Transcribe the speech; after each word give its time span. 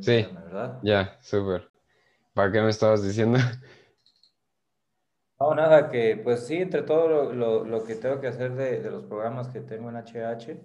Sí, 0.00 0.26
¿verdad? 0.32 0.78
ya, 0.82 1.18
súper. 1.20 1.70
¿Para 2.32 2.50
qué 2.50 2.60
me 2.60 2.70
estabas 2.70 3.02
diciendo? 3.02 3.38
No, 5.38 5.54
nada, 5.54 5.90
que 5.90 6.20
pues 6.22 6.46
sí, 6.46 6.56
entre 6.56 6.82
todo 6.82 7.32
lo, 7.32 7.64
lo, 7.64 7.84
que 7.84 7.96
tengo 7.96 8.20
que 8.20 8.28
hacer 8.28 8.54
de, 8.54 8.80
de, 8.80 8.90
los 8.90 9.04
programas 9.04 9.48
que 9.48 9.60
tengo 9.60 9.90
en 9.90 9.96
HH 9.96 10.56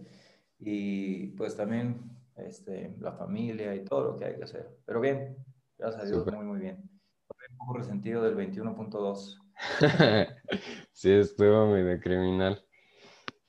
y 0.60 1.28
pues 1.32 1.58
también 1.58 2.00
este, 2.36 2.96
la 3.00 3.12
familia 3.14 3.76
y 3.76 3.84
todo 3.84 4.12
lo 4.12 4.18
que 4.18 4.26
hay 4.26 4.36
que 4.36 4.44
hacer. 4.44 4.70
Pero 4.86 5.02
bien, 5.02 5.38
gracias 5.78 6.04
a 6.04 6.06
Dios, 6.06 6.26
muy, 6.34 6.46
muy 6.46 6.60
bien. 6.60 6.78
un 6.78 7.58
poco 7.58 7.78
resentido 7.80 8.24
del 8.24 8.36
21.2. 8.36 9.38
sí, 10.92 11.12
estuvo 11.12 11.68
medio 11.68 12.00
criminal. 12.00 12.64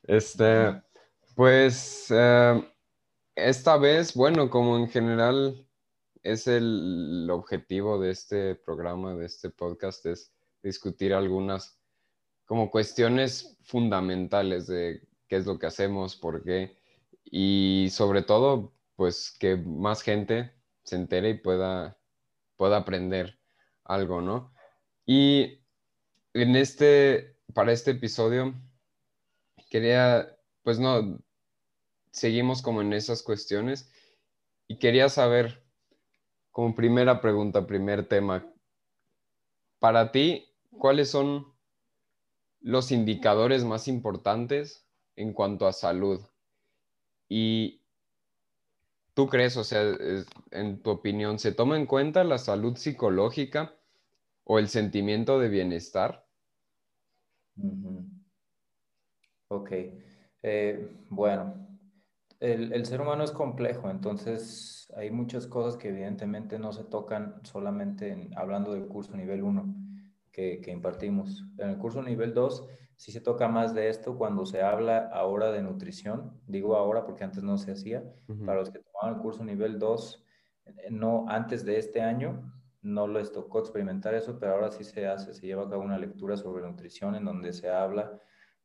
Este, 0.03 0.83
pues 1.37 2.07
eh, 2.11 2.65
esta 3.49 3.77
vez, 3.77 4.15
bueno, 4.15 4.51
como 4.51 4.77
en 4.77 4.89
general 4.89 5.67
es 6.23 6.47
el, 6.47 7.29
objetivo 7.31 7.99
de 7.99 8.11
este 8.11 8.55
programa, 8.55 9.15
de 9.15 9.27
este 9.27 9.51
podcast, 9.51 10.05
es 10.07 10.33
discutir 10.63 11.15
algunas 11.15 11.79
como 12.45 12.71
cuestiones 12.71 13.57
fundamentales 13.63 14.67
de 14.67 15.07
qué 15.29 15.37
es 15.37 15.47
lo 15.47 15.59
que 15.59 15.67
hacemos, 15.67 16.17
por 16.17 16.43
qué, 16.43 16.77
y 17.25 17.89
sobre 17.91 18.23
todo, 18.23 18.75
pues 18.97 19.37
que 19.39 19.57
más 19.57 20.03
gente 20.03 20.53
se 20.83 20.97
entere 20.97 21.31
y 21.31 21.35
pueda, 21.35 21.99
pueda 22.57 22.79
aprender 22.79 23.39
algo, 23.85 24.21
¿no? 24.21 24.53
Y 25.07 25.63
en 26.35 26.57
este, 26.57 27.37
para 27.55 27.73
este 27.73 27.93
episodio, 27.93 28.55
quería, 29.71 30.37
pues 30.63 30.79
no, 30.79 31.19
seguimos 32.11 32.63
como 32.63 32.83
en 32.83 32.93
esas 32.93 33.23
cuestiones 33.23 33.91
y 34.67 34.79
quería 34.79 35.09
saber, 35.09 35.65
como 36.51 36.75
primera 36.75 37.21
pregunta, 37.21 37.67
primer 37.67 38.07
tema, 38.07 38.53
para 39.79 40.13
ti, 40.13 40.55
¿cuáles 40.71 41.11
son 41.11 41.47
los 42.61 42.93
indicadores 42.93 43.65
más 43.65 43.89
importantes 43.89 44.87
en 45.17 45.33
cuanto 45.33 45.67
a 45.67 45.73
salud? 45.73 46.21
Y 47.29 47.83
tú 49.15 49.29
crees, 49.29 49.57
o 49.57 49.65
sea, 49.65 49.83
en 50.51 50.83
tu 50.83 50.91
opinión, 50.91 51.39
¿se 51.39 51.53
toma 51.53 51.77
en 51.77 51.87
cuenta 51.87 52.25
la 52.25 52.39
salud 52.39 52.77
psicológica 52.77 53.75
o 54.45 54.59
el 54.59 54.69
sentimiento 54.69 55.39
de 55.39 55.49
bienestar? 55.49 56.27
Ok, 59.49 59.71
eh, 60.43 60.89
bueno, 61.09 61.70
el, 62.41 62.87
ser 62.87 63.03
humano 63.03 63.23
es 63.23 63.33
complejo, 63.33 63.91
entonces 63.91 64.91
hay 64.97 65.11
muchas 65.11 65.47
cosas 65.47 65.77
que 65.77 65.91
evidentemente 65.91 66.59
no 66.59 66.73
se 66.73 66.85
tocan 66.85 67.41
solamente 67.45 68.31
hablando 68.35 68.73
del 68.73 68.87
curso 68.87 69.15
nivel 69.15 69.43
1 69.43 69.75
que, 70.33 70.63
impartimos. 70.69 71.45
En 71.59 71.69
el 71.69 71.79
curso 71.79 72.03
nivel 72.03 72.33
2 72.33 72.67
sí 72.97 73.13
se 73.13 73.21
toca 73.21 73.49
más 73.49 73.75
de 73.75 73.89
esto 73.89 74.17
cuando 74.17 74.47
se 74.47 74.63
habla 74.63 75.11
ahora 75.13 75.53
de 75.53 75.63
nutrición. 75.63 76.41
Digo 76.47 76.77
ahora 76.77 77.05
porque 77.05 77.25
antes 77.25 77.43
no 77.43 77.59
se 77.59 77.73
hacía. 77.73 78.03
Para 78.47 78.61
los 78.61 78.71
que 78.71 78.79
tomaban 78.79 79.17
el 79.17 79.23
curso 79.23 79.45
nivel 79.45 79.79
2, 79.79 80.25
eh, 80.65 80.73
no 80.91 81.27
antes 81.29 81.65
de 81.67 81.79
este 81.79 82.01
año, 82.01 82.51
no 82.81 83.07
les 83.07 83.33
tocó 83.33 83.59
experimentar 83.59 84.15
eso, 84.15 84.39
pero 84.39 84.55
ahora 84.55 84.71
sí 84.71 84.85
se 84.85 85.07
hace, 85.07 85.35
se 85.35 85.47
lleva 85.47 85.65
a 85.65 85.69
cabo 85.69 85.83
una 85.83 85.99
lectura 85.99 86.39
sobre 86.39 86.67
nutrición 86.67 87.15
en 87.15 87.27
donde 87.27 87.53
se 87.53 87.69
habla 87.69 88.19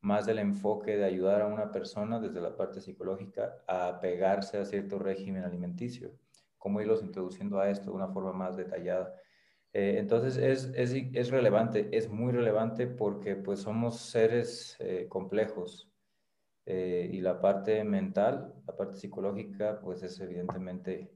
más 0.06 0.28
del 0.28 0.38
enfoque 0.38 0.96
de 0.98 1.04
ayudar 1.04 1.42
a 1.42 1.48
una 1.48 1.72
persona 1.72 2.20
desde 2.20 2.40
la 2.40 2.56
parte 2.56 2.80
psicológica 2.80 3.64
a 3.68 4.00
pegarse 4.00 4.60
a 4.60 4.66
cierto 4.66 5.00
régimen 5.00 5.44
alimenticio, 5.44 6.12
cómo 6.60 6.80
irlos 6.80 7.02
introduciendo 7.02 7.60
a 7.60 7.72
esto 7.72 7.90
de 7.90 7.98
una 7.98 8.10
forma 8.10 8.32
más 8.32 8.56
detallada. 8.56 9.16
Eh, 9.74 9.96
entonces 9.98 10.38
es, 10.38 10.66
es, 10.76 10.94
es, 10.94 11.32
relevante, 11.32 11.90
es 11.92 12.08
muy 12.08 12.32
relevante 12.32 12.86
porque 12.86 13.36
pues 13.36 13.62
somos 13.62 14.00
seres 14.00 14.78
eh, 14.80 15.08
complejos 15.10 15.90
eh, 16.68 17.10
y 17.12 17.20
la 17.22 17.42
parte 17.42 17.84
mental, 17.84 18.54
la 18.68 18.78
parte 18.78 18.98
psicológica 18.98 19.80
pues 19.82 20.04
es 20.04 20.20
evidentemente 20.20 21.12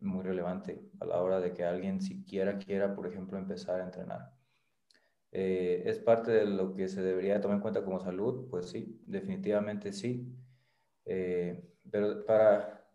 muy 0.00 0.22
relevante 0.24 0.82
a 1.00 1.04
la 1.06 1.22
hora 1.22 1.38
de 1.40 1.52
que 1.52 1.64
alguien 1.64 2.00
siquiera 2.00 2.58
quiera, 2.58 2.94
por 2.94 3.06
ejemplo, 3.06 3.38
empezar 3.38 3.80
a 3.80 3.84
entrenar. 3.84 4.31
Eh, 5.32 5.82
¿Es 5.86 5.98
parte 5.98 6.30
de 6.30 6.44
lo 6.44 6.74
que 6.74 6.88
se 6.88 7.02
debería 7.02 7.40
tomar 7.40 7.56
en 7.56 7.62
cuenta 7.62 7.82
como 7.82 7.98
salud? 7.98 8.48
Pues 8.50 8.68
sí, 8.68 9.00
definitivamente 9.06 9.92
sí. 9.92 10.30
Eh, 11.06 11.60
pero 11.90 12.24
para 12.24 12.86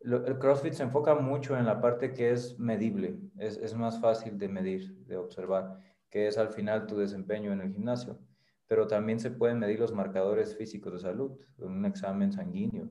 el 0.00 0.38
CrossFit 0.38 0.72
se 0.72 0.82
enfoca 0.84 1.14
mucho 1.14 1.56
en 1.56 1.66
la 1.66 1.80
parte 1.80 2.12
que 2.14 2.30
es 2.30 2.58
medible, 2.58 3.18
es, 3.38 3.56
es, 3.58 3.74
más 3.74 4.00
fácil 4.00 4.38
de 4.38 4.48
medir, 4.48 5.04
de 5.06 5.16
observar, 5.16 5.80
que 6.10 6.28
es 6.28 6.38
al 6.38 6.50
final 6.50 6.86
tu 6.86 6.96
desempeño 6.96 7.52
en 7.52 7.60
el 7.60 7.72
gimnasio. 7.72 8.18
Pero 8.68 8.86
también 8.86 9.20
se 9.20 9.30
pueden 9.30 9.58
medir 9.58 9.78
los 9.78 9.92
marcadores 9.92 10.56
físicos 10.56 10.92
de 10.92 10.98
salud, 10.98 11.38
en 11.58 11.68
un 11.68 11.84
examen 11.84 12.32
sanguíneo. 12.32 12.88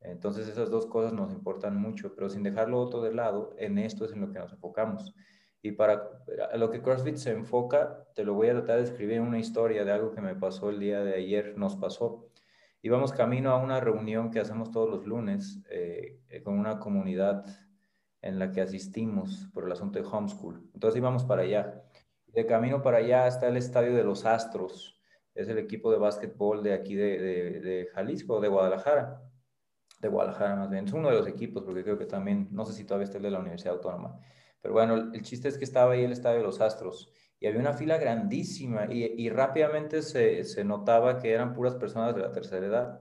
Entonces 0.00 0.48
esas 0.48 0.70
dos 0.70 0.86
cosas 0.86 1.12
nos 1.12 1.32
importan 1.32 1.76
mucho, 1.76 2.14
pero 2.14 2.28
sin 2.28 2.42
dejarlo 2.42 2.80
otro 2.80 3.02
de 3.02 3.14
lado, 3.14 3.54
en 3.58 3.78
esto 3.78 4.04
es 4.04 4.12
en 4.12 4.20
lo 4.20 4.30
que 4.30 4.38
nos 4.38 4.52
enfocamos. 4.52 5.14
Y 5.60 5.72
para 5.72 6.08
lo 6.54 6.70
que 6.70 6.80
CrossFit 6.80 7.16
se 7.16 7.32
enfoca, 7.32 8.06
te 8.14 8.24
lo 8.24 8.34
voy 8.34 8.48
a 8.48 8.52
tratar 8.52 8.76
de 8.76 8.84
escribir 8.84 9.20
una 9.20 9.38
historia 9.38 9.84
de 9.84 9.92
algo 9.92 10.12
que 10.12 10.20
me 10.20 10.36
pasó 10.36 10.70
el 10.70 10.78
día 10.78 11.02
de 11.02 11.14
ayer, 11.14 11.56
nos 11.56 11.76
pasó. 11.76 12.30
Íbamos 12.80 13.12
camino 13.12 13.50
a 13.50 13.58
una 13.58 13.80
reunión 13.80 14.30
que 14.30 14.38
hacemos 14.38 14.70
todos 14.70 14.88
los 14.88 15.04
lunes 15.04 15.60
eh, 15.68 16.20
eh, 16.28 16.42
con 16.42 16.58
una 16.58 16.78
comunidad 16.78 17.44
en 18.22 18.38
la 18.38 18.52
que 18.52 18.60
asistimos 18.60 19.48
por 19.52 19.64
el 19.64 19.72
asunto 19.72 19.98
de 19.98 20.06
homeschool. 20.06 20.70
Entonces 20.74 20.98
íbamos 20.98 21.24
para 21.24 21.42
allá. 21.42 21.82
De 22.28 22.46
camino 22.46 22.80
para 22.80 22.98
allá 22.98 23.26
está 23.26 23.48
el 23.48 23.56
Estadio 23.56 23.94
de 23.94 24.04
los 24.04 24.24
Astros. 24.24 25.00
Es 25.34 25.48
el 25.48 25.58
equipo 25.58 25.90
de 25.90 25.98
básquetbol 25.98 26.62
de 26.62 26.72
aquí 26.72 26.94
de, 26.94 27.18
de, 27.18 27.60
de 27.60 27.86
Jalisco, 27.94 28.40
de 28.40 28.48
Guadalajara. 28.48 29.22
De 30.00 30.08
Guadalajara 30.08 30.54
más 30.54 30.70
bien. 30.70 30.84
Es 30.84 30.92
uno 30.92 31.08
de 31.08 31.16
los 31.16 31.26
equipos, 31.26 31.64
porque 31.64 31.82
creo 31.82 31.98
que 31.98 32.06
también, 32.06 32.48
no 32.52 32.64
sé 32.64 32.74
si 32.74 32.84
todavía 32.84 33.04
está 33.06 33.18
el 33.18 33.24
de 33.24 33.30
la 33.30 33.40
Universidad 33.40 33.74
Autónoma. 33.74 34.20
Pero 34.60 34.74
bueno, 34.74 35.12
el 35.12 35.22
chiste 35.22 35.48
es 35.48 35.58
que 35.58 35.64
estaba 35.64 35.92
ahí 35.92 36.04
el 36.04 36.12
Estadio 36.12 36.38
de 36.38 36.44
los 36.44 36.60
Astros 36.60 37.12
y 37.40 37.46
había 37.46 37.60
una 37.60 37.72
fila 37.72 37.98
grandísima 37.98 38.86
y, 38.92 39.28
rápidamente 39.30 40.02
se, 40.02 40.42
se, 40.44 40.64
notaba 40.64 41.18
que 41.18 41.30
eran 41.30 41.52
puras 41.52 41.76
personas 41.76 42.14
de 42.14 42.22
la 42.22 42.32
tercera 42.32 42.66
edad, 42.66 43.00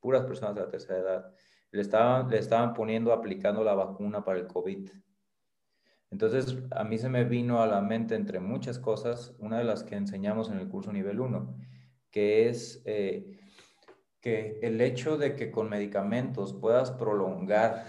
puras 0.00 0.24
personas 0.24 0.54
de 0.54 0.60
la 0.60 0.68
tercera 0.68 0.98
edad. 0.98 1.34
Le 1.70 1.80
estaban, 1.80 2.28
le 2.28 2.38
estaban 2.38 2.74
poniendo, 2.74 3.12
aplicando 3.12 3.64
la 3.64 3.74
vacuna 3.74 4.22
para 4.22 4.38
el 4.38 4.46
COVID. 4.46 4.90
Entonces, 6.10 6.58
a 6.72 6.84
mí 6.84 6.98
se 6.98 7.08
me 7.08 7.24
vino 7.24 7.62
a 7.62 7.66
la 7.66 7.80
mente, 7.80 8.16
entre 8.16 8.40
muchas 8.40 8.78
cosas, 8.78 9.34
una 9.38 9.58
de 9.58 9.64
las 9.64 9.84
que 9.84 9.94
enseñamos 9.94 10.50
en 10.50 10.58
el 10.58 10.68
curso 10.68 10.92
nivel 10.92 11.20
1, 11.20 11.56
que 12.10 12.48
es 12.48 12.82
eh, 12.84 13.38
que 14.20 14.58
el 14.62 14.80
hecho 14.80 15.16
de 15.16 15.36
que 15.36 15.50
con 15.50 15.70
medicamentos 15.70 16.52
puedas 16.52 16.90
prolongar 16.90 17.86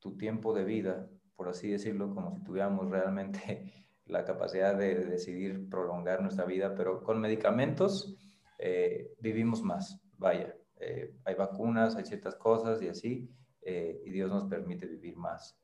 tu 0.00 0.16
tiempo 0.16 0.52
de 0.52 0.64
vida 0.64 1.08
por 1.40 1.48
así 1.48 1.70
decirlo, 1.70 2.14
como 2.14 2.34
si 2.34 2.44
tuviéramos 2.44 2.90
realmente 2.90 3.72
la 4.04 4.26
capacidad 4.26 4.76
de 4.76 5.06
decidir 5.06 5.70
prolongar 5.70 6.20
nuestra 6.20 6.44
vida, 6.44 6.74
pero 6.74 7.02
con 7.02 7.18
medicamentos 7.18 8.14
eh, 8.58 9.14
vivimos 9.20 9.62
más, 9.62 10.02
vaya, 10.18 10.54
eh, 10.76 11.14
hay 11.24 11.34
vacunas, 11.36 11.96
hay 11.96 12.04
ciertas 12.04 12.34
cosas 12.34 12.82
y 12.82 12.88
así, 12.88 13.30
eh, 13.62 14.02
y 14.04 14.10
Dios 14.10 14.30
nos 14.30 14.44
permite 14.50 14.86
vivir 14.86 15.16
más. 15.16 15.58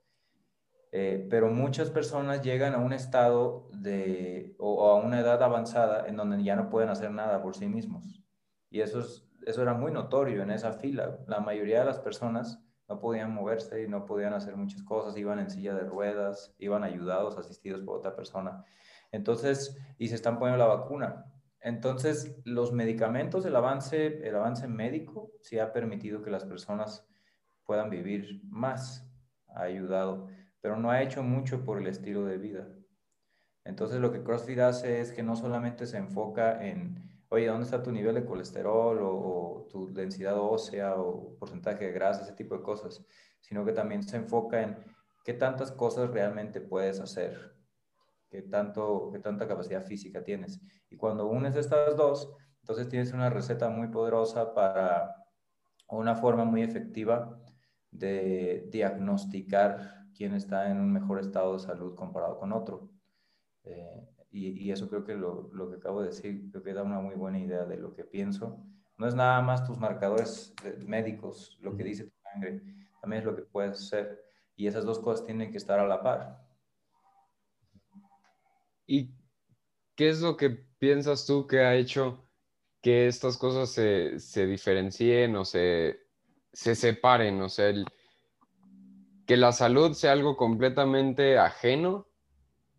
pero 0.90 1.50
muchas 1.50 1.90
personas 1.90 2.40
llegan 2.40 2.72
a 2.72 2.78
un 2.78 2.94
estado 2.94 3.68
de, 3.74 4.54
o, 4.56 4.88
a 4.88 4.94
una 4.94 5.20
edad 5.20 5.42
avanzada 5.42 6.06
en 6.08 6.16
donde 6.16 6.42
ya 6.42 6.56
no 6.56 6.70
pueden 6.70 6.88
hacer 6.88 7.10
nada 7.10 7.42
por 7.42 7.54
sí 7.54 7.66
mismos. 7.66 8.24
Y 8.70 8.80
eso, 8.80 9.00
es, 9.00 9.28
eso 9.44 9.60
era 9.60 9.74
muy 9.74 9.92
notorio 9.92 10.42
en 10.42 10.52
esa 10.52 10.72
fila. 10.72 11.18
La 11.26 11.40
mayoría 11.40 11.80
de 11.80 11.84
las 11.84 11.98
personas 11.98 12.65
no 12.88 13.00
podían 13.00 13.34
moverse 13.34 13.82
y 13.82 13.88
no 13.88 14.06
podían 14.06 14.32
hacer 14.32 14.56
muchas 14.56 14.82
cosas, 14.82 15.16
iban 15.16 15.38
en 15.38 15.50
silla 15.50 15.74
de 15.74 15.84
ruedas, 15.84 16.54
iban 16.58 16.84
ayudados, 16.84 17.36
asistidos 17.38 17.82
por 17.82 17.98
otra 17.98 18.14
persona. 18.14 18.64
Entonces, 19.12 19.76
y 19.98 20.08
se 20.08 20.14
están 20.14 20.38
poniendo 20.38 20.64
la 20.64 20.74
vacuna. 20.74 21.26
Entonces, 21.60 22.40
los 22.44 22.72
medicamentos, 22.72 23.44
el 23.44 23.56
avance, 23.56 24.26
el 24.26 24.36
avance 24.36 24.68
médico 24.68 25.32
sí 25.40 25.58
ha 25.58 25.72
permitido 25.72 26.22
que 26.22 26.30
las 26.30 26.44
personas 26.44 27.08
puedan 27.64 27.90
vivir 27.90 28.40
más, 28.44 29.10
ha 29.48 29.62
ayudado, 29.62 30.28
pero 30.60 30.76
no 30.76 30.90
ha 30.90 31.02
hecho 31.02 31.22
mucho 31.22 31.64
por 31.64 31.78
el 31.78 31.88
estilo 31.88 32.24
de 32.24 32.38
vida. 32.38 32.68
Entonces, 33.64 34.00
lo 34.00 34.12
que 34.12 34.22
CrossFit 34.22 34.60
hace 34.60 35.00
es 35.00 35.10
que 35.10 35.24
no 35.24 35.34
solamente 35.34 35.86
se 35.86 35.96
enfoca 35.96 36.64
en 36.64 37.15
oye, 37.36 37.46
¿dónde 37.46 37.64
está 37.64 37.82
tu 37.82 37.92
nivel 37.92 38.14
de 38.14 38.24
colesterol 38.24 38.98
o, 39.02 39.68
tu 39.70 39.92
densidad 39.92 40.38
ósea 40.38 40.96
o 40.96 41.36
porcentaje 41.38 41.86
de 41.86 41.92
grasa, 41.92 42.22
ese 42.22 42.32
tipo 42.32 42.56
de 42.56 42.62
cosas? 42.62 43.04
Sino 43.40 43.64
que 43.64 43.72
también 43.72 44.02
se 44.02 44.16
enfoca 44.16 44.62
en 44.62 44.76
qué 45.24 45.34
tantas 45.34 45.70
cosas 45.72 46.10
realmente 46.10 46.60
puedes 46.60 47.00
hacer, 47.00 47.54
qué, 48.30 48.42
tanto, 48.42 49.10
qué 49.12 49.18
tanta 49.18 49.46
capacidad 49.46 49.84
física 49.84 50.22
tienes. 50.24 50.60
Y 50.90 50.96
cuando 50.96 51.26
unes 51.26 51.56
estas 51.56 51.96
dos, 51.96 52.32
entonces 52.60 52.88
tienes 52.88 53.12
una 53.12 53.30
receta 53.30 53.68
muy 53.68 53.88
poderosa 53.88 54.54
para 54.54 55.14
una 55.88 56.16
forma 56.16 56.44
muy 56.44 56.62
efectiva 56.62 57.38
de 57.90 58.66
diagnosticar 58.70 60.06
quién 60.14 60.34
está 60.34 60.70
en 60.70 60.80
un 60.80 60.92
mejor 60.92 61.20
estado 61.20 61.54
de 61.54 61.60
salud 61.60 61.94
comparado 61.94 62.38
con 62.38 62.52
otro. 62.52 62.90
Eh, 63.64 64.08
y, 64.36 64.70
eso 64.70 64.88
creo 64.88 65.04
que 65.04 65.14
lo, 65.14 65.50
lo, 65.54 65.70
que 65.70 65.76
acabo 65.76 66.02
de 66.02 66.08
decir, 66.08 66.50
creo 66.50 66.62
que 66.62 66.74
da 66.74 66.82
una 66.82 67.00
muy 67.00 67.14
buena 67.14 67.38
idea 67.38 67.64
de 67.64 67.78
lo 67.78 67.94
que 67.94 68.04
pienso. 68.04 68.62
No 68.98 69.08
es 69.08 69.14
nada 69.14 69.40
más 69.40 69.66
tus 69.66 69.78
marcadores 69.78 70.54
médicos, 70.78 71.58
lo 71.62 71.74
que 71.74 71.84
dice 71.84 72.04
tu 72.04 72.16
sangre, 72.22 72.60
también 73.00 73.20
es 73.20 73.24
lo 73.26 73.34
que 73.34 73.42
puedes 73.42 73.78
hacer. 73.78 74.22
Y 74.54 74.66
esas 74.66 74.84
dos 74.84 74.98
cosas 74.98 75.24
tienen 75.24 75.50
que 75.50 75.56
estar 75.56 75.80
a 75.80 75.86
la 75.86 76.02
par. 76.02 76.46
¿Y 78.86 79.10
qué 79.94 80.10
es 80.10 80.20
lo 80.20 80.36
que 80.36 80.50
piensas 80.50 81.24
tú 81.24 81.46
que 81.46 81.60
ha 81.60 81.74
hecho 81.74 82.28
que 82.82 83.06
estas 83.08 83.38
cosas 83.38 83.70
se, 83.70 84.18
se 84.18 84.46
diferencien 84.46 85.34
o 85.36 85.46
se, 85.46 85.98
se 86.52 86.74
separen? 86.74 87.40
O 87.40 87.48
sea, 87.48 87.68
el, 87.68 87.86
que 89.26 89.38
la 89.38 89.52
salud 89.52 89.94
sea 89.94 90.12
algo 90.12 90.36
completamente 90.36 91.38
ajeno 91.38 92.06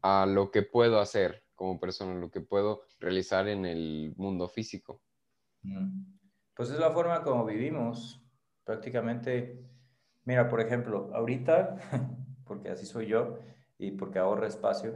a 0.03 0.27
lo 0.27 0.51
que 0.51 0.61
puedo 0.61 0.99
hacer 0.99 1.46
como 1.57 1.77
persona, 1.77 2.15
lo 2.15 2.31
que 2.31 2.39
puedo 2.39 2.83
realizar 2.99 3.49
en 3.49 3.65
el 3.65 4.13
mundo 4.15 4.47
físico. 4.47 5.01
Mm. 5.63 6.03
Pues 6.55 6.69
es 6.69 6.79
la 6.79 6.91
forma 6.91 7.21
como 7.23 7.43
vivimos. 7.45 8.23
Prácticamente, 8.63 9.59
mira, 10.23 10.47
por 10.47 10.61
ejemplo, 10.61 11.11
ahorita, 11.13 11.75
porque 12.45 12.69
así 12.69 12.85
soy 12.85 13.07
yo 13.07 13.39
y 13.77 13.91
porque 13.91 14.19
ahorro 14.19 14.47
espacio, 14.47 14.95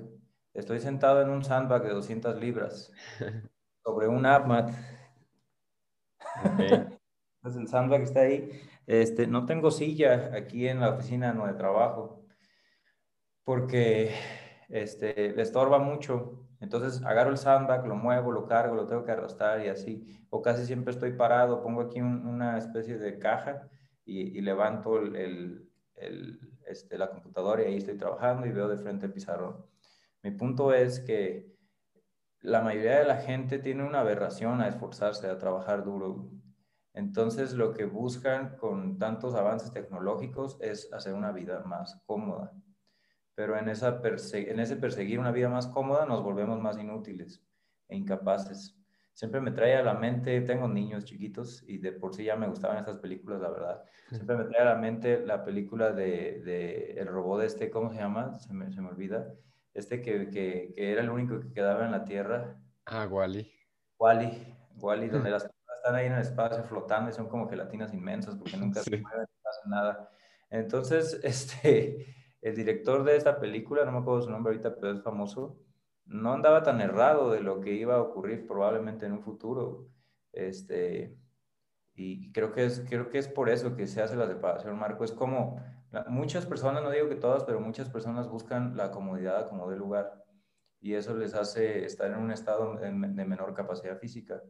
estoy 0.54 0.80
sentado 0.80 1.22
en 1.22 1.30
un 1.30 1.44
sandbag 1.44 1.84
de 1.84 1.90
200 1.90 2.40
libras 2.40 2.94
sobre 3.84 4.08
un 4.08 4.25
AppMat. 4.25 4.72
Entonces 6.58 7.62
el 7.62 7.68
sandbag 7.68 8.04
está 8.04 8.22
ahí. 8.22 8.50
Este, 8.88 9.28
no 9.28 9.46
tengo 9.46 9.72
silla 9.72 10.31
aquí 10.34 10.68
en 10.68 10.80
la 10.80 10.92
oficina 10.92 11.34
no 11.34 11.48
de 11.48 11.54
trabajo 11.54 12.22
porque 13.44 14.13
este, 14.69 15.31
le 15.31 15.42
estorba 15.42 15.80
mucho. 15.80 16.48
Entonces 16.62 17.04
agarro 17.04 17.31
el 17.31 17.38
sandbag, 17.38 17.88
lo 17.88 17.96
muevo, 17.96 18.31
lo 18.31 18.46
cargo, 18.46 18.75
lo 18.75 18.86
tengo 18.86 19.04
que 19.04 19.12
arrastrar 19.12 19.66
y 19.66 19.68
así. 19.68 20.06
O 20.30 20.44
casi 20.44 20.66
siempre 20.66 20.94
estoy 20.94 21.13
parado, 21.13 21.63
pongo 21.63 21.81
aquí 21.81 22.00
una 22.02 22.58
especie 22.58 23.00
de 23.00 23.18
caja 23.18 23.68
y, 24.06 24.40
levanto 24.42 25.00
el, 25.00 25.68
este, 26.68 26.98
la 27.00 27.10
computadora 27.10 27.63
y 27.63 27.66
ahí 27.66 27.78
estoy 27.78 27.98
trabajando 27.98 28.46
y 28.46 28.52
veo 28.52 28.68
de 28.68 28.78
frente 28.78 29.08
el 29.08 29.12
pizarrón. 29.12 29.66
Mi 30.22 30.31
punto 30.31 30.72
es 30.72 31.00
que 31.00 31.52
la 32.42 32.62
mayoría 32.62 33.00
de 33.00 33.06
la 33.06 33.18
gente 33.18 33.58
tiene 33.58 33.84
una 33.84 34.02
aberración 34.02 34.62
a 34.62 34.68
esforzarse, 34.68 35.28
a 35.28 35.40
trabajar 35.40 35.84
duro. 35.84 36.30
Entonces 36.94 37.54
lo 37.54 37.74
que 37.74 37.86
buscan 37.86 38.58
con 38.58 39.00
tantos 39.00 39.34
avances 39.34 39.72
tecnológicos 39.72 40.60
es 40.62 40.94
hacer 40.94 41.16
una 41.16 41.31
vida 41.31 41.63
más 41.63 42.00
cómoda 42.06 42.54
pero 43.36 43.57
en, 43.57 43.69
esa 43.69 44.01
en 44.04 44.60
ese 44.60 44.75
perseguir 44.75 45.19
una 45.19 45.31
vida 45.31 45.50
más 45.50 45.68
cómoda 45.68 46.06
nos 46.06 46.24
volvemos 46.24 46.60
más 46.60 46.78
inútiles 46.78 47.44
e 47.88 47.95
incapaces. 47.95 48.78
Siempre 49.13 49.42
me 49.42 49.51
trae 49.51 49.75
a 49.75 49.83
la 49.83 49.94
mente, 49.94 50.42
tengo 50.42 50.68
niños 50.68 51.04
chiquitos 51.04 51.63
y 51.68 51.78
de 51.78 51.92
por 51.92 52.16
sí 52.16 52.24
ya 52.24 52.36
me 52.36 52.48
gustaban 52.48 52.78
estas 52.78 52.98
películas, 52.98 53.42
la 53.42 53.50
verdad. 53.50 53.83
Siempre 54.10 54.38
me 54.38 54.45
trae 54.45 54.62
a 54.62 54.74
la 54.74 54.75
mente 54.75 55.25
la 55.25 55.44
película 55.44 55.92
de, 55.92 56.42
de 56.44 56.94
el 56.94 57.07
robot 57.07 57.44
este, 57.44 57.69
¿cómo 57.69 57.92
se 57.92 57.98
llama? 57.98 58.39
Se 58.39 58.54
me, 58.54 58.72
se 58.72 58.81
me 58.81 58.89
olvida. 58.89 59.28
Este 59.74 60.01
que, 60.01 60.30
que, 60.30 60.74
que, 60.75 60.92
era 60.92 61.01
el 61.01 61.10
único 61.10 61.39
que 61.39 61.51
quedaba 61.51 61.86
en 61.86 61.92
la 61.92 62.04
Tierra. 62.04 62.57
Ah, 62.86 63.07
Wally. 63.07 63.51
Wally, 64.00 64.57
Wally, 64.75 65.10
donde 65.10 65.30
las 65.30 65.44
personas 65.44 65.77
están 65.77 65.95
ahí 65.95 66.06
en 66.07 66.13
el 66.13 66.22
espacio 66.22 66.63
flotando 66.63 67.10
y 67.10 67.13
son 67.13 67.27
como 67.27 67.50
gelatinas 67.50 67.94
inmensas 67.94 68.36
porque 68.36 68.57
nunca 68.57 68.81
se 68.81 68.98
mueven, 68.98 69.22
no 69.22 69.42
pasa 69.44 69.62
nada. 69.68 70.10
Entonces, 70.50 71.19
este 71.24 72.20
el 72.41 72.55
director 72.55 73.03
de 73.03 73.15
esta 73.15 73.39
película, 73.39 73.85
no 73.85 73.91
me 73.91 73.99
acuerdo 73.99 74.23
su 74.23 74.31
nombre 74.31 74.53
ahorita, 74.53 74.75
pero 74.75 74.93
es 74.93 75.01
famoso, 75.01 75.59
no 76.05 76.33
andaba 76.33 76.63
tan 76.63 76.81
errado 76.81 77.31
de 77.31 77.41
lo 77.41 77.61
que 77.61 77.73
iba 77.73 77.95
a 77.95 78.01
ocurrir 78.01 78.47
probablemente 78.47 79.05
en 79.05 79.13
un 79.13 79.21
futuro. 79.21 79.88
Este, 80.33 81.15
y 81.93 82.31
creo 82.31 82.51
que, 82.51 82.65
es, 82.65 82.85
creo 82.89 83.09
que 83.09 83.19
es 83.19 83.27
por 83.27 83.49
eso 83.49 83.75
que 83.75 83.88
se 83.88 84.01
hace 84.01 84.15
la 84.15 84.27
separación, 84.27 84.77
Marco. 84.77 85.03
Es 85.03 85.11
como 85.11 85.61
muchas 86.07 86.45
personas, 86.45 86.83
no 86.83 86.89
digo 86.89 87.09
que 87.09 87.15
todas, 87.15 87.43
pero 87.43 87.59
muchas 87.59 87.89
personas 87.89 88.27
buscan 88.29 88.75
la 88.75 88.91
comodidad 88.91 89.49
como 89.49 89.69
de 89.69 89.77
lugar 89.77 90.21
y 90.79 90.95
eso 90.95 91.15
les 91.15 91.35
hace 91.35 91.85
estar 91.85 92.11
en 92.11 92.17
un 92.17 92.31
estado 92.31 92.75
de 92.77 92.91
menor 92.91 93.53
capacidad 93.53 93.97
física. 93.99 94.41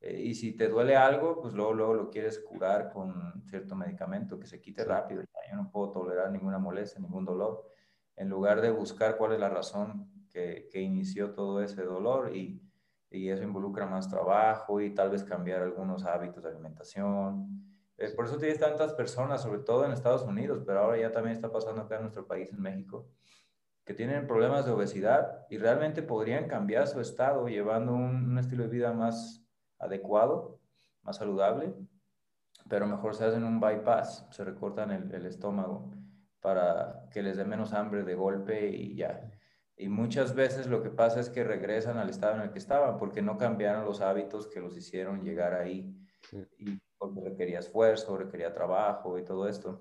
Eh, 0.00 0.22
y 0.22 0.34
si 0.34 0.56
te 0.56 0.68
duele 0.68 0.96
algo, 0.96 1.40
pues 1.40 1.52
luego, 1.54 1.74
luego 1.74 1.94
lo 1.94 2.10
quieres 2.10 2.38
curar 2.38 2.90
con 2.90 3.42
cierto 3.44 3.74
medicamento 3.76 4.38
que 4.38 4.46
se 4.46 4.60
quite 4.60 4.84
rápido. 4.84 5.22
Yo 5.22 5.56
no 5.56 5.70
puedo 5.70 5.90
tolerar 5.90 6.30
ninguna 6.30 6.58
molestia, 6.58 7.00
ningún 7.00 7.24
dolor. 7.24 7.66
En 8.16 8.28
lugar 8.28 8.60
de 8.60 8.70
buscar 8.70 9.16
cuál 9.16 9.32
es 9.32 9.40
la 9.40 9.48
razón 9.48 10.10
que, 10.30 10.68
que 10.70 10.80
inició 10.80 11.32
todo 11.32 11.62
ese 11.62 11.82
dolor 11.82 12.34
y, 12.34 12.62
y, 13.10 13.28
eso 13.28 13.42
involucra 13.42 13.86
más 13.86 14.08
trabajo 14.08 14.80
y 14.80 14.94
tal 14.94 15.10
vez 15.10 15.24
cambiar 15.24 15.62
algunos 15.62 16.04
hábitos 16.04 16.42
de 16.42 16.50
alimentación. 16.50 17.66
Eh, 17.98 18.10
por 18.16 18.26
eso 18.26 18.38
tienes 18.38 18.58
tantas 18.58 18.94
personas, 18.94 19.42
sobre 19.42 19.60
todo 19.60 19.84
en 19.84 19.92
Estados 19.92 20.22
Unidos, 20.22 20.62
pero 20.64 20.80
ahora 20.80 20.98
ya 20.98 21.12
también 21.12 21.34
está 21.34 21.50
pasando 21.50 21.82
acá 21.82 21.96
en 21.96 22.02
nuestro 22.02 22.26
país, 22.26 22.50
en 22.52 22.60
México, 22.60 23.08
que 23.84 23.94
tienen 23.94 24.26
problemas 24.26 24.64
de 24.64 24.72
obesidad 24.72 25.46
y 25.50 25.58
realmente 25.58 26.02
podrían 26.02 26.46
cambiar 26.46 26.86
su 26.86 27.00
estado 27.00 27.48
llevando 27.48 27.92
un, 27.92 28.30
un 28.30 28.38
estilo 28.38 28.62
de 28.62 28.70
vida 28.70 28.92
más 28.92 29.49
adecuado, 29.80 30.60
más 31.02 31.16
saludable, 31.16 31.74
pero 32.68 32.86
mejor 32.86 33.14
se 33.14 33.24
hacen 33.24 33.44
un 33.44 33.60
bypass, 33.60 34.26
se 34.30 34.44
recortan 34.44 34.90
el, 34.90 35.26
estómago 35.26 35.92
para 36.40 37.08
que 37.10 37.22
les 37.22 37.36
dé 37.36 37.44
menos 37.44 37.72
hambre 37.72 38.04
de 38.04 38.14
golpe 38.14 38.68
y 38.68 38.94
ya. 38.94 39.30
Y 39.76 39.88
muchas 39.88 40.34
veces 40.34 40.66
lo 40.66 40.82
que 40.82 40.90
pasa 40.90 41.20
es 41.20 41.30
que 41.30 41.42
regresan 41.42 41.98
al 41.98 42.10
estado 42.10 42.36
en 42.36 42.42
el 42.42 42.52
que 42.52 42.58
estaban 42.58 42.98
porque 42.98 43.22
no 43.22 43.38
cambiaron 43.38 43.84
los 43.84 44.00
hábitos 44.00 44.46
que 44.46 44.60
los 44.60 44.76
hicieron 44.76 45.24
llegar 45.24 45.54
ahí. 45.54 45.96
Y 46.58 46.78
porque 46.98 47.20
requería 47.20 47.60
esfuerzo, 47.60 48.16
requería 48.16 48.52
trabajo 48.52 49.18
y 49.18 49.24
todo 49.24 49.48
esto. 49.48 49.80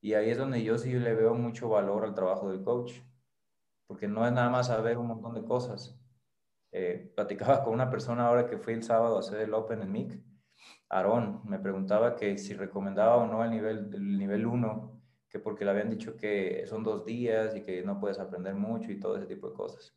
Y 0.00 0.14
ahí 0.14 0.30
es 0.30 0.38
donde 0.38 0.62
yo 0.62 0.76
sí 0.76 0.92
le 0.92 1.14
veo 1.14 1.34
mucho 1.34 1.68
valor 1.68 2.04
al 2.04 2.14
trabajo 2.14 2.50
del 2.50 2.62
coach, 2.62 2.94
porque 3.86 4.08
no 4.08 4.26
es 4.26 4.32
nada 4.32 4.50
más 4.50 4.68
saber 4.68 4.98
un 4.98 5.06
montón 5.06 5.34
de 5.34 5.44
cosas, 5.44 5.97
eh, 6.72 7.12
platicaba 7.14 7.62
con 7.64 7.74
una 7.74 7.90
persona 7.90 8.26
ahora 8.26 8.46
que 8.46 8.58
fui 8.58 8.74
el 8.74 8.82
sábado 8.82 9.16
a 9.16 9.20
hacer 9.20 9.40
el 9.40 9.54
Open 9.54 9.82
en 9.82 9.92
MIC, 9.92 10.22
Aarón, 10.90 11.42
me 11.44 11.58
preguntaba 11.58 12.16
que 12.16 12.38
si 12.38 12.54
recomendaba 12.54 13.16
o 13.16 13.26
no 13.26 13.44
el 13.44 13.50
nivel, 13.50 13.90
el 13.92 14.18
nivel 14.18 14.46
1, 14.46 15.00
que 15.28 15.38
porque 15.38 15.64
le 15.64 15.70
habían 15.72 15.90
dicho 15.90 16.16
que 16.16 16.64
son 16.66 16.82
dos 16.82 17.04
días 17.04 17.54
y 17.54 17.62
que 17.62 17.82
no 17.82 18.00
puedes 18.00 18.18
aprender 18.18 18.54
mucho 18.54 18.90
y 18.90 18.98
todo 18.98 19.16
ese 19.16 19.26
tipo 19.26 19.48
de 19.48 19.54
cosas. 19.54 19.94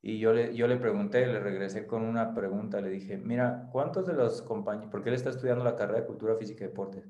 Y 0.00 0.20
yo 0.20 0.32
le, 0.32 0.54
yo 0.54 0.68
le 0.68 0.76
pregunté, 0.76 1.26
le 1.26 1.40
regresé 1.40 1.86
con 1.86 2.02
una 2.02 2.32
pregunta, 2.32 2.80
le 2.80 2.88
dije, 2.88 3.18
mira, 3.18 3.68
¿cuántos 3.72 4.06
de 4.06 4.12
los 4.12 4.42
compañeros, 4.42 4.90
porque 4.90 5.08
él 5.08 5.16
está 5.16 5.30
estudiando 5.30 5.64
la 5.64 5.74
carrera 5.74 6.00
de 6.00 6.06
Cultura 6.06 6.36
Física 6.36 6.64
y 6.64 6.68
Deporte, 6.68 7.04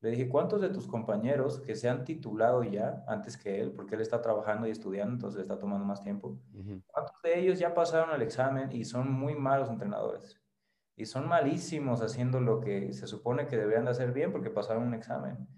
le 0.00 0.10
dije, 0.10 0.28
¿cuántos 0.28 0.60
de 0.60 0.68
tus 0.68 0.86
compañeros 0.86 1.60
que 1.60 1.74
se 1.74 1.88
han 1.88 2.04
titulado 2.04 2.62
ya 2.62 3.02
antes 3.08 3.36
que 3.36 3.60
él, 3.60 3.72
porque 3.72 3.96
él 3.96 4.00
está 4.00 4.20
trabajando 4.22 4.68
y 4.68 4.70
estudiando, 4.70 5.14
entonces 5.14 5.42
está 5.42 5.58
tomando 5.58 5.84
más 5.84 6.00
tiempo, 6.00 6.38
cuántos 6.86 7.07
de 7.22 7.38
ellos 7.38 7.58
ya 7.58 7.74
pasaron 7.74 8.14
el 8.14 8.22
examen 8.22 8.70
y 8.72 8.84
son 8.84 9.10
muy 9.12 9.34
malos 9.34 9.70
entrenadores? 9.70 10.40
Y 10.96 11.06
son 11.06 11.28
malísimos 11.28 12.02
haciendo 12.02 12.40
lo 12.40 12.60
que 12.60 12.92
se 12.92 13.06
supone 13.06 13.46
que 13.46 13.56
deberían 13.56 13.84
de 13.84 13.92
hacer 13.92 14.12
bien 14.12 14.32
porque 14.32 14.50
pasaron 14.50 14.84
un 14.84 14.94
examen. 14.94 15.48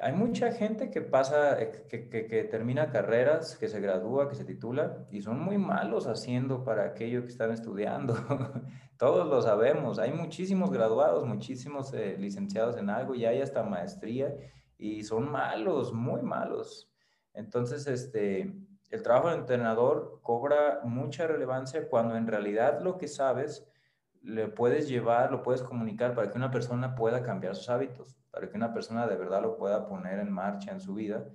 Hay 0.00 0.12
mucha 0.12 0.52
gente 0.52 0.90
que 0.90 1.00
pasa, 1.00 1.60
eh, 1.60 1.86
que, 1.88 2.08
que, 2.08 2.44
termina 2.44 2.90
carreras, 2.90 3.56
que 3.56 3.68
se 3.68 3.80
gradúa, 3.80 4.28
que 4.28 4.34
se 4.34 4.44
titula 4.44 5.06
y 5.10 5.22
son 5.22 5.40
muy 5.40 5.56
malos 5.56 6.06
haciendo 6.06 6.62
para 6.62 6.84
aquello 6.84 7.22
que 7.22 7.28
están 7.28 7.50
estudiando. 7.52 8.14
Todos 8.98 9.26
lo 9.26 9.40
sabemos. 9.40 9.98
Hay 9.98 10.12
muchísimos 10.12 10.70
graduados, 10.70 11.26
muchísimos 11.26 11.92
eh, 11.94 12.16
licenciados 12.18 12.76
en 12.76 12.90
algo 12.90 13.14
y 13.14 13.24
hay 13.24 13.40
hasta 13.40 13.62
maestría 13.62 14.34
y 14.76 15.02
son 15.02 15.30
malos, 15.30 15.92
muy 15.92 16.22
malos. 16.22 16.90
Entonces, 17.32 17.86
este, 17.86 18.52
el 18.90 19.02
trabajo 19.02 19.28
del 19.28 19.40
entrenador 19.40 20.20
cobra 20.22 20.80
mucha 20.84 21.26
relevancia 21.26 21.88
cuando 21.88 22.16
en 22.16 22.26
realidad 22.26 22.80
lo 22.80 22.96
que 22.96 23.08
sabes 23.08 23.68
le 24.22 24.48
puedes 24.48 24.88
llevar, 24.88 25.30
lo 25.30 25.42
puedes 25.42 25.62
comunicar 25.62 26.14
para 26.14 26.30
que 26.30 26.38
una 26.38 26.50
persona 26.50 26.94
pueda 26.94 27.22
cambiar 27.22 27.54
sus 27.54 27.68
hábitos, 27.68 28.16
para 28.30 28.48
que 28.48 28.56
una 28.56 28.72
persona 28.72 29.06
de 29.06 29.16
verdad 29.16 29.42
lo 29.42 29.56
pueda 29.56 29.86
poner 29.86 30.18
en 30.18 30.30
marcha 30.30 30.72
en 30.72 30.80
su 30.80 30.94
vida 30.94 31.26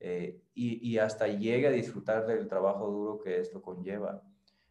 eh, 0.00 0.40
y, 0.54 0.88
y, 0.88 0.98
hasta 0.98 1.26
llegue 1.26 1.66
a 1.66 1.72
disfrutar 1.72 2.24
del 2.26 2.46
trabajo 2.46 2.86
duro 2.88 3.18
que 3.18 3.40
esto 3.40 3.60
conlleva. 3.60 4.22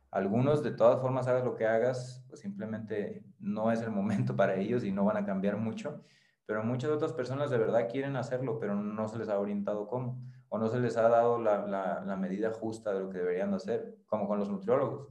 Algunos, 0.10 0.64
de 0.64 0.72
todas 0.72 1.02
formas, 1.02 1.28
hagas 1.28 1.44
lo 1.44 1.56
que 1.56 1.68
hagas, 1.68 2.24
pues 2.30 2.40
simplemente 2.40 3.26
no 3.40 3.72
es 3.72 3.82
el 3.82 3.92
momento 3.92 4.36
para 4.36 4.56
ellos 4.56 4.86
y 4.86 4.92
no 4.92 5.04
van 5.04 5.18
a 5.18 5.26
cambiar 5.26 5.58
mucho, 5.58 6.02
pero 6.46 6.64
muchas 6.64 6.92
otras 6.92 7.12
personas 7.12 7.50
de 7.50 7.58
verdad 7.58 7.90
quieren 7.92 8.16
hacerlo, 8.16 8.58
pero 8.58 8.74
no 8.76 9.08
se 9.10 9.18
les 9.18 9.28
ha 9.28 9.38
orientado 9.38 9.88
cómo, 9.88 10.18
o 10.50 10.58
no 10.58 10.68
se 10.70 10.80
les 10.80 10.98
ha 10.98 11.10
dado 11.10 11.38
la, 11.40 11.66
la, 12.06 12.16
medida 12.16 12.52
justa 12.52 12.94
de 12.94 13.02
lo 13.02 13.10
que 13.10 13.20
deberían 13.20 13.54
hacer, 13.54 13.98
como 14.08 14.28
con 14.28 14.40
los 14.40 14.50
nutriólogos 14.50 15.10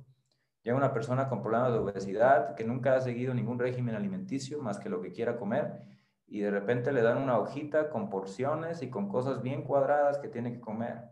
Llega 0.67 0.77
una 0.77 0.93
persona 0.93 1.29
con 1.29 1.43
problemas 1.43 1.73
de 1.73 1.79
obesidad 1.79 2.57
que 2.57 2.65
nunca 2.65 2.97
ha 2.97 3.01
seguido 3.01 3.33
ningún 3.33 3.57
régimen 3.57 3.95
alimenticio 3.95 4.61
más 4.61 4.81
que 4.81 4.89
lo 4.89 5.01
que 5.01 5.13
quiera 5.13 5.37
comer 5.37 5.81
y 6.27 6.41
de 6.41 6.51
repente 6.51 6.91
le 6.91 7.03
dan 7.03 7.19
una 7.19 7.39
hojita 7.39 7.89
con 7.89 8.11
porciones 8.11 8.83
y 8.83 8.91
con 8.91 9.09
cosas 9.09 9.43
bien 9.43 9.63
cuadradas 9.63 10.19
que 10.19 10.27
tiene 10.27 10.53
que 10.53 10.61
comer. 10.61 11.03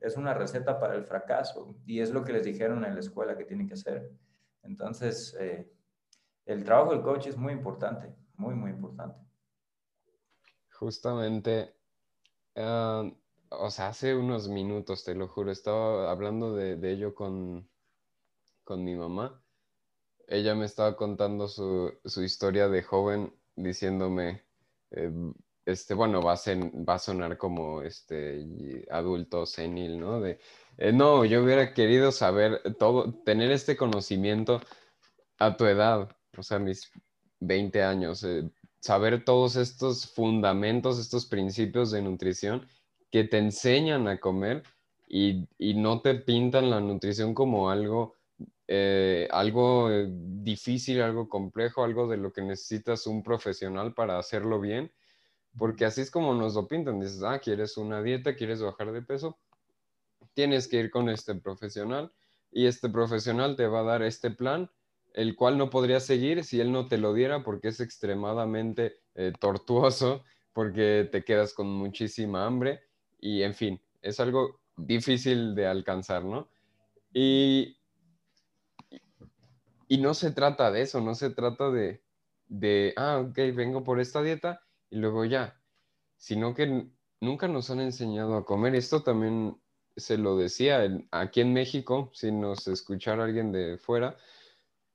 Es 0.00 0.16
una 0.16 0.34
receta 0.34 0.80
para 0.80 0.96
el 0.96 1.04
fracaso 1.04 1.76
y 1.86 2.00
es 2.00 2.10
lo 2.10 2.24
que 2.24 2.32
les 2.32 2.44
dijeron 2.44 2.84
en 2.84 2.94
la 2.94 2.98
escuela 2.98 3.36
que 3.36 3.44
tienen 3.44 3.68
que 3.68 3.74
hacer. 3.74 4.10
Entonces, 4.64 5.36
eh, 5.38 5.70
el 6.44 6.64
trabajo 6.64 6.90
del 6.90 7.02
coach 7.02 7.28
es 7.28 7.36
muy 7.36 7.52
importante, 7.52 8.12
muy, 8.34 8.56
muy 8.56 8.72
importante. 8.72 9.20
Justamente, 10.72 11.76
ah, 12.56 13.08
o 13.50 13.70
sea, 13.70 13.88
hace 13.88 14.14
unos 14.14 14.48
minutos, 14.48 15.04
te 15.04 15.14
lo 15.14 15.28
juro, 15.28 15.50
estaba 15.50 16.10
hablando 16.10 16.54
de, 16.54 16.78
ello 16.90 17.14
con, 17.14 17.68
con, 18.64 18.84
mi 18.84 18.94
mamá. 18.94 19.42
Ella 20.28 20.54
me 20.54 20.66
estaba 20.66 20.96
contando 20.96 21.48
su, 21.48 21.92
su 22.04 22.22
historia 22.22 22.68
de 22.68 22.82
joven, 22.82 23.32
diciéndome, 23.54 24.44
eh, 24.90 25.12
este, 25.64 25.94
bueno, 25.94 26.22
va 26.22 26.34
a, 26.34 26.38
va 26.88 26.94
a 26.94 26.98
sonar 26.98 27.38
como 27.38 27.82
este 27.82 28.86
adulto 28.90 29.46
senil, 29.46 29.98
¿no? 29.98 30.20
De, 30.20 30.38
eh, 30.78 30.92
no, 30.92 31.24
yo 31.24 31.42
hubiera 31.42 31.74
querido 31.74 32.12
saber 32.12 32.62
todo, 32.78 33.12
tener 33.24 33.50
este 33.50 33.76
conocimiento 33.76 34.60
a 35.38 35.56
tu 35.56 35.66
edad, 35.66 36.08
o 36.36 36.42
sea, 36.42 36.58
mis 36.58 36.90
20 37.40 37.82
años, 37.82 38.22
eh, 38.24 38.50
saber 38.80 39.24
todos 39.24 39.56
estos 39.56 40.06
fundamentos, 40.06 40.98
estos 40.98 41.26
principios 41.26 41.90
de 41.90 42.02
nutrición 42.02 42.66
que 43.10 43.24
te 43.24 43.38
enseñan 43.38 44.08
a 44.08 44.18
comer 44.18 44.62
y, 45.08 45.46
no 45.58 46.00
te 46.00 46.14
pintan 46.14 46.70
la 46.70 46.80
nutrición 46.80 47.34
como 47.34 47.70
algo, 47.70 48.14
eh, 48.66 49.28
algo 49.30 49.90
eh, 49.90 50.08
difícil, 50.10 51.00
algo 51.00 51.28
complejo, 51.28 51.84
algo 51.84 52.08
de 52.08 52.16
lo 52.16 52.32
que 52.32 52.42
necesitas 52.42 53.06
un 53.06 53.22
profesional 53.22 53.94
para 53.94 54.18
hacerlo 54.18 54.60
bien, 54.60 54.92
porque 55.56 55.84
así 55.84 56.00
es 56.00 56.10
como 56.10 56.34
nos 56.34 56.54
lo 56.54 56.66
pintan. 56.66 57.00
Dices, 57.00 57.22
ah, 57.22 57.38
quieres 57.38 57.76
una 57.76 58.02
dieta, 58.02 58.34
quieres 58.34 58.60
bajar 58.60 58.92
de 58.92 59.02
peso, 59.02 59.38
tienes 60.34 60.68
que 60.68 60.78
ir 60.78 60.90
con 60.90 61.08
este 61.08 61.34
profesional 61.36 62.12
y 62.50 62.66
este 62.66 62.88
profesional 62.88 63.56
te 63.56 63.66
va 63.66 63.80
a 63.80 63.84
dar 63.84 64.02
este 64.02 64.30
plan 64.30 64.70
el 65.16 65.34
cual 65.34 65.56
no 65.56 65.70
podrías 65.70 66.04
seguir 66.04 66.44
si 66.44 66.60
él 66.60 66.70
no 66.70 66.88
te 66.88 66.98
lo 66.98 67.14
diera 67.14 67.42
porque 67.42 67.68
es 67.68 67.80
extremadamente 67.80 69.00
eh, 69.14 69.32
tortuoso, 69.40 70.22
porque 70.52 71.08
te 71.10 71.24
quedas 71.24 71.54
con 71.54 71.68
muchísima 71.68 72.44
hambre 72.44 72.82
y 73.18 73.42
en 73.42 73.54
fin, 73.54 73.80
es 74.02 74.20
algo 74.20 74.60
difícil 74.76 75.54
de 75.54 75.66
alcanzar, 75.66 76.24
¿no? 76.24 76.48
Y, 77.12 77.78
y 79.88 79.98
no 79.98 80.14
se 80.14 80.32
trata 80.32 80.70
de 80.70 80.82
eso, 80.82 81.00
no 81.00 81.14
se 81.14 81.30
trata 81.30 81.70
de, 81.70 82.02
de, 82.48 82.92
ah, 82.96 83.24
ok, 83.26 83.36
vengo 83.54 83.84
por 83.84 84.00
esta 84.00 84.22
dieta 84.22 84.62
y 84.90 84.96
luego 84.96 85.24
ya, 85.24 85.60
sino 86.16 86.54
que 86.54 86.88
nunca 87.20 87.48
nos 87.48 87.70
han 87.70 87.80
enseñado 87.80 88.36
a 88.36 88.44
comer. 88.44 88.74
Esto 88.74 89.02
también 89.02 89.60
se 89.96 90.18
lo 90.18 90.36
decía 90.36 90.86
aquí 91.10 91.40
en 91.40 91.52
México, 91.52 92.10
si 92.12 92.30
nos 92.30 92.68
escuchara 92.68 93.24
alguien 93.24 93.52
de 93.52 93.78
fuera, 93.78 94.16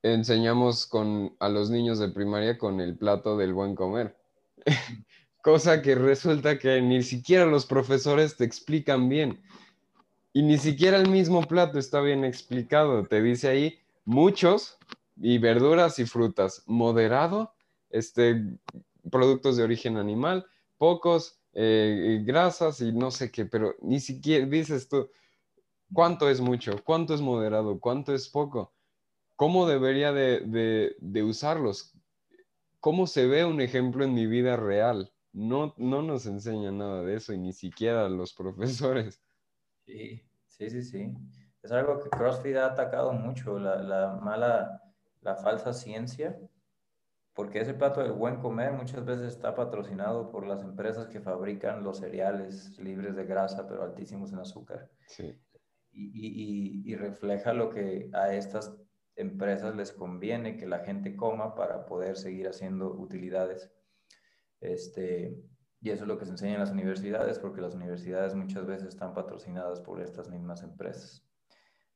enseñamos 0.02 0.86
con, 0.86 1.36
a 1.40 1.48
los 1.48 1.70
niños 1.70 1.98
de 1.98 2.08
primaria 2.08 2.58
con 2.58 2.80
el 2.80 2.96
plato 2.96 3.36
del 3.36 3.52
buen 3.54 3.74
comer. 3.74 4.16
Cosa 5.42 5.82
que 5.82 5.94
resulta 5.94 6.58
que 6.58 6.80
ni 6.80 7.02
siquiera 7.02 7.44
los 7.44 7.66
profesores 7.66 8.36
te 8.36 8.44
explican 8.44 9.08
bien. 9.08 9.42
Y 10.32 10.42
ni 10.42 10.56
siquiera 10.56 10.96
el 10.96 11.10
mismo 11.10 11.42
plato 11.42 11.78
está 11.78 12.00
bien 12.00 12.24
explicado. 12.24 13.04
Te 13.06 13.20
dice 13.20 13.48
ahí 13.48 13.78
muchos 14.04 14.78
y 15.16 15.38
verduras 15.38 15.98
y 15.98 16.06
frutas, 16.06 16.62
moderado, 16.66 17.54
este, 17.90 18.56
productos 19.10 19.56
de 19.56 19.64
origen 19.64 19.96
animal, 19.96 20.46
pocos 20.78 21.38
eh, 21.52 22.22
grasas 22.24 22.80
y 22.80 22.92
no 22.92 23.10
sé 23.10 23.30
qué, 23.30 23.44
pero 23.44 23.76
ni 23.82 24.00
siquiera 24.00 24.46
dices 24.46 24.88
tú, 24.88 25.10
¿cuánto 25.92 26.30
es 26.30 26.40
mucho? 26.40 26.82
¿Cuánto 26.82 27.14
es 27.14 27.20
moderado? 27.20 27.78
¿Cuánto 27.78 28.14
es 28.14 28.28
poco? 28.28 28.72
¿Cómo 29.36 29.66
debería 29.66 30.12
de, 30.12 30.96
usarlos? 31.24 31.92
¿Cómo 32.80 33.06
se 33.06 33.26
ve 33.26 33.44
un 33.44 33.60
ejemplo 33.60 34.04
en 34.04 34.14
mi 34.14 34.26
vida 34.26 34.56
real? 34.56 35.11
No, 35.32 35.74
no 35.78 36.02
nos 36.02 36.26
enseña 36.26 36.70
nada 36.70 37.02
de 37.02 37.16
eso 37.16 37.32
y 37.32 37.38
ni 37.38 37.52
siquiera 37.52 38.08
los 38.08 38.34
profesores. 38.34 39.20
Sí, 39.86 40.22
sí, 40.46 40.70
sí, 40.70 40.82
sí. 40.82 41.14
Es 41.62 41.70
algo 41.70 42.00
que 42.00 42.10
CrossFit 42.10 42.56
ha 42.56 42.66
atacado 42.66 43.12
mucho, 43.12 43.58
la, 43.58 44.18
mala, 44.20 44.82
la 45.20 45.36
falsa 45.36 45.72
ciencia, 45.72 46.38
porque 47.34 47.60
ese 47.60 47.74
plato 47.74 48.02
del 48.02 48.12
buen 48.12 48.40
comer 48.40 48.72
muchas 48.72 49.04
veces 49.04 49.32
está 49.32 49.54
patrocinado 49.54 50.30
por 50.30 50.46
las 50.46 50.62
empresas 50.62 51.06
que 51.06 51.20
fabrican 51.20 51.84
los 51.84 51.98
cereales 51.98 52.76
libres 52.78 53.14
de 53.14 53.24
grasa, 53.24 53.66
pero 53.68 53.84
altísimos 53.84 54.32
en 54.32 54.40
azúcar. 54.40 54.90
Sí. 55.06 55.38
Y, 55.92 56.90
y, 56.90 56.96
refleja 56.96 57.52
lo 57.52 57.68
que 57.68 58.08
a 58.14 58.32
estas 58.32 58.74
empresas 59.14 59.76
les 59.76 59.92
conviene 59.92 60.56
que 60.56 60.66
la 60.66 60.78
gente 60.80 61.14
coma 61.16 61.54
para 61.54 61.84
poder 61.84 62.16
seguir 62.16 62.48
haciendo 62.48 62.94
utilidades. 62.94 63.70
Este, 64.62 65.36
y 65.80 65.90
eso 65.90 66.04
es 66.04 66.08
lo 66.08 66.16
que 66.16 66.24
se 66.24 66.30
enseña 66.30 66.54
en 66.54 66.60
las 66.60 66.70
universidades, 66.70 67.38
porque 67.40 67.60
las 67.60 67.74
universidades 67.74 68.34
muchas 68.34 68.64
veces 68.66 68.88
están 68.88 69.12
patrocinadas 69.12 69.80
por 69.80 70.00
estas 70.00 70.28
mismas 70.30 70.62
empresas. 70.62 71.26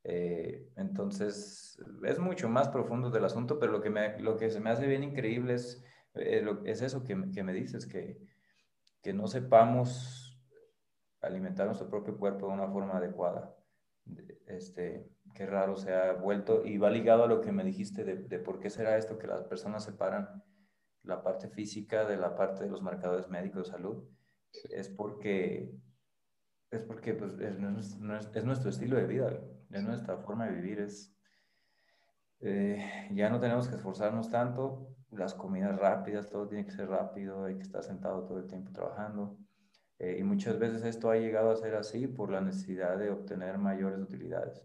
Eh, 0.02 0.68
entonces, 0.76 1.80
es 2.04 2.18
mucho 2.18 2.48
más 2.48 2.68
profundo 2.68 3.10
del 3.10 3.24
asunto, 3.24 3.58
pero 3.58 3.72
lo 3.72 3.80
que, 3.80 3.90
me, 3.90 4.18
lo 4.20 4.36
que 4.36 4.50
se 4.50 4.60
me 4.60 4.70
hace 4.70 4.86
bien 4.86 5.04
increíble 5.04 5.54
es, 5.54 5.82
eh, 6.14 6.44
es 6.64 6.82
eso 6.82 7.04
que, 7.04 7.30
que, 7.32 7.44
me 7.44 7.52
dices, 7.52 7.86
que, 7.86 8.18
que 9.02 9.12
no 9.12 9.28
sepamos 9.28 10.40
alimentar 11.20 11.66
nuestro 11.66 11.88
propio 11.88 12.16
cuerpo 12.18 12.48
de 12.48 12.54
una 12.54 12.68
forma 12.68 12.96
adecuada. 12.96 13.54
Este, 14.46 15.08
qué 15.34 15.46
raro 15.46 15.76
se 15.76 15.92
ha 15.92 16.12
vuelto 16.12 16.64
y 16.64 16.78
va 16.78 16.90
ligado 16.90 17.24
a 17.24 17.28
lo 17.28 17.40
que 17.40 17.52
me 17.52 17.64
dijiste 17.64 18.04
de, 18.04 18.16
de, 18.16 18.38
por 18.38 18.58
qué 18.58 18.70
será 18.70 18.96
esto 18.96 19.18
que 19.18 19.26
las 19.26 19.42
personas 19.44 19.84
separan 19.84 20.42
la 21.06 21.22
parte 21.22 21.48
física 21.48 22.04
de 22.04 22.16
la 22.16 22.36
parte 22.36 22.64
de 22.64 22.70
los 22.70 22.82
marcadores 22.82 23.28
médicos 23.28 23.64
de 23.64 23.72
salud. 23.72 24.04
Es 24.70 24.88
porque, 24.88 25.72
es 26.70 26.82
porque 26.82 27.14
pues, 27.14 27.32
es, 27.38 27.56
es, 28.34 28.44
nuestro 28.44 28.70
estilo 28.70 28.96
de 28.96 29.06
vida, 29.06 29.40
es 29.70 29.82
nuestra 29.82 30.18
forma 30.18 30.46
de 30.46 30.54
vivir. 30.54 30.80
Es, 30.80 31.14
eh, 32.40 33.08
ya 33.12 33.30
no 33.30 33.40
tenemos 33.40 33.68
que 33.68 33.76
esforzarnos 33.76 34.30
tanto, 34.30 34.94
las 35.10 35.34
comidas 35.34 35.78
rápidas, 35.78 36.28
todo 36.28 36.48
tiene 36.48 36.64
que 36.64 36.72
ser 36.72 36.88
rápido, 36.88 37.44
hay 37.44 37.56
que 37.56 37.62
estar 37.62 37.82
sentado 37.82 38.24
todo 38.24 38.38
el 38.38 38.46
tiempo 38.46 38.72
trabajando. 38.72 39.38
Eh, 39.98 40.16
y 40.18 40.22
muchas 40.22 40.58
veces 40.58 40.84
esto 40.84 41.10
ha 41.10 41.16
llegado 41.16 41.50
a 41.50 41.56
ser 41.56 41.74
así 41.74 42.06
por 42.06 42.30
la 42.30 42.40
necesidad 42.40 42.98
de 42.98 43.10
obtener 43.10 43.58
mayores 43.58 44.00
utilidades. 44.00 44.62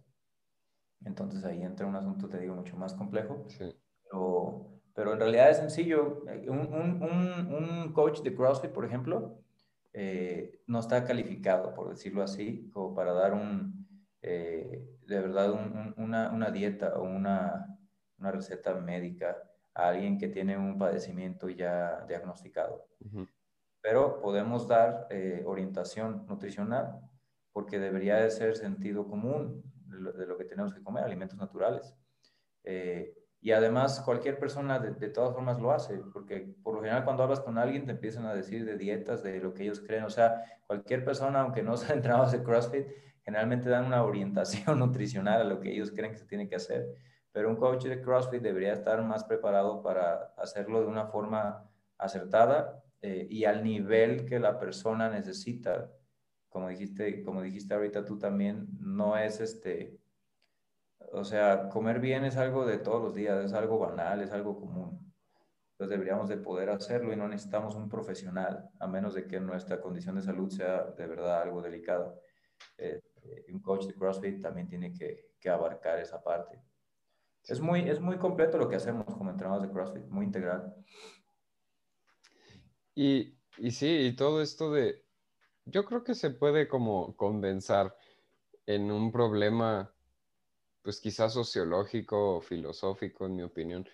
Entonces 1.06 1.44
ahí 1.46 1.64
entra 1.64 1.88
un 1.88 1.96
asunto, 1.96 2.28
te 2.28 2.40
digo, 2.40 2.56
mucho 2.56 2.76
más 2.78 2.94
complejo. 2.94 3.48
Pero, 4.04 4.71
pero, 4.94 5.14
en 5.14 5.20
realidad 5.20 5.50
es 5.50 5.58
sencillo. 5.58 6.24
Un, 6.48 6.74
un, 6.74 7.54
un, 7.54 7.94
coach 7.94 8.22
de 8.22 8.36
CrossFit, 8.36 8.72
por 8.72 8.86
ejemplo, 8.86 9.42
eh, 9.94 10.62
no 10.68 10.80
está 10.80 11.04
calificado, 11.04 11.74
por 11.74 11.90
decirlo 11.90 12.24
así, 12.24 12.70
como 12.74 12.96
para 12.96 13.14
dar 13.14 13.34
un, 13.34 13.88
eh, 14.22 14.88
de 15.08 15.20
verdad 15.20 15.52
una, 15.98 16.32
una, 16.32 16.52
dieta 16.52 16.94
o 16.96 17.04
una, 17.04 17.78
una, 18.18 18.32
receta 18.32 18.74
médica 18.76 19.38
a 19.74 19.90
alguien 19.90 20.18
que 20.18 20.28
tiene 20.28 20.58
un 20.58 20.78
padecimiento 20.78 21.50
ya 21.50 22.06
diagnosticado. 22.08 22.88
Pero 23.82 24.22
podemos 24.22 24.68
dar 24.68 25.08
eh, 25.10 25.44
orientación 25.46 26.26
nutricional 26.28 27.00
porque 27.52 27.80
debería 27.80 28.18
de 28.18 28.30
ser 28.30 28.56
sentido 28.56 29.08
común 29.08 29.64
de 29.88 30.26
lo, 30.26 30.38
que 30.38 30.46
tenemos 30.46 30.74
que 30.74 30.84
comer, 30.84 31.04
alimentos 31.04 31.38
naturales. 31.38 31.94
Eh, 32.64 33.14
y 33.42 33.52
además 33.52 34.02
cualquier 34.02 34.38
persona 34.38 34.78
de, 34.80 35.10
todas 35.10 35.34
formas 35.34 35.60
lo 35.60 35.72
hace, 35.72 35.98
porque 36.14 36.54
por 36.62 36.76
lo 36.76 36.82
general 36.82 37.04
cuando 37.04 37.24
hablas 37.24 37.40
con 37.40 37.58
alguien 37.58 37.86
te 37.86 37.92
empiezan 37.92 38.26
a 38.28 38.36
decir 38.36 38.66
de 38.66 38.78
dietas, 38.78 39.24
de 39.24 39.40
lo 39.40 39.54
que 39.54 39.64
ellos 39.64 39.82
creen. 39.82 40.04
O 40.04 40.10
sea, 40.12 40.44
cualquier 40.68 41.04
persona, 41.04 41.42
aunque 41.42 41.64
no 41.64 41.76
sea 41.78 41.96
entrenado 41.96 42.30
de 42.30 42.44
CrossFit, 42.44 42.88
generalmente 43.24 43.70
dan 43.70 43.86
una 43.86 44.04
orientación 44.04 44.78
nutricional 44.80 45.42
a 45.42 45.44
lo 45.44 45.60
que 45.60 45.72
ellos 45.72 45.92
creen 45.92 46.12
que 46.12 46.20
se 46.20 46.26
tiene 46.26 46.48
que 46.48 46.56
hacer. 46.56 46.88
Pero 47.32 47.50
un 47.50 47.56
coach 47.56 47.86
de 47.86 48.02
CrossFit 48.02 48.42
debería 48.42 48.74
estar 48.74 49.02
más 49.04 49.24
preparado 49.24 49.82
para 49.82 50.34
hacerlo 50.38 50.82
de 50.82 50.88
una 50.88 51.08
forma 51.08 51.68
acertada 51.98 52.84
eh, 53.02 53.26
y 53.30 53.46
al 53.46 53.64
nivel 53.64 54.26
que 54.26 54.40
la 54.40 54.60
persona 54.60 55.10
necesita 55.10 55.90
como 56.52 56.68
dijiste, 56.68 57.24
como 57.24 57.42
dijiste 57.42 57.74
ahorita 57.74 58.04
tú 58.04 58.20
también, 58.20 58.68
no 58.78 59.18
es 59.18 59.40
este, 59.40 59.98
o 61.12 61.24
sea, 61.24 61.70
comer 61.70 62.00
bien 62.00 62.26
es 62.26 62.38
algo 62.38 62.66
de 62.66 62.78
todos 62.78 63.02
los 63.02 63.14
días, 63.14 63.44
es 63.44 63.54
algo 63.54 63.80
banal, 63.80 64.22
es 64.22 64.32
algo 64.32 64.60
común. 64.60 65.14
Entonces 65.72 65.98
deberíamos 65.98 66.30
de 66.30 66.38
poder 66.38 66.70
hacerlo 66.70 67.12
y 67.12 67.16
no 67.16 67.28
necesitamos 67.28 67.76
un 67.76 67.90
profesional, 67.90 68.70
a 68.80 68.88
menos 68.88 69.16
de 69.16 69.28
que 69.28 69.40
nuestra 69.40 69.82
condición 69.82 70.16
de 70.16 70.22
salud 70.22 70.50
sea 70.50 70.84
de 70.84 71.08
verdad 71.08 71.42
algo 71.42 71.62
delicado. 71.62 72.22
Eh, 72.78 73.02
un 73.52 73.62
coach 73.62 73.86
de 73.86 73.96
CrossFit 73.96 74.42
también 74.42 74.68
tiene 74.68 74.94
que, 74.94 75.32
que, 75.40 75.50
abarcar 75.50 76.00
esa 76.00 76.24
parte. 76.24 76.62
Es 77.44 77.60
muy, 77.60 77.90
es 77.90 78.00
muy 78.00 78.18
completo 78.18 78.58
lo 78.58 78.70
que 78.70 78.76
hacemos 78.76 79.06
como 79.06 79.32
entrenadores 79.32 79.68
de 79.68 79.74
CrossFit, 79.74 80.06
muy 80.08 80.26
integral. 80.26 80.74
Y, 82.94 83.36
y 83.58 83.72
sí, 83.72 84.08
y 84.08 84.16
todo 84.16 84.42
esto 84.42 84.72
de, 84.72 85.04
yo 85.66 85.86
creo 85.86 86.04
que 86.04 86.16
se 86.16 86.30
puede 86.30 86.68
como 86.68 87.16
condensar 87.16 87.96
en 88.66 88.92
un 88.92 89.12
problema, 89.12 89.94
pues 90.82 91.00
quizás 91.00 91.34
sociológico 91.34 92.38
o 92.38 92.42
filosófico, 92.42 93.26
en 93.26 93.36
mi 93.36 93.44
opinión, 93.44 93.88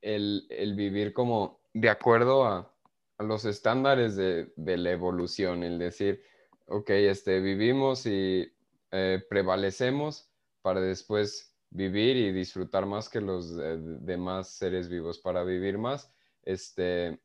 el, 0.00 0.46
el 0.50 0.74
vivir 0.74 1.12
como 1.12 1.60
de 1.74 1.90
acuerdo 1.90 2.44
a, 2.44 2.72
a 3.18 3.22
los 3.22 3.44
estándares 3.44 4.16
de, 4.16 4.52
de, 4.56 4.76
la 4.76 4.92
evolución, 4.92 5.64
el 5.64 5.78
decir, 5.78 6.22
ok, 6.66 6.90
este, 6.90 7.40
vivimos 7.40 8.06
y 8.06 8.52
eh, 8.92 9.22
prevalecemos 9.28 10.30
para 10.62 10.80
después 10.80 11.54
vivir 11.70 12.16
y 12.16 12.32
disfrutar 12.32 12.86
más 12.86 13.08
que 13.08 13.20
los 13.20 13.56
demás 13.56 14.50
seres 14.50 14.88
vivos, 14.88 15.18
para 15.18 15.42
vivir 15.44 15.76
más, 15.76 16.12
este, 16.42 17.20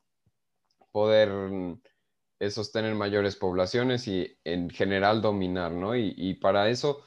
poder 0.92 1.30
sostener 2.50 2.94
mayores 2.96 3.38
poblaciones 3.38 4.08
y 4.08 4.38
en 4.44 4.70
general 4.70 5.22
dominar, 5.22 5.72
¿no? 5.72 5.96
Y, 5.96 6.14
y, 6.18 6.34
para 6.34 6.70
eso, 6.70 7.04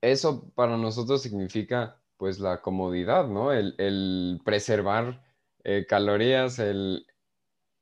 eso 0.00 0.50
para 0.54 0.76
nosotros 0.76 1.22
significa 1.22 2.00
pues 2.16 2.38
la 2.38 2.62
comodidad, 2.62 3.28
¿no? 3.28 3.52
El, 3.52 3.74
el 3.78 4.40
preservar 4.44 5.24
eh, 5.64 5.86
calorías, 5.88 6.58
el, 6.58 7.06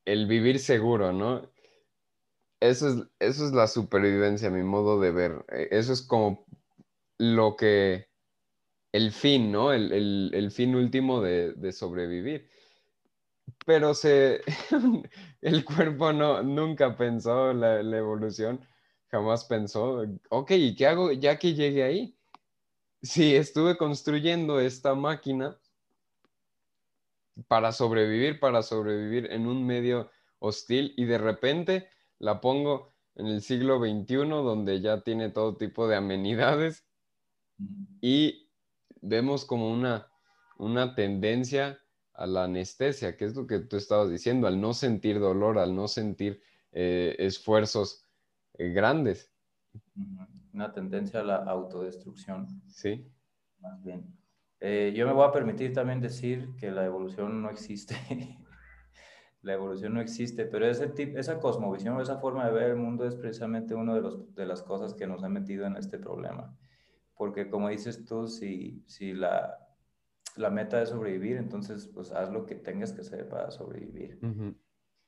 el, 0.05 0.27
vivir 0.27 0.59
seguro, 0.59 1.13
¿no? 1.13 1.51
Eso 2.59 2.87
es, 2.89 2.95
eso 3.19 3.45
es 3.45 3.51
la 3.53 3.67
supervivencia, 3.67 4.49
mi 4.49 4.63
modo 4.63 4.99
de 4.99 5.11
ver. 5.11 5.45
Eh, 5.49 5.67
eso 5.71 5.93
es 5.93 6.01
como 6.01 6.45
lo 7.19 7.55
que, 7.55 8.09
el 8.93 9.11
fin, 9.11 9.51
¿no? 9.51 9.73
El, 9.73 9.91
el, 9.91 10.31
el 10.33 10.51
fin 10.51 10.75
último 10.75 11.21
de, 11.21 11.53
de 11.53 11.71
sobrevivir 11.71 12.49
pero 13.65 13.93
se, 13.93 14.41
el 15.41 15.65
cuerpo 15.65 16.13
no, 16.13 16.43
nunca 16.43 16.95
pensó 16.95 17.53
la, 17.53 17.81
la, 17.83 17.97
evolución, 17.97 18.65
jamás 19.13 19.45
pensó, 19.45 20.07
ok, 20.29 20.51
¿y 20.53 20.75
qué 20.75 20.87
hago 20.87 21.11
ya 21.11 21.37
que 21.37 21.53
llegué 21.53 21.83
ahí? 21.83 22.17
Si 23.03 23.35
estuve 23.35 23.77
construyendo 23.77 24.59
esta 24.59 24.95
máquina 24.95 25.55
para 27.47 27.71
sobrevivir, 27.73 28.39
para 28.39 28.63
sobrevivir 28.63 29.31
en 29.31 29.45
un 29.45 29.67
medio 29.67 30.09
hostil 30.39 30.95
y 30.97 31.05
de 31.05 31.19
repente 31.19 31.89
la 32.17 32.41
pongo 32.41 32.91
en 33.13 33.27
el 33.27 33.43
siglo 33.43 33.77
XXI 33.77 34.15
donde 34.15 34.81
ya 34.81 35.01
tiene 35.01 35.29
todo 35.29 35.57
tipo 35.57 35.87
de 35.87 35.95
amenidades 35.95 36.83
y 38.01 38.49
vemos 38.99 39.45
como 39.45 39.71
una, 39.71 40.07
una 40.57 40.95
tendencia 40.95 41.79
a 42.13 42.25
la 42.25 42.45
anestesia, 42.45 43.15
que 43.15 43.25
es 43.25 43.35
lo 43.35 43.45
que 43.45 43.59
tú 43.59 43.77
estabas 43.77 44.09
diciendo, 44.09 44.47
al 44.47 44.59
no 44.59 44.73
sentir 44.73 45.19
dolor, 45.19 45.59
al 45.59 45.75
no 45.75 45.87
sentir 45.87 46.41
eh, 46.71 47.15
esfuerzos 47.19 48.02
eh, 48.55 48.69
grandes. 48.69 49.31
Una 50.53 50.71
tendencia 50.71 51.21
a 51.21 51.23
la 51.23 51.37
autodestrucción. 51.37 52.47
Sí. 52.67 53.05
Más 53.59 53.81
bien. 53.83 54.05
Eh, 54.59 54.93
yo 54.95 55.05
me 55.05 55.13
voy 55.13 55.27
a 55.27 55.31
permitir 55.31 55.73
también 55.73 55.99
decir 55.99 56.55
que 56.57 56.71
la 56.71 56.85
evolución 56.85 57.41
no 57.41 57.49
existe. 57.49 57.95
la 59.41 59.53
evolución 59.53 59.93
no 59.93 60.01
existe, 60.01 60.45
pero 60.45 60.65
ese 60.65 60.87
tipo, 60.87 61.17
esa 61.17 61.39
cosmovisión, 61.39 61.99
esa 61.99 62.19
forma 62.19 62.45
de 62.45 62.53
ver 62.53 62.69
el 62.71 62.77
mundo 62.77 63.05
es 63.05 63.15
precisamente 63.15 63.75
una 63.75 63.95
de, 63.95 64.01
los, 64.01 64.33
de 64.35 64.45
las 64.45 64.63
cosas 64.63 64.93
que 64.93 65.07
nos 65.07 65.23
ha 65.23 65.29
metido 65.29 65.65
en 65.65 65.75
este 65.75 65.97
problema. 65.97 66.55
Porque 67.15 67.49
como 67.49 67.69
dices 67.69 68.05
tú, 68.05 68.27
si, 68.27 68.83
si 68.87 69.13
la, 69.13 69.57
la 70.35 70.49
meta 70.49 70.81
es 70.81 70.89
sobrevivir, 70.89 71.37
entonces 71.37 71.87
pues 71.87 72.11
haz 72.11 72.31
lo 72.31 72.45
que 72.45 72.55
tengas 72.55 72.93
que 72.93 73.01
hacer 73.01 73.27
para 73.27 73.51
sobrevivir. 73.51 74.19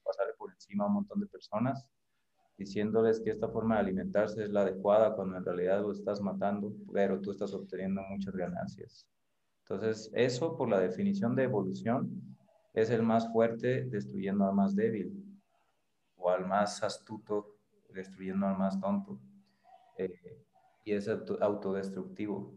Pasar 0.03 0.35
por 0.37 0.51
encima 0.51 0.83
a 0.83 0.87
un 0.87 0.95
montón 0.95 1.21
de 1.21 1.27
personas 1.27 1.87
diciéndoles 2.57 3.19
que 3.19 3.31
esta 3.31 3.49
forma 3.49 3.75
de 3.75 3.81
alimentarse 3.81 4.43
es 4.43 4.49
la 4.51 4.61
adecuada 4.61 5.15
cuando 5.15 5.37
en 5.37 5.45
realidad 5.45 5.81
lo 5.81 5.91
estás 5.91 6.21
matando, 6.21 6.73
pero 6.93 7.19
tú 7.19 7.31
estás 7.31 7.53
obteniendo 7.53 8.01
muchas 8.09 8.35
ganancias. 8.35 9.07
Entonces, 9.61 10.11
eso 10.13 10.55
por 10.55 10.69
la 10.69 10.79
definición 10.79 11.35
de 11.35 11.43
evolución 11.43 12.21
es 12.73 12.89
el 12.89 13.03
más 13.03 13.31
fuerte 13.31 13.85
destruyendo 13.85 14.45
al 14.45 14.53
más 14.53 14.75
débil 14.75 15.11
o 16.17 16.29
al 16.29 16.45
más 16.45 16.83
astuto 16.83 17.55
destruyendo 17.89 18.45
al 18.45 18.57
más 18.57 18.79
tonto. 18.79 19.19
Eh, 19.97 20.45
y 20.83 20.93
es 20.93 21.07
autodestructivo. 21.07 22.53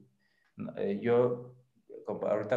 Eh, 0.76 0.98
yo 1.00 1.54
ahorita, 2.06 2.56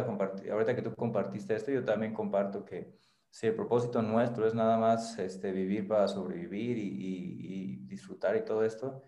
ahorita 0.50 0.76
que 0.76 0.82
tú 0.82 0.94
compartiste 0.94 1.54
esto, 1.54 1.70
yo 1.70 1.84
también 1.84 2.12
comparto 2.12 2.64
que 2.64 2.92
si 3.32 3.46
el 3.46 3.54
propósito 3.54 4.02
nuestro 4.02 4.46
es 4.46 4.54
nada 4.54 4.76
más 4.76 5.18
este, 5.18 5.52
vivir 5.52 5.88
para 5.88 6.06
sobrevivir 6.06 6.76
y, 6.76 6.84
y, 6.84 7.76
disfrutar 7.86 8.36
y 8.36 8.44
todo 8.44 8.62
esto, 8.62 9.02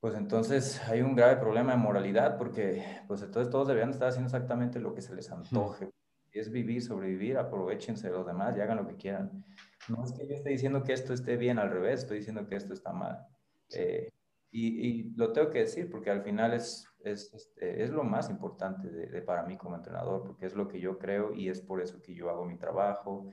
pues 0.00 0.14
entonces 0.14 0.82
hay 0.88 1.00
un 1.00 1.16
grave 1.16 1.36
problema 1.36 1.72
de 1.72 1.78
moralidad 1.78 2.36
porque 2.36 2.84
pues 3.08 3.22
entonces 3.22 3.50
todos 3.50 3.68
deberían 3.68 3.90
estar 3.90 4.08
haciendo 4.08 4.26
exactamente 4.26 4.80
lo 4.80 4.94
que 4.94 5.00
se 5.00 5.14
les 5.14 5.30
antoje. 5.30 5.90
Si 6.30 6.38
es 6.40 6.50
vivir, 6.50 6.82
sobrevivir, 6.82 7.38
aprovechense 7.38 8.08
de 8.08 8.14
los 8.14 8.26
demás 8.26 8.54
y 8.54 8.60
hagan 8.60 8.76
lo 8.78 8.86
que 8.86 8.96
quieran. 8.96 9.44
No 9.88 10.04
es 10.04 10.12
que 10.12 10.26
yo 10.26 10.34
esté 10.34 10.50
diciendo 10.50 10.82
que 10.82 10.92
esto 10.92 11.14
esté 11.14 11.38
bien 11.38 11.58
al 11.58 11.70
revés, 11.70 12.00
estoy 12.00 12.18
diciendo 12.18 12.46
que 12.46 12.56
esto 12.56 12.74
está 12.74 12.92
mal. 12.92 13.26
Eh, 13.70 14.10
y, 14.52 15.14
lo 15.16 15.32
tengo 15.32 15.50
que 15.50 15.60
decir 15.60 15.90
porque 15.90 16.10
al 16.10 16.22
final 16.22 16.52
es, 16.52 16.86
es, 17.00 17.32
este, 17.32 17.82
es 17.82 17.90
lo 17.90 18.04
más 18.04 18.28
importante 18.28 18.88
de, 18.90 19.22
para 19.22 19.42
mí 19.44 19.56
como 19.56 19.76
entrenador, 19.76 20.22
porque 20.24 20.46
es 20.46 20.54
lo 20.54 20.68
que 20.68 20.78
yo 20.78 20.98
creo 20.98 21.32
y 21.34 21.48
es 21.48 21.60
por 21.62 21.80
eso 21.80 22.00
que 22.02 22.14
yo 22.14 22.28
hago 22.28 22.44
mi 22.44 22.58
trabajo 22.58 23.30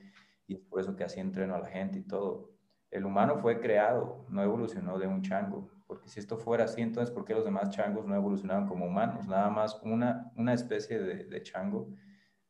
y 0.48 0.56
es 0.56 0.62
por 0.62 0.80
eso 0.80 0.96
que 0.96 1.04
así 1.04 1.20
entreno 1.20 1.56
a 1.56 1.60
la 1.60 1.68
gente 1.68 2.00
y 2.00 2.04
todo. 2.04 2.52
El 2.90 3.06
humano 3.06 3.38
fue 3.38 3.60
creado, 3.60 4.26
no 4.30 4.42
evolucionó 4.42 4.98
de 4.98 5.08
un 5.08 5.22
chango, 5.22 5.70
porque 5.86 6.08
si 6.08 6.20
esto 6.20 6.38
fuera 6.38 6.64
así, 6.64 6.82
entonces 6.82 7.14
¿por 7.14 7.26
qué 7.26 7.34
los 7.34 7.46
demás 7.46 7.70
changos 7.70 8.06
no 8.08 8.16
evolucionaron 8.16 8.68
como 8.68 8.86
humanos? 8.86 9.28
Nada 9.28 9.50
más 9.50 9.80
una, 9.84 10.32
una 10.38 10.54
especie 10.54 11.00
de, 11.00 11.26
de 11.26 11.44
chango 11.44 11.90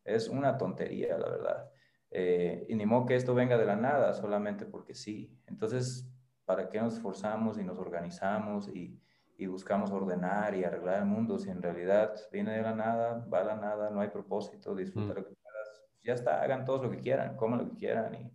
es 0.04 0.30
una 0.30 0.58
tontería, 0.58 1.18
la 1.18 1.30
verdad. 1.30 1.70
Eh, 2.12 2.66
y 2.70 2.76
ni 2.76 2.86
modo 2.86 3.06
que 3.06 3.16
esto 3.16 3.36
venga 3.36 3.58
de 3.58 3.66
la 3.66 3.76
nada, 3.76 4.14
solamente 4.14 4.66
porque 4.66 4.94
sí. 4.94 5.38
Entonces, 5.48 6.08
¿para 6.50 6.68
qué 6.68 6.82
nos 6.82 6.96
esforzamos 6.96 7.60
y 7.60 7.64
nos 7.64 7.78
organizamos 7.78 8.70
y, 8.70 9.00
y, 9.38 9.46
buscamos 9.46 9.92
ordenar 9.92 10.56
y 10.56 10.64
arreglar 10.64 10.98
el 10.98 11.06
mundo 11.06 11.38
si 11.38 11.52
en 11.52 11.62
realidad 11.62 12.16
viene 12.32 12.54
de 12.54 12.64
la 12.64 12.74
nada, 12.74 13.24
va 13.32 13.42
a 13.42 13.44
la 13.44 13.56
nada, 13.56 13.92
no 13.92 14.02
hay 14.02 14.08
propósito, 14.08 14.74
disfruta 14.74 15.14
mm. 15.14 15.16
lo 15.18 15.26
que 15.28 15.36
quieras? 15.36 15.84
Ya 16.02 16.14
está, 16.14 16.42
hagan 16.42 16.66
todos 16.66 16.82
lo 16.82 16.90
que 16.90 16.98
quieran, 16.98 17.36
coman 17.36 17.60
lo 17.60 17.70
que 17.70 17.76
quieran 17.76 18.16
y, 18.16 18.34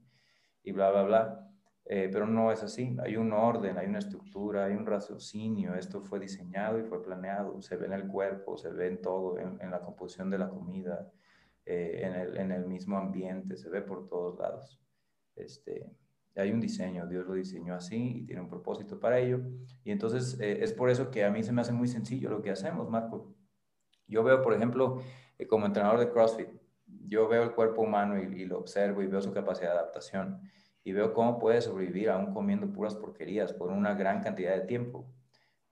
y 0.62 0.70
bla, 0.70 0.92
bla, 0.92 1.02
bla. 1.02 1.50
Eh, 1.86 2.08
pero 2.12 2.24
no 2.28 2.52
es 2.52 2.62
así, 2.62 2.96
hay 3.02 3.16
un 3.16 3.32
orden, 3.32 3.78
hay 3.78 3.88
una 3.88 3.98
estructura, 3.98 4.66
hay 4.66 4.74
un 4.74 4.86
raciocinio, 4.86 5.74
esto 5.74 6.00
fue 6.00 6.20
diseñado 6.20 6.78
y 6.78 6.84
fue 6.84 7.02
planeado, 7.02 7.60
se 7.62 7.76
ve 7.76 7.86
en 7.86 7.94
el 7.94 8.06
cuerpo, 8.06 8.56
se 8.56 8.70
ve 8.70 8.86
en 8.86 9.02
todo, 9.02 9.40
en, 9.40 9.60
en 9.60 9.72
la 9.72 9.80
composición 9.80 10.30
de 10.30 10.38
la 10.38 10.48
comida, 10.48 11.10
eh, 11.66 11.98
en, 12.04 12.14
el, 12.14 12.36
en, 12.36 12.52
el, 12.52 12.64
mismo 12.64 12.96
ambiente, 12.96 13.56
se 13.56 13.68
ve 13.70 13.82
por 13.82 14.06
todos 14.06 14.38
lados. 14.38 14.80
Este, 15.34 15.90
hay 16.36 16.50
un 16.50 16.60
diseño, 16.60 17.06
Dios 17.06 17.26
lo 17.26 17.34
diseñó 17.34 17.74
así 17.74 18.18
y 18.18 18.26
tiene 18.26 18.42
un 18.42 18.48
propósito 18.48 18.98
para 18.98 19.18
ello. 19.18 19.40
Y 19.84 19.92
entonces 19.92 20.38
eh, 20.40 20.58
es 20.62 20.72
por 20.72 20.90
eso 20.90 21.10
que 21.10 21.24
a 21.24 21.30
mí 21.30 21.42
se 21.42 21.52
me 21.52 21.60
hace 21.60 21.72
muy 21.72 21.88
sencillo 21.88 22.30
lo 22.30 22.42
que 22.42 22.50
hacemos, 22.50 22.90
Marco. 22.90 23.34
Yo 24.06 24.22
veo, 24.24 24.42
por 24.42 24.54
ejemplo, 24.54 25.00
eh, 25.38 25.46
como 25.46 25.66
entrenador 25.66 26.00
de 26.00 26.10
CrossFit, 26.10 26.48
yo 27.06 27.28
veo 27.28 27.42
el 27.42 27.52
cuerpo 27.52 27.82
humano 27.82 28.20
y, 28.20 28.44
lo 28.44 28.58
observo 28.58 29.02
y 29.02 29.06
veo 29.06 29.20
su 29.22 29.32
capacidad 29.32 29.72
de 29.72 29.78
adaptación 29.78 30.40
y 30.82 30.92
veo 30.92 31.14
cómo 31.14 31.38
puede 31.38 31.60
sobrevivir 31.60 32.10
aún 32.10 32.34
comiendo 32.34 32.70
puras 32.72 32.94
porquerías 32.94 33.52
por 33.52 33.70
una 33.70 33.94
gran 33.94 34.22
cantidad 34.22 34.54
de 34.54 34.66
tiempo. 34.66 35.06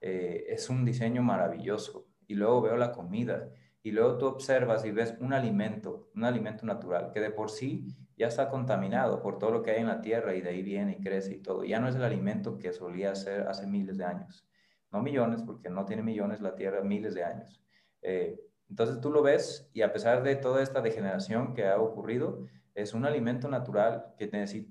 Eh, 0.01 0.47
es 0.49 0.71
un 0.71 0.85
diseño 0.85 1.23
maravilloso. 1.23 2.07
Y 2.27 2.35
luego 2.35 2.63
veo 2.63 2.77
la 2.77 2.93
comida 2.93 3.51
y 3.83 3.91
luego 3.91 4.17
tú 4.19 4.27
observas 4.27 4.85
y 4.85 4.93
ves 4.93 5.15
un 5.21 5.33
alimento, 5.33 6.11
un 6.15 6.25
alimento 6.25 6.65
natural, 6.65 7.11
que 7.13 7.21
de 7.21 7.31
por 7.31 7.51
sí 7.51 7.89
ya 8.17 8.29
está 8.29 8.49
contaminado 8.49 9.21
por 9.21 9.39
todo 9.39 9.51
lo 9.51 9.63
que 9.63 9.73
hay 9.73 9.81
en 9.81 9.89
la 9.89 10.01
tierra 10.01 10.35
y 10.35 10.41
de 10.41 10.51
ahí 10.51 10.63
viene 10.63 10.97
y 10.99 11.03
crece 11.03 11.35
y 11.35 11.39
todo. 11.39 11.65
Ya 11.65 11.81
no 11.81 11.89
es 11.89 11.97
el 11.97 12.05
alimento 12.05 12.59
que 12.59 12.73
solía 12.73 13.15
ser 13.15 13.49
hace 13.49 13.67
miles 13.67 13.99
de 13.99 14.05
años. 14.05 14.47
No 14.93 15.03
millones, 15.03 15.43
porque 15.43 15.71
no 15.71 15.85
tiene 15.85 16.03
millones 16.03 16.41
la 16.41 16.55
tierra, 16.55 16.83
miles 16.83 17.15
de 17.15 17.25
años. 17.25 17.61
Eh, 18.03 18.39
entonces 18.69 19.01
tú 19.01 19.11
lo 19.11 19.23
ves 19.23 19.69
y 19.73 19.83
a 19.83 19.93
pesar 19.93 20.23
de 20.23 20.37
toda 20.37 20.63
esta 20.63 20.81
degeneración 20.81 21.55
que 21.55 21.67
ha 21.67 21.81
ocurrido, 21.81 22.47
es 22.75 22.95
un 22.95 23.05
alimento 23.05 23.49
natural 23.49 24.15
que 24.17 24.29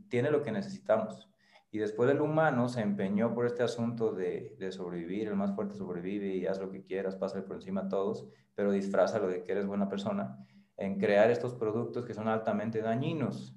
tiene 0.10 0.32
lo 0.32 0.42
que 0.42 0.52
necesitamos. 0.52 1.31
Y 1.74 1.80
después 1.80 2.12
el 2.12 2.20
humano 2.20 2.68
se 2.68 2.82
empeñó 2.82 3.34
por 3.34 3.46
este 3.46 3.64
asunto 3.64 4.12
de, 4.12 4.58
sobrevivir, 4.72 5.30
el 5.30 5.38
más 5.38 5.56
fuerte 5.56 5.76
sobrevive 5.76 6.36
y 6.36 6.46
haz 6.46 6.60
lo 6.60 6.70
que 6.70 6.84
quieras, 6.84 7.16
pasa 7.16 7.46
por 7.46 7.56
encima 7.56 7.82
a 7.82 7.88
todos, 7.88 8.28
pero 8.56 8.74
disfraza 8.74 9.20
lo 9.20 9.30
de 9.30 9.42
que 9.44 9.54
eres 9.54 9.66
buena 9.66 9.88
persona, 9.88 10.38
en 10.76 11.00
crear 11.00 11.32
estos 11.32 11.56
productos 11.56 12.06
que 12.06 12.14
son 12.14 12.28
altamente 12.28 12.82
dañinos, 12.82 13.56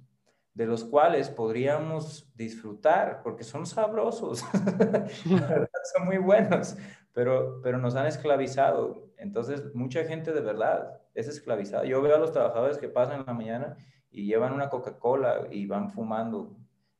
de 0.53 0.67
los 0.67 0.85
cuales 0.85 1.29
podríamos 1.29 2.33
disfrutar 2.37 3.21
porque 3.25 3.43
son 3.43 3.67
sabrosos, 3.67 4.45
son 5.95 6.07
muy 6.07 6.19
buenos, 6.19 6.77
pero, 7.13 7.61
pero 7.65 7.79
nos 7.79 7.97
han 7.97 8.07
esclavizado. 8.07 9.11
Entonces, 9.17 9.75
mucha 9.75 10.05
gente 10.05 10.33
de 10.33 10.41
verdad 10.41 11.01
es 11.15 11.27
esclavizada. 11.27 11.85
Yo 11.85 12.01
veo 12.01 12.15
a 12.15 12.21
los 12.21 12.31
trabajadores 12.31 12.79
que 12.79 12.89
pasan 12.89 13.21
en 13.21 13.27
la 13.27 13.35
mañana 13.35 13.77
y 14.09 14.27
llevan 14.27 14.53
una 14.53 14.71
Coca-Cola 14.71 15.49
y 15.51 15.67
van 15.67 15.91
fumando 15.91 16.57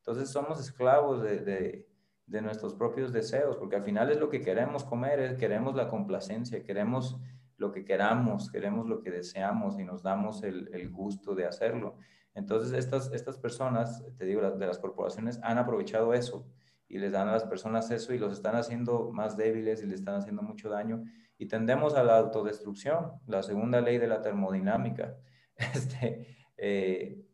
Entonces 0.07 0.31
somos 0.31 0.61
esclavos 0.61 1.23
de, 1.23 1.87
de, 2.27 2.43
nuestros 2.43 2.75
propios 2.75 3.11
deseos, 3.11 3.57
porque 3.57 3.77
al 3.77 3.83
final 3.83 4.11
es 4.11 4.21
lo 4.21 4.29
que 4.29 4.43
queremos 4.43 4.85
comer, 4.85 5.39
queremos 5.39 5.75
la 5.75 5.89
complacencia, 5.89 6.63
queremos 6.63 7.17
lo 7.57 7.73
que 7.73 7.87
queramos, 7.87 8.51
queremos 8.51 8.87
lo 8.87 9.01
que 9.01 9.11
deseamos 9.11 9.79
y 9.79 9.85
nos 9.85 10.03
damos 10.03 10.43
el, 10.43 10.69
el 10.75 10.91
gusto 10.91 11.35
de 11.35 11.47
hacerlo. 11.47 11.97
Entonces 12.35 12.73
estas, 12.73 13.11
estas 13.15 13.39
personas, 13.39 14.05
te 14.19 14.27
digo, 14.27 14.43
de 14.43 14.67
las 14.67 14.79
corporaciones 14.79 15.41
han 15.43 15.57
aprovechado 15.57 16.13
eso 16.13 16.47
y 16.87 16.99
les 16.99 17.13
dan 17.13 17.29
a 17.29 17.33
las 17.33 17.45
personas 17.45 17.91
eso 17.91 18.13
y 18.13 18.19
los 18.19 18.35
están 18.35 18.57
haciendo 18.57 19.11
más 19.11 19.39
débiles 19.39 19.83
y 19.83 19.87
les 19.87 20.01
están 20.01 20.17
haciendo 20.17 20.43
mucho 20.43 20.69
daño 20.69 21.03
y 21.39 21.47
tendemos 21.47 21.95
a 21.95 22.05
la 22.05 22.19
autodestrucción, 22.19 23.13
la 23.27 23.43
segunda 23.43 23.81
ley 23.81 23.97
de 23.97 24.09
la 24.09 24.21
termodinámica. 24.21 25.17
Este, 25.57 26.27
eh, 26.57 27.25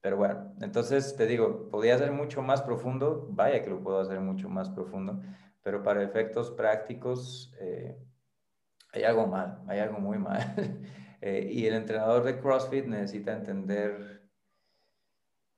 pero 0.00 0.16
bueno, 0.16 0.54
entonces 0.60 1.14
te 1.16 1.26
digo, 1.26 1.68
podría 1.68 1.98
ser 1.98 2.12
mucho 2.12 2.42
más 2.42 2.62
profundo, 2.62 3.26
vaya 3.30 3.62
que 3.62 3.70
lo 3.70 3.82
puedo 3.82 4.00
hacer 4.00 4.20
mucho 4.20 4.48
más 4.48 4.70
profundo, 4.70 5.20
pero 5.62 5.82
para 5.82 6.02
efectos 6.02 6.50
prácticos 6.50 7.52
eh, 7.60 7.98
hay 8.92 9.02
algo 9.04 9.26
mal, 9.26 9.62
hay 9.68 9.80
algo 9.80 9.98
muy 9.98 10.18
mal. 10.18 10.54
Eh, 11.22 11.50
y 11.52 11.66
el 11.66 11.74
entrenador 11.74 12.24
de 12.24 12.40
CrossFit 12.40 12.86
necesita 12.86 13.34
entender, 13.34 14.22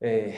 eh, 0.00 0.37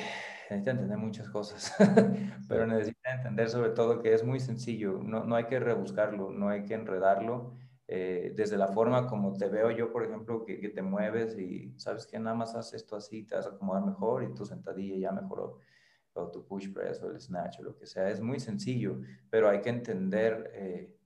necesita 0.50 0.72
entender 0.72 0.98
muchas 0.98 1.30
cosas, 1.30 1.74
pero 2.46 2.66
necesita 2.66 3.14
entender 3.14 3.48
sobre 3.48 3.70
todo 3.70 4.02
que 4.02 4.12
es 4.12 4.22
muy 4.22 4.38
sencillo, 4.38 5.00
no, 5.02 5.24
no 5.24 5.34
hay 5.34 5.44
que 5.44 5.58
rebuscarlo, 5.58 6.30
no 6.30 6.50
hay 6.50 6.66
que 6.66 6.74
enredarlo 6.74 7.54
eh, 7.86 8.32
desde 8.34 8.56
la 8.56 8.68
forma 8.68 9.06
como 9.06 9.34
te 9.34 9.48
veo 9.48 9.70
yo, 9.70 9.92
por 9.92 10.04
ejemplo, 10.04 10.44
que, 10.44 10.68
te 10.70 10.82
mueves 10.82 11.38
y 11.38 11.74
sabes 11.78 12.06
que 12.06 12.18
nada 12.18 12.34
más 12.34 12.54
haces 12.54 12.82
esto 12.82 12.96
así, 12.96 13.24
te 13.24 13.34
vas 13.34 13.46
a 13.46 13.50
acomodar 13.50 13.84
mejor 13.84 14.24
y 14.24 14.34
tu 14.34 14.46
sentadilla 14.46 14.96
ya 14.96 15.12
mejoró, 15.12 15.58
o 16.14 16.30
tu 16.30 16.46
push 16.46 16.72
press 16.72 17.02
o 17.02 17.10
el 17.10 17.20
snatch 17.20 17.60
o 17.60 17.62
lo 17.64 17.76
que 17.76 17.86
sea. 17.86 18.08
Es 18.08 18.20
muy 18.20 18.40
sencillo, 18.40 19.00
pero 19.28 19.48
hay 19.48 19.60
que 19.60 19.68
entender 19.68 20.50
eh, 20.54 20.96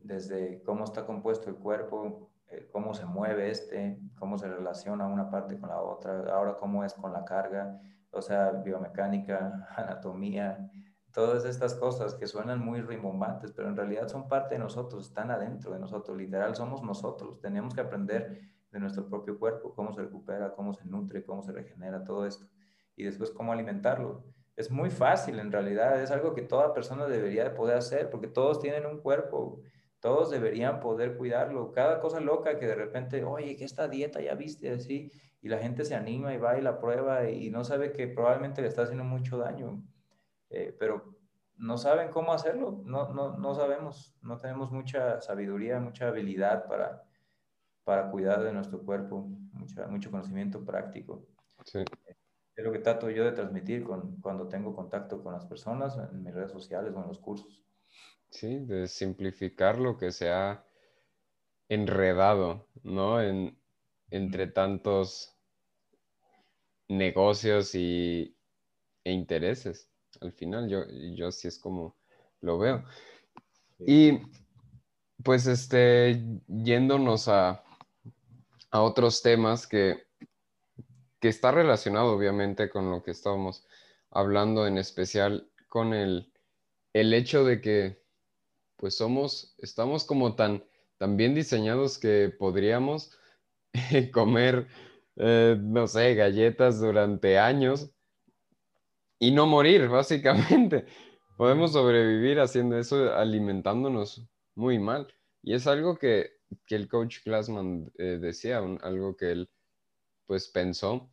desde 0.00 0.62
cómo 0.62 0.84
está 0.84 1.04
compuesto 1.04 1.50
el 1.50 1.56
cuerpo, 1.56 2.30
eh, 2.48 2.68
cómo 2.72 2.94
se 2.94 3.04
mueve 3.04 3.50
este, 3.50 3.98
cómo 4.18 4.38
se 4.38 4.48
relaciona 4.48 5.06
una 5.06 5.30
parte 5.30 5.58
con 5.58 5.68
la 5.68 5.80
otra, 5.80 6.24
ahora 6.32 6.56
cómo 6.56 6.84
es 6.84 6.94
con 6.94 7.12
la 7.12 7.24
carga, 7.24 7.80
o 8.10 8.22
sea, 8.22 8.50
biomecánica, 8.50 9.68
anatomía, 9.76 10.70
todas 11.14 11.44
estas 11.44 11.74
cosas 11.74 12.14
que 12.14 12.26
suenan 12.26 12.58
muy 12.58 12.80
rimbombantes, 12.80 13.52
pero 13.52 13.68
en 13.68 13.76
realidad 13.76 14.08
son 14.08 14.26
parte 14.26 14.56
de 14.56 14.58
nosotros, 14.58 15.06
están 15.06 15.30
adentro 15.30 15.72
de 15.72 15.78
nosotros, 15.78 16.18
literal, 16.18 16.56
somos 16.56 16.82
nosotros. 16.82 17.40
Tenemos 17.40 17.72
que 17.72 17.82
aprender 17.82 18.40
de 18.72 18.80
nuestro 18.80 19.08
propio 19.08 19.38
cuerpo, 19.38 19.72
cómo 19.76 19.92
se 19.92 20.02
recupera, 20.02 20.52
cómo 20.54 20.74
se 20.74 20.84
nutre, 20.84 21.24
cómo 21.24 21.44
se 21.44 21.52
regenera, 21.52 22.02
todo 22.02 22.26
esto. 22.26 22.46
Y 22.96 23.04
después 23.04 23.30
cómo 23.30 23.52
alimentarlo. 23.52 24.24
Es 24.56 24.72
muy 24.72 24.90
fácil 24.90 25.38
en 25.38 25.52
realidad, 25.52 26.02
es 26.02 26.10
algo 26.10 26.34
que 26.34 26.42
toda 26.42 26.74
persona 26.74 27.06
debería 27.06 27.44
de 27.44 27.50
poder 27.50 27.78
hacer, 27.78 28.10
porque 28.10 28.26
todos 28.26 28.58
tienen 28.58 28.84
un 28.84 28.98
cuerpo, 28.98 29.62
todos 30.00 30.32
deberían 30.32 30.80
poder 30.80 31.16
cuidarlo. 31.16 31.70
Cada 31.70 32.00
cosa 32.00 32.18
loca 32.18 32.58
que 32.58 32.66
de 32.66 32.74
repente, 32.74 33.22
oye, 33.22 33.56
que 33.56 33.64
esta 33.64 33.86
dieta 33.86 34.20
ya 34.20 34.34
viste 34.34 34.72
así, 34.72 35.12
y 35.40 35.48
la 35.48 35.58
gente 35.58 35.84
se 35.84 35.94
anima 35.94 36.34
y 36.34 36.38
va 36.38 36.58
y 36.58 36.62
la 36.62 36.80
prueba 36.80 37.30
y 37.30 37.50
no 37.50 37.62
sabe 37.62 37.92
que 37.92 38.08
probablemente 38.08 38.62
le 38.62 38.68
está 38.68 38.82
haciendo 38.82 39.04
mucho 39.04 39.38
daño 39.38 39.80
eh, 40.54 40.76
pero 40.78 41.14
no 41.56 41.78
saben 41.78 42.10
cómo 42.10 42.32
hacerlo, 42.32 42.82
no, 42.84 43.12
no, 43.12 43.36
no, 43.36 43.54
sabemos, 43.54 44.16
no 44.22 44.38
tenemos 44.38 44.70
mucha 44.70 45.20
sabiduría, 45.20 45.80
mucha 45.80 46.08
habilidad 46.08 46.66
para, 46.66 47.04
para 47.84 48.10
cuidar 48.10 48.42
de 48.42 48.52
nuestro 48.52 48.80
cuerpo, 48.82 49.26
mucho, 49.52 49.88
mucho 49.88 50.10
conocimiento 50.10 50.64
práctico. 50.64 51.26
Sí. 51.64 51.84
Es 52.56 52.64
lo 52.64 52.70
que 52.70 52.78
trato 52.78 53.10
yo 53.10 53.24
de 53.24 53.32
transmitir 53.32 53.82
con, 53.82 54.20
cuando 54.20 54.48
tengo 54.48 54.74
contacto 54.74 55.22
con 55.22 55.32
las 55.32 55.44
personas 55.46 55.96
en 55.96 56.22
mis 56.22 56.32
redes 56.32 56.52
sociales 56.52 56.92
o 56.94 57.00
en 57.00 57.08
los 57.08 57.18
cursos. 57.18 57.64
Sí, 58.30 58.64
de 58.64 58.86
simplificar 58.86 59.78
lo 59.78 59.96
que 59.96 60.12
se 60.12 60.30
ha 60.30 60.64
enredado, 61.68 62.68
¿no? 62.82 63.20
En, 63.20 63.60
entre 64.10 64.46
tantos 64.46 65.36
negocios 66.88 67.74
y, 67.74 68.36
e 69.04 69.12
intereses 69.12 69.93
al 70.20 70.32
final, 70.32 70.68
yo, 70.68 70.84
yo 71.14 71.30
sí 71.32 71.48
es 71.48 71.58
como 71.58 71.96
lo 72.40 72.58
veo. 72.58 72.84
Y 73.78 74.20
pues 75.22 75.46
este, 75.46 76.22
yéndonos 76.46 77.28
a, 77.28 77.62
otros 78.70 79.22
temas 79.22 79.68
que, 79.68 80.02
que 81.20 81.28
está 81.28 81.52
relacionado 81.52 82.12
obviamente 82.12 82.68
con 82.68 82.90
lo 82.90 83.04
que 83.04 83.12
estábamos 83.12 83.64
hablando, 84.10 84.66
en 84.66 84.78
especial 84.78 85.48
con 85.68 85.94
el, 85.94 86.32
el 86.92 87.14
hecho 87.14 87.44
de 87.44 87.60
que 87.60 88.02
pues 88.76 88.96
somos, 88.96 89.54
estamos 89.58 90.04
como 90.04 90.34
tan, 90.34 90.64
tan 90.98 91.16
bien 91.16 91.36
diseñados 91.36 91.98
que 91.98 92.34
podríamos 92.36 93.16
comer, 94.12 94.66
eh, 95.16 95.56
no 95.60 95.86
sé, 95.86 96.16
galletas 96.16 96.80
durante 96.80 97.38
años 97.38 97.93
y 99.24 99.30
no 99.30 99.46
morir, 99.46 99.88
básicamente. 99.88 100.86
Podemos 101.36 101.72
sobrevivir 101.72 102.40
haciendo 102.40 102.78
eso, 102.78 103.14
alimentándonos 103.14 104.22
muy 104.54 104.78
mal. 104.78 105.12
Y 105.42 105.54
es 105.54 105.66
algo 105.66 105.96
que, 105.98 106.30
el 106.68 106.88
coach 106.88 107.24
Glassman 107.24 107.90
eh, 107.98 108.18
decía, 108.20 108.58
algo 108.58 109.16
que 109.16 109.32
él 109.32 109.50
pues 110.26 110.48
pensó 110.48 111.10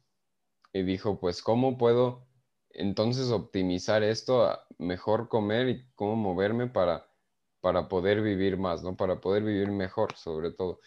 y 0.74 0.84
dijo, 0.84 1.20
pues, 1.20 1.42
¿cómo 1.42 1.78
puedo 1.78 2.28
entonces 2.70 3.32
optimizar 3.32 4.04
esto, 4.04 4.58
mejor 4.78 5.28
comer 5.28 5.70
y 5.70 5.86
cómo 5.96 6.16
moverme 6.16 6.68
para, 6.68 7.10
para 7.60 7.90
poder 7.90 8.22
vivir 8.22 8.58
más, 8.58 8.84
¿no? 8.84 8.96
Para 8.96 9.20
poder 9.20 9.44
vivir 9.44 9.70
mejor, 9.72 10.16
sobre 10.16 10.52
todo. 10.52 10.80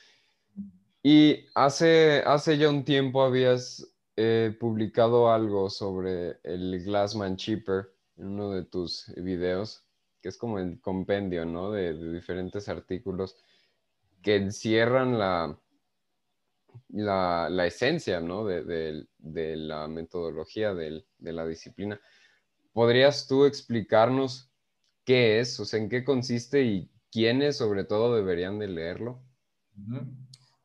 Y 1.02 1.46
hace, 1.54 2.22
hace 2.24 2.56
ya 2.56 2.70
un 2.70 2.84
tiempo 2.84 3.22
habías 3.22 3.93
he 4.16 4.56
publicado 4.58 5.30
algo 5.30 5.70
sobre 5.70 6.38
el 6.42 6.82
Glassman 6.84 7.36
Cheaper 7.36 7.92
en 8.16 8.26
uno 8.26 8.50
de 8.50 8.64
tus 8.64 9.12
videos, 9.16 9.84
que 10.20 10.28
es 10.28 10.38
como 10.38 10.58
el 10.58 10.80
compendio, 10.80 11.44
¿no? 11.44 11.72
De, 11.72 11.94
diferentes 12.12 12.68
artículos 12.68 13.36
que 14.22 14.36
encierran 14.36 15.18
la, 15.18 15.58
la, 16.88 17.66
esencia, 17.66 18.20
¿no? 18.20 18.44
De, 18.44 19.06
la 19.18 19.88
metodología 19.88 20.74
de 20.74 21.04
la 21.18 21.46
disciplina. 21.46 22.00
¿Podrías 22.72 23.28
tú 23.28 23.44
explicarnos 23.44 24.50
qué 25.04 25.38
es, 25.38 25.60
o 25.60 25.64
sea, 25.64 25.78
en 25.78 25.88
qué 25.88 26.04
consiste 26.04 26.62
y 26.62 26.90
quiénes 27.10 27.56
sobre 27.56 27.84
todo 27.84 28.16
deberían 28.16 28.58
de 28.58 28.68
leerlo? 28.68 29.22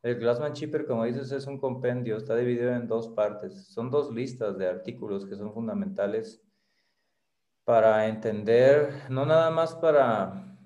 El 0.01 0.15
Glassman 0.15 0.53
Cheaper, 0.53 0.85
como 0.85 1.03
dices, 1.03 1.31
es 1.31 1.45
un 1.45 1.57
compendio, 1.57 2.17
está 2.17 2.35
dividido 2.35 2.73
en 2.73 2.88
dos 2.88 3.09
partes. 3.09 3.67
Son 3.67 3.89
dos 3.89 4.13
listas 4.13 4.57
de 4.57 4.67
artículos 4.67 5.25
que 5.25 5.35
son 5.35 5.53
fundamentales 5.53 6.41
para 7.65 8.07
entender, 8.07 9.03
no 9.09 9.25
nada 9.25 9.51
más 9.51 9.75
para, 9.75 10.57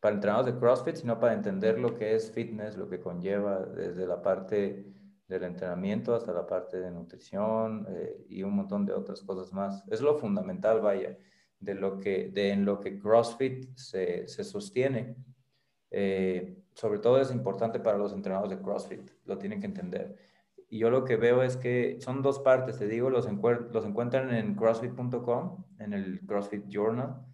para 0.00 0.14
entrenadores 0.16 0.52
de 0.52 0.60
CrossFit, 0.60 0.96
sino 0.96 1.18
para 1.18 1.34
entender 1.34 1.78
lo 1.78 1.94
que 1.94 2.14
es 2.14 2.30
fitness, 2.32 2.76
lo 2.76 2.88
que 2.88 3.00
conlleva 3.00 3.60
desde 3.64 4.06
la 4.06 4.20
parte 4.20 4.92
del 5.28 5.44
entrenamiento 5.44 6.14
hasta 6.14 6.32
la 6.32 6.46
parte 6.46 6.78
de 6.78 6.90
nutrición 6.90 7.86
eh, 7.88 8.26
y 8.28 8.42
un 8.42 8.54
montón 8.54 8.84
de 8.84 8.92
otras 8.92 9.22
cosas 9.22 9.52
más. 9.52 9.84
Es 9.88 10.00
lo 10.00 10.18
fundamental, 10.18 10.80
vaya, 10.80 11.16
de, 11.60 11.74
lo 11.74 11.98
que, 11.98 12.30
de 12.32 12.50
en 12.50 12.64
lo 12.64 12.80
que 12.80 12.98
CrossFit 12.98 13.76
se, 13.76 14.26
se 14.28 14.44
sostiene. 14.44 15.16
Eh, 15.90 16.65
sobre 16.76 16.98
todo 16.98 17.18
es 17.20 17.32
importante 17.32 17.80
para 17.80 17.96
los 17.96 18.12
entrenadores 18.12 18.50
de 18.50 18.62
CrossFit, 18.62 19.10
lo 19.24 19.38
tienen 19.38 19.60
que 19.60 19.66
entender. 19.66 20.14
Y 20.68 20.80
yo 20.80 20.90
lo 20.90 21.06
que 21.06 21.16
veo 21.16 21.42
es 21.42 21.56
que 21.56 21.96
son 22.00 22.20
dos 22.20 22.38
partes, 22.40 22.78
te 22.78 22.86
digo, 22.86 23.08
los, 23.08 23.26
los 23.72 23.86
encuentran 23.86 24.34
en 24.34 24.54
crossfit.com, 24.54 25.64
en 25.78 25.94
el 25.94 26.20
CrossFit 26.26 26.66
Journal. 26.68 27.24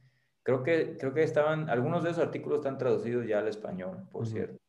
Creo 0.44 0.62
que, 0.62 0.96
creo 0.96 1.12
que 1.12 1.24
estaban, 1.24 1.68
algunos 1.68 2.04
de 2.04 2.10
esos 2.10 2.22
artículos 2.22 2.60
están 2.60 2.78
traducidos 2.78 3.26
ya 3.26 3.40
al 3.40 3.48
español, 3.48 4.06
por 4.12 4.28
cierto. 4.28 4.60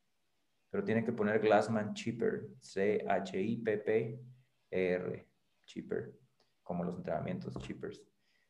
Pero 0.71 0.83
tienen 0.83 1.05
que 1.05 1.13
poner 1.13 1.39
Glassman 1.39 1.93
Cheaper, 1.93 2.47
C-H-I-P-P-E-R, 2.59 4.17
Cheaper, 5.65 6.15
como 6.63 6.83
los 6.83 6.95
entrenamientos, 6.95 7.55
Cheapers. 7.59 8.01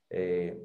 Eh, 0.10 0.58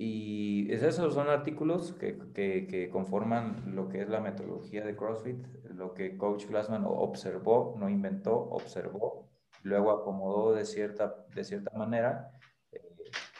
y 0.00 0.72
esos 0.72 1.12
son 1.12 1.28
artículos 1.28 1.92
que, 1.94 2.16
que, 2.32 2.88
conforman 2.88 3.74
lo 3.74 3.88
que 3.88 4.02
es 4.02 4.08
la 4.08 4.20
metodología 4.20 4.84
de 4.84 4.94
CrossFit, 4.94 5.44
lo 5.64 5.92
que 5.92 6.16
Coach 6.16 6.46
Glassman 6.46 6.84
observó, 6.86 7.74
no 7.76 7.90
inventó, 7.90 8.32
observó, 8.36 9.28
luego 9.64 9.90
acomodó 9.90 10.54
de 10.54 10.64
cierta, 10.64 11.26
de 11.34 11.42
cierta 11.42 11.76
manera 11.76 12.30
eh, 12.70 12.80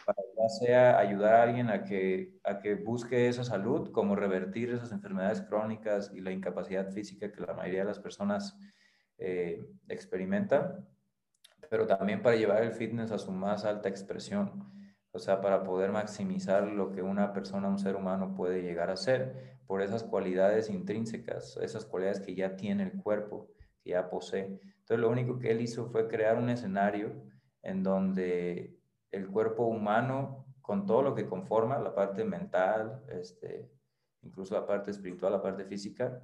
para 0.05 0.19
ya 0.37 0.49
sea 0.49 0.99
ayudar 0.99 1.35
a 1.35 1.43
alguien 1.43 1.69
a 1.69 1.85
que, 1.85 2.37
a 2.43 2.59
que 2.59 2.75
busque 2.75 3.29
esa 3.29 3.45
salud, 3.45 3.93
como 3.93 4.17
revertir 4.17 4.71
esas 4.71 4.91
enfermedades 4.91 5.41
crónicas 5.41 6.11
y 6.13 6.19
la 6.19 6.33
incapacidad 6.33 6.91
física 6.91 7.31
que 7.31 7.39
la 7.39 7.53
mayoría 7.53 7.81
de 7.81 7.87
las 7.87 7.99
personas 7.99 8.59
eh, 9.17 9.65
experimentan, 9.87 10.85
pero 11.69 11.87
también 11.87 12.21
para 12.21 12.35
llevar 12.35 12.63
el 12.63 12.73
fitness 12.73 13.11
a 13.11 13.17
su 13.17 13.31
más 13.31 13.63
alta 13.63 13.87
expresión. 13.87 14.77
O 15.19 15.21
sea, 15.21 15.41
para 15.41 15.63
poder 15.65 15.91
maximizar 15.91 16.63
lo 16.63 16.93
que 16.93 17.01
una 17.01 17.33
persona, 17.33 17.67
un 17.67 17.77
ser 17.77 17.97
humano 17.97 18.35
puede 18.35 18.61
llegar 18.61 18.89
a 18.89 18.95
ser, 18.95 19.59
por 19.67 19.81
esas 19.81 20.01
cualidades 20.01 20.69
intrínsecas, 20.69 21.57
esas 21.61 21.83
cualidades 21.83 22.21
que 22.21 22.35
ya 22.35 22.55
tiene 22.55 22.83
el 22.83 22.93
cuerpo, 22.93 23.51
que 23.83 23.89
ya 23.89 24.09
posee. 24.09 24.45
Entonces, 24.45 24.99
lo 24.99 25.09
único 25.09 25.37
que 25.37 25.51
él 25.51 25.59
hizo 25.59 25.87
fue 25.87 26.07
crear 26.07 26.37
un 26.37 26.49
escenario 26.49 27.21
en 27.63 27.83
donde 27.83 28.79
el 29.11 29.27
cuerpo 29.27 29.65
humano, 29.65 30.45
con 30.61 30.85
todo 30.85 31.01
lo 31.01 31.13
que 31.13 31.25
conforma, 31.25 31.77
la 31.79 31.93
parte 31.93 32.23
mental, 32.23 33.03
este, 33.09 33.69
incluso 34.21 34.55
la 34.55 34.65
parte 34.65 34.89
espiritual, 34.89 35.33
la 35.33 35.41
parte 35.41 35.65
física, 35.65 36.23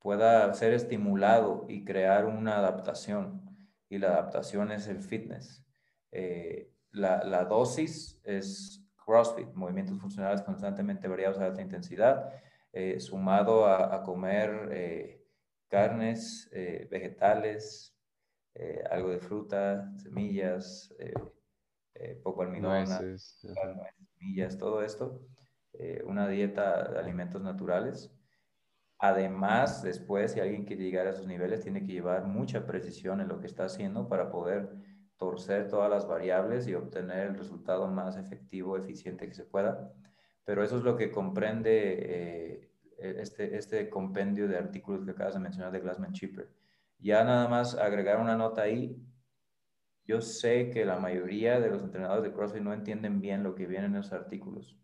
pueda 0.00 0.52
ser 0.52 0.72
estimulado 0.72 1.64
y 1.68 1.84
crear 1.84 2.24
una 2.26 2.58
adaptación. 2.58 3.56
Y 3.88 3.98
la 3.98 4.08
adaptación 4.08 4.72
es 4.72 4.88
el 4.88 5.00
fitness. 5.00 5.64
Eh, 6.10 6.72
la, 6.96 7.44
dosis 7.44 8.18
es 8.24 8.82
CrossFit, 9.04 9.52
movimientos 9.54 9.98
funcionales 10.00 10.42
constantemente 10.42 11.08
variados 11.08 11.38
a 11.38 11.46
alta 11.46 11.62
intensidad, 11.62 12.32
eh, 12.72 12.98
sumado 13.00 13.66
a, 13.66 14.02
comer 14.02 14.68
eh, 14.72 15.24
carnes, 15.68 16.48
eh, 16.52 16.88
vegetales, 16.90 17.92
algo 18.90 19.10
de 19.10 19.18
fruta, 19.18 19.92
semillas, 19.98 20.94
poco 22.22 22.42
almidón, 22.42 22.86
semillas, 23.18 24.56
todo 24.56 24.82
esto, 24.82 25.20
una 26.06 26.26
dieta 26.26 26.88
de 26.88 26.98
alimentos 26.98 27.42
naturales. 27.42 28.10
Además, 28.98 29.82
después, 29.82 30.32
si 30.32 30.40
alguien 30.40 30.64
quiere 30.64 30.84
llegar 30.84 31.06
a 31.06 31.10
esos 31.10 31.26
niveles, 31.26 31.60
tiene 31.60 31.84
que 31.84 31.92
llevar 31.92 32.24
mucha 32.24 32.66
precisión 32.66 33.20
en 33.20 33.28
lo 33.28 33.40
que 33.40 33.46
está 33.46 33.66
haciendo 33.66 34.08
para 34.08 34.30
poder 34.30 34.70
torcer 35.16 35.68
todas 35.68 35.90
las 35.90 36.06
variables 36.06 36.66
y 36.68 36.74
obtener 36.74 37.28
el 37.28 37.38
resultado 37.38 37.88
más 37.88 38.16
efectivo, 38.16 38.76
eficiente 38.76 39.26
que 39.26 39.34
se 39.34 39.44
pueda. 39.44 39.92
Pero 40.44 40.62
eso 40.62 40.78
es 40.78 40.84
lo 40.84 40.96
que 40.96 41.10
comprende 41.10 41.96
eh, 41.98 42.70
este, 42.98 43.56
este 43.56 43.88
compendio 43.88 44.48
de 44.48 44.58
artículos 44.58 45.04
que 45.04 45.10
acabas 45.10 45.34
de 45.34 45.40
mencionar 45.40 45.72
de 45.72 45.80
Glassman 45.80 46.12
Cheaper. 46.12 46.48
Ya 46.98 47.24
nada 47.24 47.48
más 47.48 47.74
agregar 47.74 48.20
una 48.20 48.36
nota 48.36 48.62
ahí. 48.62 49.02
Yo 50.04 50.20
sé 50.20 50.70
que 50.70 50.84
la 50.84 50.98
mayoría 50.98 51.60
de 51.60 51.70
los 51.70 51.82
entrenadores 51.82 52.22
de 52.22 52.32
CrossFit 52.32 52.62
no 52.62 52.72
entienden 52.72 53.20
bien 53.20 53.42
lo 53.42 53.54
que 53.54 53.66
viene 53.66 53.86
en 53.86 53.96
esos 53.96 54.12
artículos. 54.12 54.76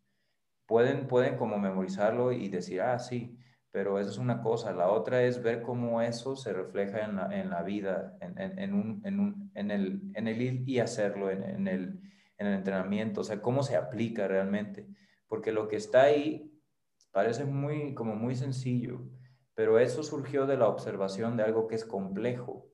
Pueden, 0.67 1.07
pueden 1.07 1.37
como 1.37 1.59
memorizarlo 1.59 2.33
y 2.33 2.49
decir, 2.49 2.81
ah, 2.81 2.99
sí, 2.99 3.39
pero 3.73 3.99
eso 3.99 4.11
es 4.11 4.19
una 4.19 4.43
cosa. 4.43 4.73
La 4.73 4.91
otra 4.91 5.25
es 5.25 5.43
ver 5.43 5.63
cómo 5.63 6.03
eso 6.03 6.37
se 6.37 6.53
refleja 6.53 7.07
en 7.07 7.17
la, 7.17 7.41
en 7.41 7.51
la 7.51 7.63
vida, 7.63 8.17
en, 8.21 8.59
en, 8.59 8.75
un, 8.75 9.01
en, 9.05 9.19
un, 9.19 9.51
en, 9.55 9.71
el, 9.71 10.03
en 10.15 10.29
el 10.29 10.43
ir 10.43 10.69
y 10.69 10.79
hacerlo, 10.79 11.31
en, 11.31 11.67
el, 11.67 11.99
en 12.37 12.47
el 12.47 12.55
entrenamiento, 12.55 13.23
o 13.23 13.25
sea, 13.25 13.41
cómo 13.41 13.63
se 13.63 13.77
aplica 13.77 14.29
realmente. 14.29 14.87
Porque 15.27 15.53
lo 15.53 15.69
que 15.69 15.77
está 15.77 16.03
ahí 16.03 16.53
parece 17.13 17.47
muy, 17.47 17.95
como 17.95 18.15
muy 18.15 18.35
sencillo, 18.35 19.09
pero 19.55 19.79
eso 19.79 20.03
surgió 20.03 20.47
de 20.47 20.59
la 20.59 20.69
observación 20.69 21.39
de 21.39 21.45
algo 21.45 21.67
que 21.67 21.77
es 21.77 21.87
complejo, 21.87 22.69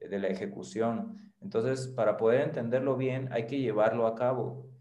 de 0.00 0.18
la 0.18 0.26
ejecución. 0.26 1.32
Entonces, 1.40 1.86
para 1.86 2.16
poder 2.16 2.40
entenderlo 2.40 2.96
bien, 2.96 3.28
hay 3.32 3.46
que 3.46 3.60
llevarlo 3.60 4.08
a 4.08 4.16
cabo 4.16 4.75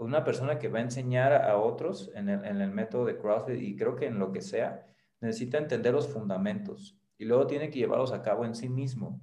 una 0.00 0.24
persona 0.24 0.58
que 0.58 0.68
va 0.68 0.78
a 0.78 0.82
enseñar 0.82 1.32
a 1.32 1.58
otros 1.58 2.10
en 2.14 2.28
el, 2.28 2.70
método 2.70 3.04
de 3.04 3.16
CrossFit 3.16 3.60
y 3.60 3.76
creo 3.76 3.96
que 3.96 4.06
en 4.06 4.18
lo 4.18 4.32
que 4.32 4.40
sea, 4.40 4.86
necesita 5.20 5.58
entender 5.58 5.92
los 5.92 6.08
fundamentos 6.08 6.98
y 7.18 7.24
luego 7.24 7.46
tiene 7.46 7.70
que 7.70 7.78
llevarlos 7.78 8.12
a 8.12 8.22
cabo 8.22 8.44
en 8.44 8.54
sí 8.54 8.68
mismo. 8.68 9.20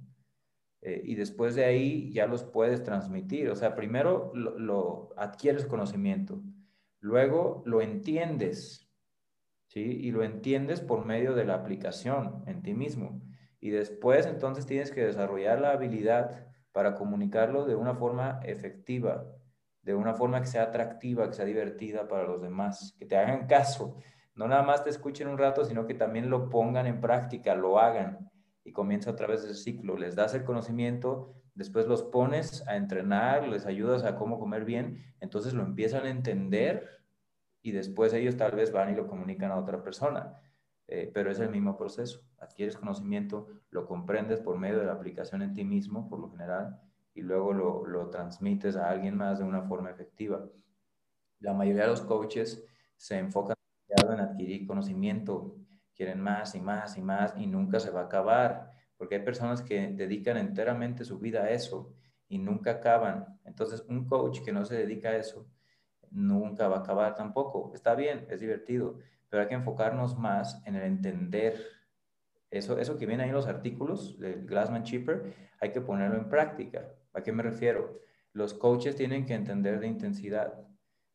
Eh, 0.80 1.00
y 1.04 1.14
después 1.14 1.54
de 1.54 1.64
ahí 1.64 2.12
ya 2.12 2.26
los 2.26 2.44
puedes 2.44 2.82
transmitir. 2.82 3.48
O 3.48 3.56
sea, 3.56 3.74
primero 3.74 4.32
lo, 4.34 4.58
lo, 4.58 5.14
adquieres 5.16 5.64
conocimiento, 5.64 6.42
luego 7.00 7.62
lo 7.64 7.80
entiendes, 7.80 8.90
¿sí? 9.68 9.80
Y 9.80 10.10
lo 10.10 10.22
entiendes 10.24 10.80
por 10.80 11.06
medio 11.06 11.34
de 11.34 11.44
la 11.44 11.54
aplicación 11.54 12.42
en 12.46 12.62
ti 12.62 12.74
mismo. 12.74 13.22
Y 13.60 13.70
después 13.70 14.26
entonces 14.26 14.66
tienes 14.66 14.90
que 14.90 15.04
desarrollar 15.04 15.60
la 15.60 15.70
habilidad 15.70 16.48
para 16.72 16.96
comunicarlo 16.96 17.64
de 17.64 17.76
una 17.76 17.94
forma 17.94 18.40
efectiva, 18.42 19.24
de 19.84 19.94
una 19.94 20.14
forma 20.14 20.40
que 20.40 20.46
sea 20.46 20.64
atractiva, 20.64 21.28
que 21.28 21.34
sea 21.34 21.44
divertida 21.44 22.08
para 22.08 22.24
los 22.24 22.40
demás, 22.40 22.94
que 22.98 23.04
te 23.04 23.16
hagan 23.16 23.46
caso. 23.46 23.96
No 24.34 24.48
nada 24.48 24.62
más 24.62 24.82
te 24.82 24.90
escuchen 24.90 25.28
un 25.28 25.38
rato, 25.38 25.64
sino 25.64 25.86
que 25.86 25.94
también 25.94 26.30
lo 26.30 26.48
pongan 26.48 26.86
en 26.86 27.00
práctica, 27.00 27.54
lo 27.54 27.78
hagan 27.78 28.30
y 28.64 28.72
comienza 28.72 29.10
otra 29.10 29.26
vez 29.26 29.44
ese 29.44 29.54
ciclo. 29.54 29.96
Les 29.96 30.16
das 30.16 30.34
el 30.34 30.44
conocimiento, 30.44 31.34
después 31.54 31.86
los 31.86 32.02
pones 32.02 32.66
a 32.66 32.76
entrenar, 32.76 33.46
les 33.46 33.66
ayudas 33.66 34.04
a 34.04 34.16
cómo 34.16 34.38
comer 34.38 34.64
bien, 34.64 35.04
entonces 35.20 35.52
lo 35.52 35.62
empiezan 35.62 36.06
a 36.06 36.10
entender 36.10 36.88
y 37.62 37.72
después 37.72 38.12
ellos 38.14 38.36
tal 38.36 38.52
vez 38.52 38.72
van 38.72 38.90
y 38.90 38.96
lo 38.96 39.06
comunican 39.06 39.50
a 39.50 39.58
otra 39.58 39.82
persona. 39.82 40.40
Eh, 40.86 41.10
pero 41.14 41.30
es 41.30 41.38
el 41.40 41.50
mismo 41.50 41.76
proceso. 41.76 42.20
Adquieres 42.38 42.76
conocimiento, 42.76 43.48
lo 43.70 43.86
comprendes 43.86 44.40
por 44.40 44.58
medio 44.58 44.78
de 44.78 44.86
la 44.86 44.92
aplicación 44.92 45.42
en 45.42 45.54
ti 45.54 45.64
mismo, 45.64 46.08
por 46.08 46.18
lo 46.18 46.30
general, 46.30 46.78
y 47.14 47.22
luego 47.22 47.52
lo, 47.52 47.86
lo 47.86 48.10
transmites 48.10 48.76
a 48.76 48.90
alguien 48.90 49.16
más 49.16 49.38
de 49.38 49.44
una 49.44 49.62
forma 49.62 49.90
efectiva. 49.90 50.46
La 51.40 51.52
mayoría 51.52 51.82
de 51.82 51.88
los 51.88 52.02
coaches 52.02 52.64
se 52.96 53.18
enfocan 53.18 53.56
en 53.88 54.20
adquirir 54.20 54.66
conocimiento, 54.66 55.56
quieren 55.94 56.20
más 56.20 56.54
y 56.54 56.60
más 56.60 56.96
y 56.98 57.02
más 57.02 57.34
y 57.36 57.46
nunca 57.46 57.78
se 57.78 57.90
va 57.90 58.02
a 58.02 58.04
acabar, 58.04 58.72
porque 58.96 59.16
hay 59.16 59.22
personas 59.22 59.62
que 59.62 59.88
dedican 59.88 60.36
enteramente 60.36 61.04
su 61.04 61.18
vida 61.18 61.44
a 61.44 61.50
eso 61.50 61.94
y 62.28 62.38
nunca 62.38 62.72
acaban. 62.72 63.38
Entonces, 63.44 63.84
un 63.88 64.06
coach 64.06 64.40
que 64.42 64.52
no 64.52 64.64
se 64.64 64.76
dedica 64.76 65.10
a 65.10 65.16
eso 65.16 65.46
nunca 66.14 66.68
va 66.68 66.76
a 66.76 66.80
acabar 66.80 67.14
tampoco. 67.14 67.72
Está 67.74 67.94
bien, 67.94 68.26
es 68.30 68.40
divertido, 68.40 68.98
pero 69.28 69.42
hay 69.42 69.48
que 69.48 69.54
enfocarnos 69.54 70.16
más 70.18 70.62
en 70.64 70.76
el 70.76 70.84
entender 70.84 71.60
eso, 72.50 72.78
eso 72.78 72.96
que 72.96 73.06
viene 73.06 73.24
ahí 73.24 73.30
en 73.30 73.34
los 73.34 73.48
artículos 73.48 74.18
del 74.18 74.46
Glassman 74.46 74.84
Cheaper, 74.84 75.34
hay 75.60 75.72
que 75.72 75.80
ponerlo 75.80 76.16
en 76.16 76.28
práctica. 76.28 76.88
¿A 77.14 77.22
qué 77.22 77.32
me 77.32 77.42
refiero? 77.42 78.00
Los 78.32 78.52
coaches 78.54 78.96
tienen 78.96 79.24
que 79.24 79.34
entender 79.34 79.80
de 79.80 79.86
intensidad. 79.86 80.66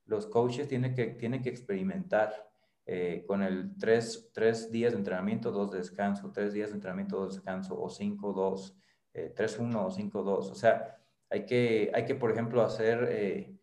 Los 0.05 0.25
coaches 0.25 0.67
tienen 0.67 0.95
que, 0.95 1.07
tienen 1.07 1.41
que 1.41 1.49
experimentar 1.49 2.49
eh, 2.85 3.23
con 3.27 3.43
el 3.43 3.77
tres, 3.77 4.71
días 4.71 4.93
de 4.93 4.97
entrenamiento, 4.97 5.51
dos 5.51 5.69
de 5.71 5.77
descanso, 5.79 6.31
tres 6.31 6.53
días 6.53 6.69
de 6.69 6.75
entrenamiento, 6.75 7.17
dos 7.17 7.29
de 7.29 7.35
descanso, 7.35 7.79
o 7.79 7.89
cinco, 7.89 8.33
dos, 8.33 8.75
eh, 9.13 9.31
tres, 9.35 9.59
uno 9.59 9.85
o 9.85 9.91
cinco, 9.91 10.23
dos. 10.23 10.49
O 10.49 10.55
sea, 10.55 10.97
hay 11.29 11.45
que, 11.45 11.91
hay 11.93 12.05
que 12.05 12.15
por 12.15 12.31
ejemplo, 12.31 12.63
hacer, 12.63 13.07
eh, 13.11 13.55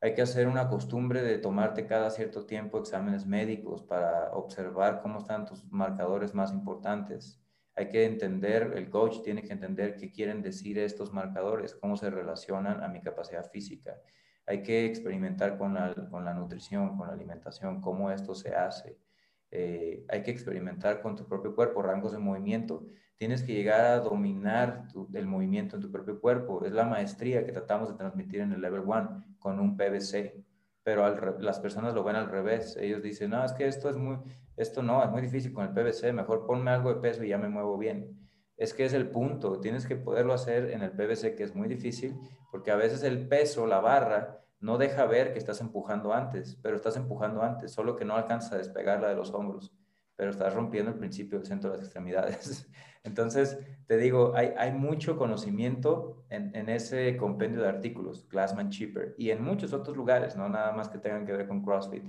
hay 0.00 0.14
que 0.14 0.22
hacer 0.22 0.46
una 0.48 0.68
costumbre 0.68 1.22
de 1.22 1.38
tomarte 1.38 1.86
cada 1.86 2.10
cierto 2.10 2.46
tiempo 2.46 2.78
exámenes 2.78 3.26
médicos 3.26 3.82
para 3.82 4.32
observar 4.32 5.02
cómo 5.02 5.18
están 5.18 5.44
tus 5.44 5.64
marcadores 5.70 6.32
más 6.34 6.52
importantes 6.52 7.43
hay 7.76 7.88
que 7.88 8.04
entender, 8.04 8.72
el 8.76 8.88
coach 8.88 9.22
tiene 9.22 9.42
que 9.42 9.52
entender 9.52 9.96
qué 9.96 10.10
quieren 10.10 10.42
decir 10.42 10.78
estos 10.78 11.12
marcadores, 11.12 11.74
cómo 11.74 11.96
se 11.96 12.10
relacionan 12.10 12.82
a 12.82 12.88
mi 12.88 13.00
capacidad 13.00 13.50
física. 13.50 13.96
Hay 14.46 14.62
que 14.62 14.86
experimentar 14.86 15.58
con 15.58 15.74
la, 15.74 16.34
nutrición, 16.34 16.96
con 16.96 17.08
la 17.08 17.14
alimentación, 17.14 17.80
cómo 17.80 18.10
esto 18.10 18.34
se 18.34 18.54
hace. 18.54 18.98
Eh, 19.50 20.04
hay 20.08 20.22
que 20.22 20.30
experimentar 20.30 21.00
con 21.00 21.16
tu 21.16 21.26
propio 21.26 21.54
cuerpo, 21.54 21.82
rangos 21.82 22.12
de 22.12 22.18
movimiento. 22.18 22.86
Tienes 23.16 23.42
que 23.42 23.54
llegar 23.54 23.80
a 23.80 24.00
dominar 24.00 24.86
el 25.12 25.26
movimiento 25.26 25.76
en 25.76 25.82
tu 25.82 25.90
propio 25.90 26.20
cuerpo. 26.20 26.64
Es 26.64 26.72
la 26.72 26.84
maestría 26.84 27.44
que 27.44 27.52
tratamos 27.52 27.88
de 27.88 27.96
transmitir 27.96 28.40
en 28.40 28.52
el 28.52 28.60
Level 28.60 28.82
1 28.82 29.36
con 29.38 29.58
un 29.58 29.76
PVC 29.76 30.44
pero 30.84 31.08
las 31.40 31.60
personas 31.60 31.94
lo 31.94 32.04
ven 32.04 32.14
al 32.14 32.28
revés. 32.28 32.76
Ellos 32.76 33.02
dicen, 33.02 33.30
no, 33.30 33.42
es 33.42 33.52
que 33.54 33.66
esto 33.66 33.88
es 33.88 33.96
muy, 33.96 34.18
esto 34.56 34.82
no, 34.82 35.02
es 35.02 35.10
muy 35.10 35.22
difícil 35.22 35.52
con 35.52 35.64
el 35.64 35.72
PVC, 35.72 36.12
mejor 36.12 36.46
ponme 36.46 36.70
algo 36.70 36.92
de 36.94 37.00
peso 37.00 37.24
y 37.24 37.28
ya 37.28 37.38
me 37.38 37.48
muevo 37.48 37.76
bien. 37.76 38.18
Es 38.56 38.72
que 38.72 38.84
es 38.84 38.92
el 38.92 39.10
punto, 39.10 39.60
tienes 39.60 39.86
que 39.86 39.96
poderlo 39.96 40.32
hacer 40.32 40.70
en 40.70 40.82
el 40.82 40.92
PVC, 40.92 41.34
que 41.34 41.42
es 41.42 41.54
muy 41.54 41.68
difícil, 41.68 42.16
porque 42.50 42.70
a 42.70 42.76
veces 42.76 43.02
el 43.02 43.26
peso, 43.26 43.66
la 43.66 43.80
barra, 43.80 44.44
no 44.60 44.78
deja 44.78 45.04
ver 45.06 45.32
que 45.32 45.38
estás 45.38 45.60
empujando 45.60 46.14
antes, 46.14 46.56
pero 46.62 46.76
estás 46.76 46.96
empujando 46.96 47.42
antes, 47.42 47.72
solo 47.72 47.96
que 47.96 48.04
no 48.04 48.14
alcanzas 48.14 48.52
a 48.52 48.58
despegarla 48.58 49.08
de 49.08 49.16
los 49.16 49.32
hombros, 49.34 49.74
pero 50.16 50.30
estás 50.30 50.54
rompiendo 50.54 50.92
el 50.92 50.98
principio 50.98 51.38
del 51.38 51.46
centro 51.46 51.70
de 51.70 51.78
las 51.78 51.86
extremidades. 51.86 52.70
Entonces, 53.02 53.58
te 53.86 53.98
digo, 53.98 54.32
hay, 54.34 54.54
hay 54.56 54.72
mucho 54.72 55.18
conocimiento 55.18 56.24
en, 56.30 56.54
en, 56.54 56.70
ese 56.70 57.16
compendio 57.16 57.60
de 57.60 57.68
artículos, 57.68 58.26
Glassman 58.28 58.70
Cheaper, 58.70 59.14
y 59.18 59.30
en 59.30 59.42
muchos 59.42 59.72
otros 59.74 59.96
lugares, 59.96 60.36
no 60.36 60.48
nada 60.48 60.72
más 60.72 60.88
que 60.88 60.98
tengan 60.98 61.26
que 61.26 61.32
ver 61.32 61.46
con 61.46 61.62
CrossFit. 61.62 62.04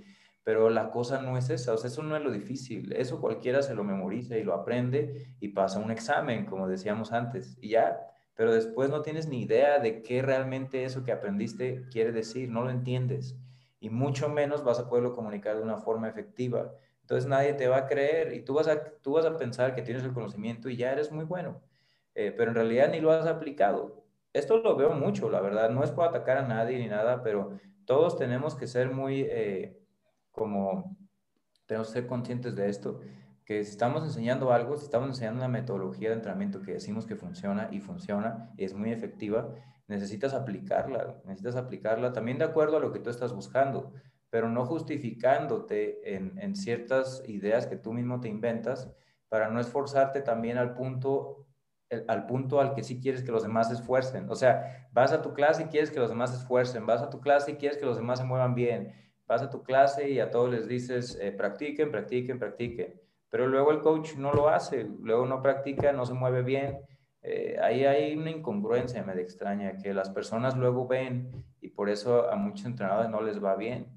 Pero 0.46 0.70
la 0.70 0.92
cosa 0.92 1.22
no 1.22 1.38
es 1.38 1.50
esa, 1.50 1.74
o 1.74 1.78
sea, 1.78 1.90
eso 1.90 2.04
no 2.04 2.16
es 2.16 2.24
lo 2.24 2.32
difícil, 2.32 2.94
eso 2.94 3.20
cualquiera 3.20 3.64
se 3.64 3.74
lo 3.74 3.84
memoriza 3.84 4.38
y 4.38 4.44
lo 4.44 4.54
aprende 4.54 5.36
y 5.40 5.50
pasa 5.50 5.80
un 5.80 5.90
examen, 5.90 6.46
como 6.46 6.68
decíamos 6.68 7.12
antes, 7.12 7.58
y 7.60 7.70
ya, 7.72 8.00
pero 8.36 8.54
después 8.54 8.92
no 8.92 9.02
tienes 9.02 9.28
ni 9.28 9.42
idea 9.42 9.80
de 9.80 10.04
qué 10.04 10.22
realmente 10.22 10.84
eso 10.84 11.04
que 11.04 11.12
aprendiste 11.12 11.88
quiere 11.92 12.12
decir, 12.12 12.48
no 12.50 12.64
lo 12.64 12.70
entiendes, 12.70 13.36
y 13.80 13.90
mucho 13.90 14.30
menos 14.30 14.64
vas 14.64 14.80
a 14.80 14.88
poderlo 14.88 15.14
comunicar 15.14 15.58
de 15.58 15.64
una 15.64 15.78
forma 15.78 16.08
efectiva. 16.08 16.72
Entonces 17.02 17.28
nadie 17.28 17.54
te 17.54 17.68
va 17.68 17.78
a 17.78 17.88
creer 17.88 18.34
y 18.34 18.46
tú 18.46 18.54
vas 18.54 18.68
a, 18.68 18.84
tú 19.02 19.14
vas 19.14 19.26
a 19.26 19.38
pensar 19.38 19.74
que 19.74 19.82
tienes 19.82 20.04
el 20.04 20.14
conocimiento 20.14 20.70
y 20.70 20.78
ya 20.78 20.92
eres 20.92 21.12
muy 21.12 21.26
bueno, 21.26 21.62
eh, 22.14 22.32
pero 22.32 22.52
en 22.52 22.56
realidad 22.56 22.92
ni 22.92 23.00
lo 23.00 23.12
has 23.12 23.26
aplicado. 23.28 24.06
Esto 24.34 24.58
lo 24.58 24.76
veo 24.76 24.92
mucho, 24.92 25.30
la 25.30 25.40
verdad. 25.42 25.70
No 25.70 25.84
es 25.84 25.92
por 25.92 26.08
atacar 26.08 26.38
a 26.38 26.48
nadie 26.48 26.78
ni 26.78 26.88
nada, 26.88 27.24
pero 27.24 27.58
todos 27.86 28.18
tenemos 28.18 28.56
que 28.56 28.68
ser 28.68 28.92
muy, 28.92 29.22
eh, 29.22 29.80
como, 30.36 30.98
tenemos 31.66 31.88
que 31.88 31.94
ser 31.94 32.08
conscientes 32.08 32.56
de 32.56 32.70
esto, 32.70 33.00
que 33.46 33.64
si 33.64 33.72
estamos 33.72 34.04
enseñando 34.04 34.52
algo, 34.52 34.78
si 34.78 34.86
estamos 34.86 35.10
enseñando 35.10 35.40
una 35.40 35.48
metodología 35.48 36.10
de 36.10 36.16
entrenamiento 36.16 36.62
que 36.62 36.74
decimos 36.74 37.06
que 37.06 37.16
funciona 37.16 37.70
y 37.72 37.80
funciona 37.80 38.52
y 38.58 38.66
es 38.66 38.74
muy 38.74 38.92
efectiva, 38.92 39.54
necesitas 39.88 40.34
aplicarla, 40.34 41.22
necesitas 41.26 41.56
aplicarla 41.56 42.12
también 42.12 42.40
de 42.40 42.46
acuerdo 42.46 42.78
a 42.78 42.80
lo 42.80 42.92
que 42.92 43.00
tú 43.00 43.10
estás 43.10 43.34
buscando, 43.34 43.94
pero 44.30 44.50
no 44.50 44.66
justificándote 44.66 46.16
en, 46.16 46.38
en 46.40 46.56
ciertas 46.56 47.24
ideas 47.28 47.68
que 47.68 47.78
tú 47.78 47.94
mismo 47.94 48.20
te 48.20 48.28
inventas 48.28 48.92
para 49.30 49.50
no 49.50 49.60
esforzarte 49.60 50.22
también 50.22 50.58
al 50.58 50.74
punto 50.74 51.46
al 52.08 52.26
punto 52.26 52.60
al 52.60 52.74
que 52.74 52.84
sí 52.84 53.00
quieres 53.00 53.24
que 53.24 53.32
los 53.32 53.44
demás 53.44 53.72
esfuercen. 53.72 54.30
O 54.30 54.36
sea, 54.36 54.90
vas 54.92 55.12
a 55.12 55.22
tu 55.22 55.34
clase 55.34 55.64
y 55.64 55.66
quieres 55.68 55.92
que 55.92 56.00
los 56.00 56.10
demás 56.10 56.34
esfuercen, 56.34 56.86
vas 56.86 57.02
a 57.02 57.10
tu 57.10 57.22
clase 57.22 57.52
y 57.52 57.56
quieres 57.56 57.78
que 57.78 57.86
los 57.86 57.98
demás 57.98 58.20
se 58.20 58.26
muevan 58.26 58.56
bien, 58.56 58.94
vas 59.28 59.42
a 59.42 59.50
tu 59.50 59.64
clase 59.64 60.10
y 60.10 60.20
a 60.20 60.30
todos 60.30 60.50
les 60.50 60.68
dices, 60.68 61.18
eh, 61.22 61.32
practiquen, 61.32 61.92
practiquen, 61.92 62.40
practiquen. 62.40 63.00
Pero 63.30 63.48
luego 63.48 63.72
el 63.72 63.82
coach 63.82 64.16
no 64.16 64.34
lo 64.34 64.50
hace, 64.50 64.88
luego 65.02 65.26
no 65.26 65.42
practica, 65.42 65.92
no 65.92 66.06
se 66.06 66.14
mueve 66.14 66.42
bien. 66.42 66.80
Eh, 67.22 67.58
ahí 67.62 67.86
hay 67.86 68.16
una 68.16 68.30
incongruencia 68.30 69.04
me 69.04 69.20
extraña 69.20 69.78
que 69.78 69.94
las 69.96 70.12
personas 70.12 70.56
luego 70.56 70.88
ven 70.88 71.44
y 71.60 71.70
por 71.70 71.90
eso 71.90 72.30
a 72.30 72.36
muchos 72.36 72.68
entrenadores 72.68 73.10
no 73.10 73.22
les 73.22 73.44
va 73.44 73.56
bien, 73.56 73.88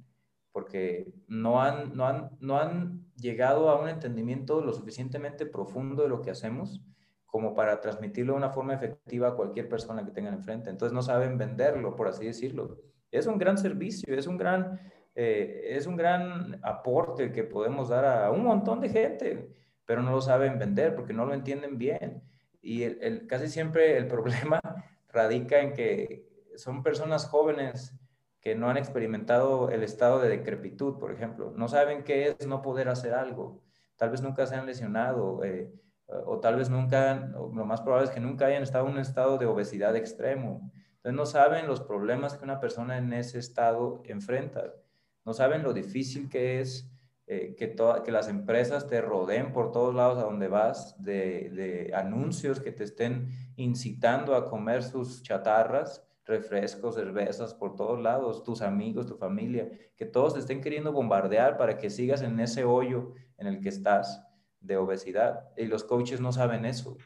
porque 0.51 1.13
no 1.27 1.61
han, 1.61 1.95
no 1.95 2.07
han, 2.07 2.31
no 2.41 2.59
han 2.59 3.05
llegado 3.17 3.69
a 3.69 3.79
un 3.81 3.89
entendimiento 3.89 4.63
lo 4.63 4.73
suficientemente 4.73 5.45
profundo 5.45 6.03
de 6.03 6.09
lo 6.09 6.23
que 6.23 6.31
hacemos 6.31 6.83
como 7.27 7.55
para 7.55 7.81
transmitirlo 7.83 8.33
de 8.33 8.39
una 8.39 8.51
forma 8.51 8.73
efectiva 8.73 9.29
a 9.29 9.35
cualquier 9.35 9.69
persona 9.69 10.03
que 10.05 10.13
tengan 10.13 10.33
enfrente. 10.33 10.71
Entonces 10.71 10.95
no 10.95 11.03
saben 11.03 11.37
venderlo, 11.37 11.95
por 11.95 12.09
así 12.09 12.25
decirlo. 12.25 12.79
Es 13.11 13.27
un 13.27 13.37
gran 13.37 13.59
servicio, 13.59 14.15
es 14.15 14.27
un 14.27 14.39
gran, 14.39 14.81
eh, 15.21 15.77
es 15.77 15.89
un 15.89 15.97
gran 15.97 16.61
aporte 16.63 17.33
que 17.33 17.43
podemos 17.43 17.89
dar 17.89 18.05
a 18.05 18.31
un 18.31 18.45
montón 18.45 18.81
de 18.81 18.89
gente, 18.89 19.53
pero 19.85 20.01
no 20.01 20.13
lo 20.13 20.21
saben 20.21 20.61
vender 20.61 20.95
porque 20.95 21.13
no 21.13 21.27
lo 21.27 21.35
entienden 21.35 21.77
bien. 21.77 22.23
Y 22.63 22.85
el, 22.85 23.27
casi 23.27 23.49
siempre 23.49 23.97
el 23.97 24.07
problema 24.15 24.61
radica 25.09 25.59
en 25.59 25.73
que 25.73 26.25
son 26.55 26.85
personas 26.85 27.27
jóvenes 27.27 27.97
que 28.41 28.55
no 28.55 28.71
han 28.71 28.77
experimentado 28.77 29.71
el 29.71 29.83
estado 29.83 30.21
de 30.21 30.29
decrepitud, 30.29 31.01
por 31.01 31.11
ejemplo. 31.11 31.53
No 31.57 31.67
saben 31.67 32.05
qué 32.05 32.37
es 32.39 32.47
no 32.47 32.63
poder 32.63 32.89
hacer 32.89 33.13
algo. 33.13 33.61
Tal 33.97 34.11
vez 34.11 34.23
nunca 34.23 34.47
se 34.47 34.55
han 34.55 34.67
lesionado. 34.67 35.43
Eh, 35.43 35.69
o 36.07 36.39
tal 36.39 36.55
vez 36.55 36.71
nunca, 36.71 37.33
lo 37.35 37.65
más 37.65 37.81
probable 37.81 38.07
es 38.07 38.15
que 38.15 38.21
nunca 38.21 38.47
hayan 38.47 38.63
estado 38.63 38.87
en 38.87 38.93
un 38.93 39.01
estado 39.01 39.37
de 39.37 39.47
obesidad 39.47 39.97
extremo. 39.97 40.71
Entonces 40.99 41.15
no 41.15 41.27
saben 41.27 41.67
los 41.67 41.81
problemas 41.81 42.37
que 42.37 42.45
una 42.45 42.61
persona 42.61 42.99
en 42.99 43.13
ese 43.13 43.41
estado 43.41 44.01
enfrenta. 44.05 44.75
No 45.29 45.35
saben 45.35 45.63
lo 45.63 45.75
difícil 45.75 46.31
que 46.31 46.59
es 46.59 46.91
eh, 47.27 47.55
que, 47.55 47.77
que 48.03 48.11
las 48.11 48.29
empresas 48.29 48.87
te 48.87 49.03
rodeen 49.03 49.53
por 49.53 49.73
todos 49.73 49.95
lados 49.95 50.17
a 50.17 50.23
donde 50.23 50.49
vas, 50.49 50.97
de, 51.05 51.51
de 51.51 51.93
anuncios 51.95 52.61
que 52.61 52.73
te 52.73 52.85
estén 52.85 53.29
incitando 53.57 54.35
a 54.35 54.49
comer 54.49 54.83
sus 54.83 55.23
chatarras, 55.23 56.03
refrescos, 56.25 56.95
cervezas 56.95 57.53
por 57.53 57.77
todos 57.77 58.01
lados, 58.01 58.43
tus 58.43 58.63
amigos, 58.63 59.05
tu 59.05 59.19
familia, 59.19 59.69
que 59.97 60.07
todos 60.07 60.33
te 60.33 60.41
estén 60.41 60.63
queriendo 60.63 60.93
bombardear 60.93 61.59
para 61.59 61.77
que 61.77 61.91
sigas 61.91 62.23
en 62.23 62.41
ese 62.41 62.65
hoyo 62.65 63.13
en 63.37 63.49
el 63.49 63.61
que 63.61 63.69
estás 63.69 64.27
de 64.61 64.79
obesidad. 64.79 65.51
Y 65.59 65.67
los 65.67 65.85
coaches 65.85 66.23
no 66.23 66.33
saben 66.33 66.65
eso, 66.65 66.97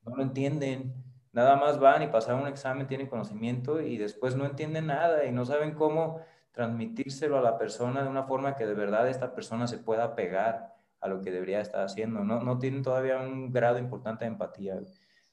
no 0.00 0.16
lo 0.16 0.22
entienden. 0.22 0.94
Nada 1.30 1.56
más 1.56 1.78
van 1.78 2.02
y 2.04 2.06
pasan 2.06 2.40
un 2.40 2.48
examen, 2.48 2.86
tienen 2.86 3.08
conocimiento 3.08 3.82
y 3.82 3.98
después 3.98 4.34
no 4.34 4.46
entienden 4.46 4.86
nada 4.86 5.26
y 5.26 5.32
no 5.32 5.44
saben 5.44 5.74
cómo 5.74 6.22
transmitírselo 6.56 7.36
a 7.36 7.42
la 7.42 7.58
persona 7.58 8.02
de 8.02 8.08
una 8.08 8.24
forma 8.24 8.56
que 8.56 8.64
de 8.64 8.72
verdad 8.72 9.06
esta 9.10 9.34
persona 9.34 9.66
se 9.66 9.76
pueda 9.76 10.16
pegar 10.16 10.74
a 11.00 11.06
lo 11.06 11.20
que 11.20 11.30
debería 11.30 11.60
estar 11.60 11.84
haciendo. 11.84 12.24
No, 12.24 12.42
no 12.42 12.58
tienen 12.58 12.82
todavía 12.82 13.18
un 13.18 13.52
grado 13.52 13.78
importante 13.78 14.24
de 14.24 14.30
empatía. 14.30 14.80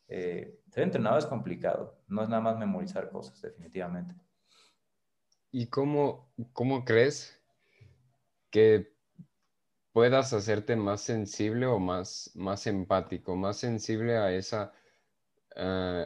Eh, 0.09 0.59
ser 0.69 0.91
es 0.91 1.25
complicado, 1.25 1.97
no 2.09 2.23
es 2.23 2.27
nada 2.27 2.41
más 2.41 2.59
memorizar 2.59 3.09
cosas, 3.09 3.41
definitivamente. 3.41 4.13
¿Y 5.49 5.67
cómo, 5.67 6.29
cómo 6.51 6.83
crees 6.83 7.41
que 8.49 8.93
puedas 9.93 10.33
hacerte 10.33 10.75
más 10.75 10.99
sensible 10.99 11.67
o 11.67 11.79
más, 11.79 12.31
más 12.35 12.67
empático, 12.67 13.37
más 13.37 13.57
sensible 13.57 14.17
a 14.17 14.33
esa, 14.33 14.73
eh, 15.55 16.05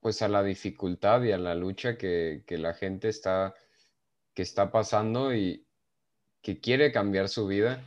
pues 0.00 0.20
a 0.20 0.28
la 0.28 0.42
dificultad 0.42 1.22
y 1.22 1.32
a 1.32 1.38
la 1.38 1.54
lucha 1.54 1.96
que, 1.96 2.44
la 2.46 2.74
gente 2.74 3.08
está, 3.08 3.54
que 4.34 4.42
está 4.42 4.70
pasando 4.70 5.34
y 5.34 5.66
que 6.42 6.60
quiere 6.60 6.92
cambiar 6.92 7.28
su 7.28 7.46
vida. 7.46 7.82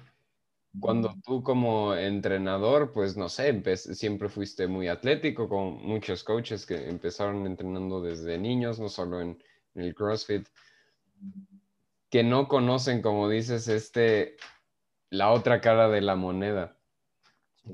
Cuando 0.79 1.15
tú 1.25 1.43
como 1.43 1.95
entrenador, 1.95 2.91
pues 2.93 3.17
no 3.17 3.29
sé, 3.29 3.61
siempre 3.77 4.29
fuiste 4.29 4.67
muy 4.67 4.87
atlético, 4.87 5.49
con 5.49 5.81
muchos 5.83 6.23
coaches 6.23 6.65
que 6.65 6.87
empezaron 6.87 7.45
entrenando 7.47 8.01
desde 8.01 8.37
niños, 8.37 8.79
no 8.79 8.89
solo 8.89 9.21
en, 9.21 9.41
en 9.75 9.81
el 9.81 9.95
CrossFit, 9.95 10.47
que 12.09 12.23
no 12.23 12.47
conocen, 12.47 13.01
como 13.01 13.27
dices, 13.27 13.67
este, 13.67 14.37
la 15.09 15.31
otra 15.31 15.61
cara 15.61 15.89
de 15.89 16.01
la 16.01 16.15
moneda. 16.15 16.77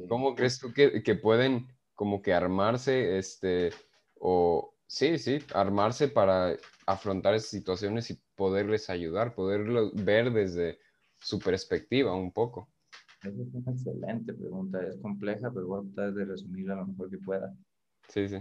¿Cómo 0.07 0.36
crees 0.36 0.59
tú 0.59 0.73
que, 0.73 1.15
pueden 1.15 1.67
como 1.93 2.21
que 2.21 2.33
armarse, 2.33 3.17
este, 3.17 3.71
o 4.19 4.72
sí, 4.93 5.17
sí, 5.17 5.39
armarse 5.56 6.08
para 6.08 6.56
afrontar 6.86 7.34
esas 7.34 7.49
situaciones 7.49 8.12
y 8.12 8.21
poderles 8.36 8.91
ayudar, 8.91 9.34
poderlo 9.34 9.91
ver 9.95 10.32
desde 10.32 10.77
su 11.19 11.39
perspectiva 11.39 12.15
un 12.15 12.32
poco? 12.32 12.69
Esa 13.23 13.41
es 13.41 13.53
una 13.53 13.71
excelente 13.71 14.34
pregunta, 14.34 14.86
es 14.86 14.97
compleja, 14.97 15.49
pero 15.51 15.65
voy 15.65 15.79
a 15.79 15.93
tratar 15.95 16.13
de 16.13 16.25
resumirla 16.25 16.75
lo 16.75 16.86
mejor 16.86 17.10
que 17.10 17.17
pueda. 17.17 17.51
Sí, 18.08 18.27
sí. 18.27 18.36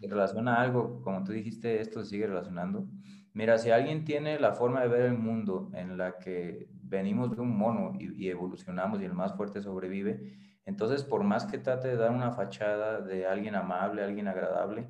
En 0.00 0.10
relación 0.10 0.46
a 0.46 0.60
algo, 0.60 1.00
como 1.00 1.24
tú 1.24 1.32
dijiste, 1.32 1.80
esto 1.80 2.04
se 2.04 2.10
sigue 2.10 2.26
relacionando. 2.26 2.86
Mira, 3.32 3.56
si 3.56 3.70
alguien 3.70 4.04
tiene 4.04 4.38
la 4.38 4.52
forma 4.52 4.82
de 4.82 4.88
ver 4.88 5.02
el 5.06 5.16
mundo 5.16 5.70
en 5.72 5.96
la 5.96 6.18
que 6.18 6.68
venimos 6.82 7.34
de 7.34 7.40
un 7.40 7.56
mono 7.56 7.96
y, 7.98 8.28
evolucionamos 8.28 9.00
y 9.00 9.06
el 9.06 9.14
más 9.14 9.34
fuerte 9.34 9.62
sobrevive, 9.62 10.36
entonces 10.66 11.02
por 11.02 11.24
más 11.24 11.46
que 11.46 11.56
trate 11.56 11.88
de 11.88 11.96
dar 11.96 12.10
una 12.10 12.32
fachada 12.32 13.00
de 13.00 13.26
alguien 13.26 13.54
amable, 13.54 14.02
alguien 14.02 14.28
agradable, 14.28 14.86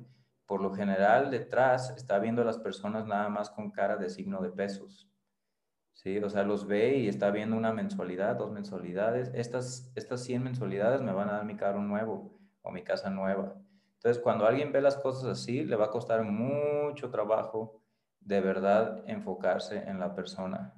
por 0.49 0.61
lo 0.61 0.73
general 0.73 1.29
detrás 1.29 1.91
está 1.91 2.17
viendo 2.17 2.41
a 2.41 2.45
las 2.45 2.57
personas 2.57 3.05
nada 3.05 3.29
más 3.29 3.51
con 3.51 3.69
cara 3.69 3.97
de 3.97 4.09
signo 4.09 4.41
de 4.41 4.49
pesos. 4.49 5.07
¿Sí? 5.93 6.17
O 6.17 6.27
sea, 6.27 6.41
los 6.41 6.65
ve 6.65 6.97
y 6.97 7.07
está 7.07 7.29
viendo 7.29 7.55
una 7.55 7.71
mensualidad, 7.71 8.35
dos 8.35 8.49
mensualidades. 8.51 9.29
Estas, 9.35 9.91
estas 9.93 10.23
100 10.23 10.43
mensualidades 10.43 11.03
me 11.03 11.11
van 11.11 11.29
a 11.29 11.33
dar 11.33 11.45
mi 11.45 11.55
carro 11.55 11.83
nuevo 11.83 12.39
o 12.63 12.71
mi 12.71 12.81
casa 12.83 13.11
nueva. 13.11 13.61
Entonces, 13.93 14.23
cuando 14.23 14.47
alguien 14.47 14.71
ve 14.71 14.81
las 14.81 14.97
cosas 14.97 15.25
así, 15.25 15.63
le 15.63 15.75
va 15.75 15.85
a 15.85 15.91
costar 15.91 16.23
mucho 16.23 17.11
trabajo 17.11 17.83
de 18.19 18.41
verdad 18.41 19.03
enfocarse 19.05 19.87
en 19.87 19.99
la 19.99 20.15
persona, 20.15 20.73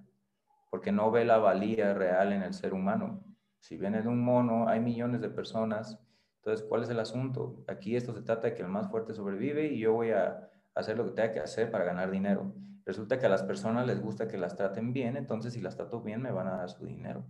porque 0.70 0.92
no 0.92 1.12
ve 1.12 1.24
la 1.24 1.38
valía 1.38 1.94
real 1.94 2.34
en 2.34 2.44
el 2.44 2.54
ser 2.54 2.74
humano. 2.74 3.24
Si 3.62 3.78
viene 3.78 4.02
de 4.02 4.10
un 4.10 4.22
mono, 4.22 4.68
hay 4.68 4.82
millones 4.82 5.22
de 5.22 5.30
personas. 5.30 5.98
Entonces, 6.42 6.66
¿cuál 6.68 6.82
es 6.82 6.90
el 6.90 7.00
asunto? 7.00 7.64
Aquí 7.68 7.96
esto 7.96 8.16
se 8.16 8.24
trata 8.24 8.48
de 8.48 8.56
que 8.56 8.64
el 8.64 8.68
más 8.68 8.90
fuerte 8.90 9.14
sobrevive 9.14 9.68
y 9.68 9.78
yo 9.78 9.94
voy 9.94 10.10
a 10.10 10.50
hacer 10.74 10.98
lo 10.98 11.06
que 11.06 11.12
tenga 11.12 11.32
que 11.34 11.40
hacer 11.40 11.70
para 11.70 11.84
ganar 11.84 12.10
dinero. 12.10 12.52
Resulta 12.84 13.20
que 13.20 13.28
a 13.28 13.30
las 13.30 13.44
personas 13.44 13.86
les 13.86 14.02
gusta 14.02 14.28
que 14.28 14.40
las 14.40 14.56
traten 14.56 14.92
bien, 14.92 15.18
entonces 15.18 15.54
si 15.54 15.62
las 15.62 15.76
trato 15.76 16.02
bien 16.02 16.20
me 16.20 16.32
van 16.32 16.48
a 16.48 16.58
dar 16.58 16.70
su 16.72 16.88
dinero. 16.88 17.28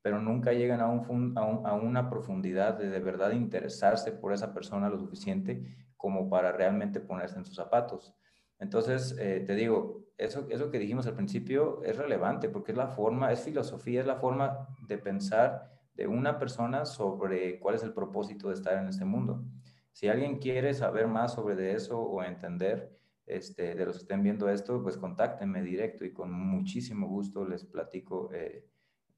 Pero 0.00 0.20
nunca 0.20 0.52
llegan 0.52 0.80
a, 0.80 0.88
un, 0.88 1.36
a, 1.36 1.74
una 1.74 2.08
profundidad 2.08 2.78
de 2.78 2.88
de 2.88 3.00
verdad 3.00 3.32
interesarse 3.32 4.12
por 4.12 4.32
esa 4.32 4.54
persona 4.54 4.88
lo 4.88 4.98
suficiente 4.98 5.76
como 5.96 6.30
para 6.30 6.52
realmente 6.52 7.00
ponerse 7.00 7.38
en 7.38 7.44
sus 7.44 7.56
zapatos. 7.56 8.14
Entonces, 8.60 9.16
eh, 9.18 9.42
te 9.44 9.56
digo, 9.56 10.04
eso, 10.18 10.46
eso 10.50 10.70
que 10.70 10.78
dijimos 10.78 11.08
al 11.08 11.14
principio 11.14 11.82
es 11.82 11.96
relevante 11.96 12.48
porque 12.48 12.70
es 12.70 12.78
la 12.78 12.86
forma, 12.86 13.32
es 13.32 13.40
filosofía, 13.40 14.00
es 14.00 14.06
la 14.06 14.16
forma 14.16 14.68
de 14.86 14.98
pensar 14.98 15.72
de 15.94 16.06
una 16.06 16.38
persona 16.38 16.84
sobre 16.84 17.58
cuál 17.60 17.74
es 17.74 17.82
el 17.82 17.92
propósito 17.92 18.48
de 18.48 18.54
estar 18.54 18.78
en 18.78 18.88
este 18.88 19.04
mundo. 19.04 19.44
Si 19.92 20.08
alguien 20.08 20.38
quiere 20.38 20.72
saber 20.74 21.06
más 21.06 21.34
sobre 21.34 21.74
eso 21.74 22.00
o 22.00 22.22
entender 22.22 22.98
este, 23.26 23.74
de 23.74 23.86
los 23.86 23.96
que 23.96 24.02
estén 24.02 24.22
viendo 24.22 24.48
esto, 24.48 24.82
pues 24.82 24.96
contáctenme 24.96 25.62
directo 25.62 26.04
y 26.04 26.12
con 26.12 26.32
muchísimo 26.32 27.06
gusto 27.06 27.46
les 27.46 27.64
platico, 27.64 28.30
eh, 28.32 28.66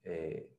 eh, 0.03 0.51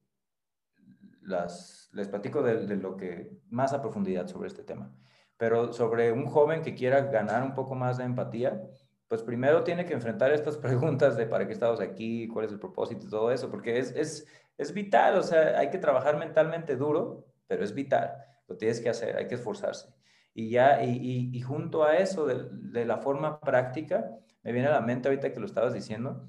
las, 1.21 1.89
les 1.93 2.07
platico 2.07 2.41
de 2.41 2.75
lo 2.77 2.95
que 2.95 3.39
más 3.49 3.73
a 3.73 3.81
profundidad 3.81 4.27
sobre 4.27 4.47
este 4.47 4.63
tema. 4.63 4.95
Pero 5.37 5.73
sobre 5.73 6.13
un 6.13 6.25
joven 6.25 6.61
que 6.61 6.75
quiera 6.75 7.01
ganar 7.01 7.43
un 7.43 7.53
poco 7.53 7.75
más 7.75 7.97
de 7.97 8.05
empatía, 8.05 8.61
pues 9.07 9.21
primero 9.23 9.63
tiene 9.63 9.85
que 9.85 9.93
enfrentar 9.93 10.31
estas 10.31 10.57
preguntas 10.65 11.17
de 11.17 11.25
para 11.25 11.47
qué 11.47 11.53
estamos 11.53 11.79
aquí, 11.79 12.27
cuál 12.27 12.45
es 12.45 12.51
el 12.51 12.59
propósito 12.59 13.05
y 13.05 13.09
todo 13.09 13.31
eso, 13.31 13.49
porque 13.49 13.77
es, 13.77 13.91
es, 13.95 14.27
es 14.57 14.73
vital, 14.73 15.17
o 15.17 15.23
sea, 15.23 15.57
hay 15.59 15.69
que 15.69 15.77
trabajar 15.77 16.17
mentalmente 16.17 16.75
duro, 16.75 17.25
pero 17.47 17.63
es 17.63 17.73
vital, 17.73 18.13
lo 18.47 18.57
tienes 18.57 18.81
que 18.81 18.89
hacer, 18.89 19.17
hay 19.17 19.27
que 19.27 19.35
esforzarse. 19.35 19.93
Y 20.33 20.49
ya, 20.49 20.83
y, 20.83 21.29
y, 21.33 21.41
junto 21.41 21.85
a 21.85 21.95
eso, 21.95 22.25
de, 22.25 22.49
de, 22.51 22.85
la 22.85 22.97
forma 22.97 23.39
práctica, 23.39 24.11
me 24.43 24.51
viene 24.51 24.67
a 24.67 24.71
la 24.71 24.81
mente 24.81 25.07
ahorita 25.07 25.31
que 25.31 25.39
lo 25.39 25.45
estabas 25.45 25.73
diciendo, 25.73 26.27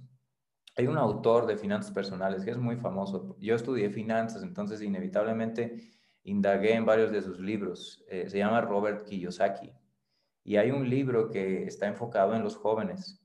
hay 0.76 0.86
un 0.86 0.96
autor 0.96 1.46
de 1.46 1.56
finanzas 1.56 1.90
personales 1.90 2.44
que 2.44 2.52
es 2.52 2.58
muy 2.58 2.76
famoso. 2.76 3.36
Yo 3.40 3.56
estudié 3.56 3.90
finanzas, 3.90 4.44
entonces 4.44 4.80
inevitablemente 4.82 5.90
indagué 6.22 6.74
en 6.74 6.84
varios 6.84 7.10
de 7.10 7.22
sus 7.22 7.40
libros. 7.40 8.04
Eh, 8.08 8.28
se 8.28 8.38
llama 8.38 8.60
Robert 8.60 9.04
Kiyosaki. 9.06 9.72
Y 10.46 10.58
hay 10.58 10.70
un 10.70 10.88
libro 10.88 11.28
que 11.28 11.64
está 11.64 11.88
enfocado 11.88 12.36
en 12.36 12.44
los 12.44 12.56
jóvenes. 12.56 13.20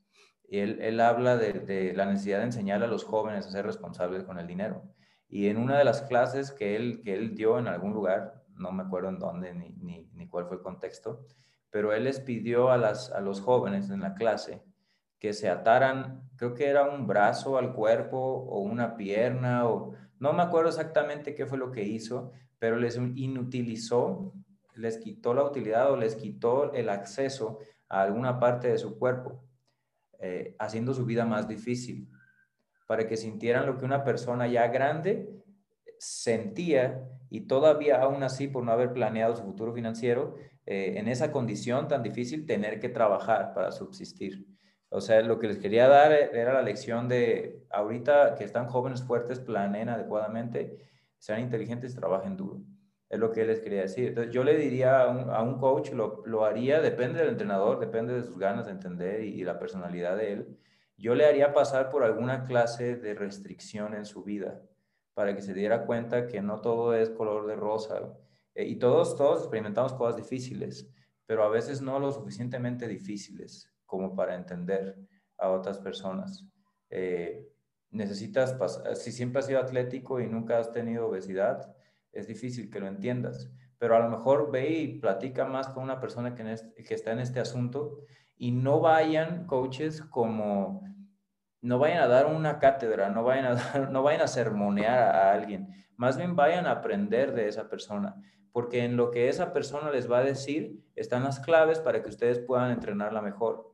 Y 0.49 0.57
él, 0.57 0.79
él 0.81 0.99
habla 0.99 1.37
de, 1.37 1.93
la 1.95 2.07
necesidad 2.07 2.39
de 2.39 2.45
enseñar 2.45 2.81
a 2.81 2.87
los 2.87 3.03
jóvenes 3.03 3.45
a 3.45 3.51
ser 3.51 3.63
responsables 3.63 4.23
con 4.23 4.39
el 4.39 4.47
dinero. 4.47 4.81
Y 5.29 5.47
en 5.47 5.57
una 5.57 5.77
de 5.77 5.83
las 5.83 6.01
clases 6.01 6.51
que 6.51 6.75
él, 6.75 7.01
que 7.03 7.13
él 7.13 7.35
dio 7.35 7.59
en 7.59 7.67
algún 7.67 7.93
lugar, 7.93 8.43
no 8.55 8.71
me 8.71 8.81
acuerdo 8.81 9.09
en 9.09 9.19
dónde 9.19 9.53
ni, 9.53 9.69
ni, 9.73 10.09
ni 10.15 10.27
cuál 10.27 10.47
fue 10.47 10.57
el 10.57 10.63
contexto, 10.63 11.23
pero 11.69 11.93
él 11.93 12.05
les 12.05 12.19
pidió 12.19 12.71
a, 12.71 12.77
las, 12.77 13.11
a 13.11 13.21
los 13.21 13.39
jóvenes 13.39 13.91
en 13.91 13.99
la 14.01 14.15
clase 14.15 14.63
que 15.19 15.33
se 15.33 15.47
ataran, 15.47 16.27
creo 16.37 16.55
que 16.55 16.69
era 16.69 16.89
un 16.89 17.05
brazo 17.05 17.59
al 17.59 17.75
cuerpo 17.75 18.17
o 18.17 18.61
una 18.61 18.97
pierna, 18.97 19.67
o 19.67 19.93
no 20.17 20.33
me 20.33 20.41
acuerdo 20.41 20.69
exactamente 20.69 21.35
qué 21.35 21.45
fue 21.45 21.59
lo 21.59 21.71
que 21.71 21.83
hizo, 21.83 22.31
pero 22.57 22.77
les 22.77 22.97
inutilizó, 22.97 24.33
les 24.75 24.97
quitó 24.97 25.33
la 25.33 25.43
utilidad 25.43 25.91
o 25.91 25.97
les 25.97 26.15
quitó 26.15 26.73
el 26.73 26.89
acceso 26.89 27.59
a 27.89 28.01
alguna 28.01 28.39
parte 28.39 28.67
de 28.69 28.77
su 28.77 28.97
cuerpo, 28.97 29.43
eh, 30.19 30.55
haciendo 30.59 30.93
su 30.93 31.05
vida 31.05 31.25
más 31.25 31.47
difícil, 31.47 32.09
para 32.87 33.07
que 33.07 33.17
sintieran 33.17 33.65
lo 33.65 33.77
que 33.77 33.85
una 33.85 34.03
persona 34.03 34.47
ya 34.47 34.67
grande 34.67 35.29
sentía 35.97 37.07
y 37.29 37.41
todavía 37.41 38.01
aún 38.01 38.23
así, 38.23 38.47
por 38.47 38.63
no 38.63 38.71
haber 38.71 38.91
planeado 38.91 39.35
su 39.35 39.43
futuro 39.43 39.73
financiero, 39.73 40.35
eh, 40.65 40.93
en 40.97 41.07
esa 41.07 41.31
condición 41.31 41.87
tan 41.87 42.03
difícil, 42.03 42.45
tener 42.45 42.79
que 42.79 42.89
trabajar 42.89 43.53
para 43.53 43.71
subsistir. 43.71 44.45
O 44.89 44.99
sea, 44.99 45.21
lo 45.21 45.39
que 45.39 45.47
les 45.47 45.57
quería 45.57 45.87
dar 45.87 46.11
era 46.11 46.53
la 46.53 46.61
lección 46.61 47.07
de 47.07 47.65
ahorita 47.69 48.35
que 48.35 48.43
están 48.43 48.67
jóvenes 48.67 49.03
fuertes, 49.03 49.39
planeen 49.39 49.87
adecuadamente, 49.89 50.77
sean 51.17 51.39
inteligentes 51.39 51.93
y 51.93 51.95
trabajen 51.95 52.35
duro. 52.35 52.61
Es 53.11 53.19
lo 53.19 53.29
que 53.33 53.43
les 53.43 53.59
quería 53.59 53.81
decir. 53.81 54.07
Entonces, 54.07 54.33
yo 54.33 54.45
le 54.45 54.55
diría 54.55 55.01
a 55.01 55.43
un, 55.43 55.59
coach, 55.59 55.91
lo, 55.91 56.23
lo, 56.25 56.45
haría, 56.45 56.79
depende 56.79 57.19
del 57.19 57.27
entrenador, 57.27 57.77
depende 57.77 58.13
de 58.13 58.23
sus 58.23 58.37
ganas 58.37 58.67
de 58.67 58.71
entender 58.71 59.21
y, 59.25 59.43
la 59.43 59.59
personalidad 59.59 60.15
de 60.15 60.31
él. 60.31 60.57
Yo 60.95 61.13
le 61.13 61.25
haría 61.25 61.53
pasar 61.53 61.89
por 61.89 62.05
alguna 62.05 62.45
clase 62.45 62.95
de 62.95 63.13
restricción 63.13 63.95
en 63.95 64.05
su 64.05 64.23
vida 64.23 64.61
para 65.13 65.35
que 65.35 65.41
se 65.41 65.53
diera 65.53 65.85
cuenta 65.85 66.25
que 66.25 66.41
no 66.41 66.61
todo 66.61 66.95
es 66.95 67.09
color 67.09 67.47
de 67.47 67.57
rosa. 67.57 68.17
Eh, 68.55 68.63
y 68.65 68.77
todos, 68.77 69.17
todos 69.17 69.41
experimentamos 69.41 69.91
cosas 69.91 70.15
difíciles, 70.15 70.89
pero 71.25 71.43
a 71.43 71.49
veces 71.49 71.81
no 71.81 71.99
lo 71.99 72.13
suficientemente 72.13 72.87
difíciles 72.87 73.69
como 73.85 74.15
para 74.15 74.35
entender 74.35 74.97
a 75.37 75.49
otras 75.49 75.79
personas. 75.79 76.45
Eh, 76.89 77.45
necesitas, 77.89 78.55
si 78.97 79.11
siempre 79.11 79.39
has 79.39 79.47
sido 79.47 79.59
atlético 79.59 80.21
y 80.21 80.27
nunca 80.27 80.59
has 80.59 80.71
tenido 80.71 81.07
obesidad, 81.07 81.75
es 82.11 82.27
difícil 82.27 82.69
que 82.69 82.79
lo 82.79 82.87
entiendas, 82.87 83.51
pero 83.77 83.95
a 83.95 83.99
lo 83.99 84.09
mejor 84.09 84.51
ve 84.51 84.69
y 84.69 84.99
platica 84.99 85.45
más 85.45 85.69
con 85.69 85.83
una 85.83 85.99
persona 85.99 86.35
que, 86.35 86.43
que 86.83 86.93
está 86.93 87.11
en 87.11 87.19
este 87.19 87.39
asunto 87.39 87.97
y 88.37 88.51
no 88.51 88.79
vayan 88.79 89.45
coaches 89.45 90.01
como, 90.01 90.83
no 91.61 91.79
vayan 91.79 92.03
a 92.03 92.07
dar 92.07 92.27
una 92.27 92.59
cátedra, 92.59 93.09
no 93.09 93.23
vayan 93.23 93.45
a, 93.45 93.53
dar, 93.55 93.91
no 93.91 94.03
vayan 94.03 94.21
a 94.21 94.27
sermonear 94.27 95.15
a 95.15 95.31
alguien, 95.31 95.69
más 95.95 96.17
bien 96.17 96.35
vayan 96.35 96.65
a 96.65 96.71
aprender 96.71 97.33
de 97.33 97.47
esa 97.47 97.69
persona, 97.69 98.15
porque 98.51 98.83
en 98.83 98.97
lo 98.97 99.11
que 99.11 99.29
esa 99.29 99.53
persona 99.53 99.91
les 99.91 100.11
va 100.11 100.19
a 100.19 100.23
decir 100.23 100.83
están 100.95 101.23
las 101.23 101.39
claves 101.39 101.79
para 101.79 102.03
que 102.03 102.09
ustedes 102.09 102.39
puedan 102.39 102.71
entrenarla 102.71 103.21
mejor 103.21 103.73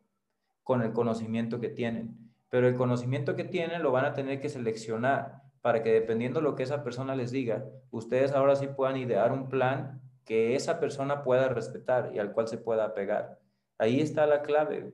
con 0.64 0.82
el 0.82 0.94
conocimiento 0.94 1.60
que 1.60 1.70
tienen. 1.70 2.18
Pero 2.50 2.68
el 2.68 2.76
conocimiento 2.76 3.36
que 3.36 3.44
tienen 3.44 3.84
lo 3.84 3.92
van 3.92 4.06
a 4.06 4.14
tener 4.14 4.40
que 4.40 4.50
seleccionar 4.50 5.47
para 5.62 5.84
que 5.84 5.92
dependiendo 5.92 6.40
de 6.40 6.44
lo 6.44 6.56
que 6.56 6.64
esa 6.64 6.84
persona 6.84 7.16
les 7.16 7.32
diga, 7.32 7.66
ustedes 7.92 8.32
ahora 8.32 8.56
sí 8.56 8.68
puedan 8.68 8.98
idear 8.98 9.32
un 9.32 9.50
plan 9.50 10.02
que 10.26 10.56
esa 10.56 10.80
persona 10.80 11.24
pueda 11.24 11.50
respetar 11.50 12.12
y 12.14 12.20
al 12.20 12.34
cual 12.34 12.48
se 12.48 12.58
pueda 12.58 12.86
apegar. 12.86 13.40
Ahí 13.78 14.02
está 14.02 14.26
la 14.28 14.42
clave. 14.42 14.94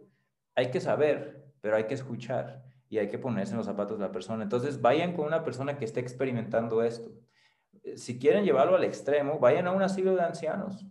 Hay 0.55 0.70
que 0.70 0.80
saber, 0.80 1.45
pero 1.61 1.76
hay 1.76 1.86
que 1.86 1.95
escuchar 1.95 2.64
y 2.89 2.99
hay 2.99 3.07
que 3.07 3.18
ponerse 3.18 3.53
en 3.53 3.57
los 3.57 3.66
zapatos 3.66 3.97
de 3.97 4.05
la 4.05 4.11
persona. 4.11 4.43
Entonces, 4.43 4.82
vayan 4.82 5.14
con 5.14 5.26
una 5.26 5.43
persona 5.43 5.78
que 5.78 5.86
esté 5.86 5.99
experimentando 5.99 6.84
esto. 6.84 7.11
Si 7.95 8.20
quieren 8.20 8.45
llevarlo 8.45 8.76
al 8.76 8.84
extremo, 8.84 9.39
vayan 9.39 9.68
a 9.68 9.72
un 9.72 9.82
asilo 9.82 10.16
de 10.16 10.22
ancianos 10.22 10.86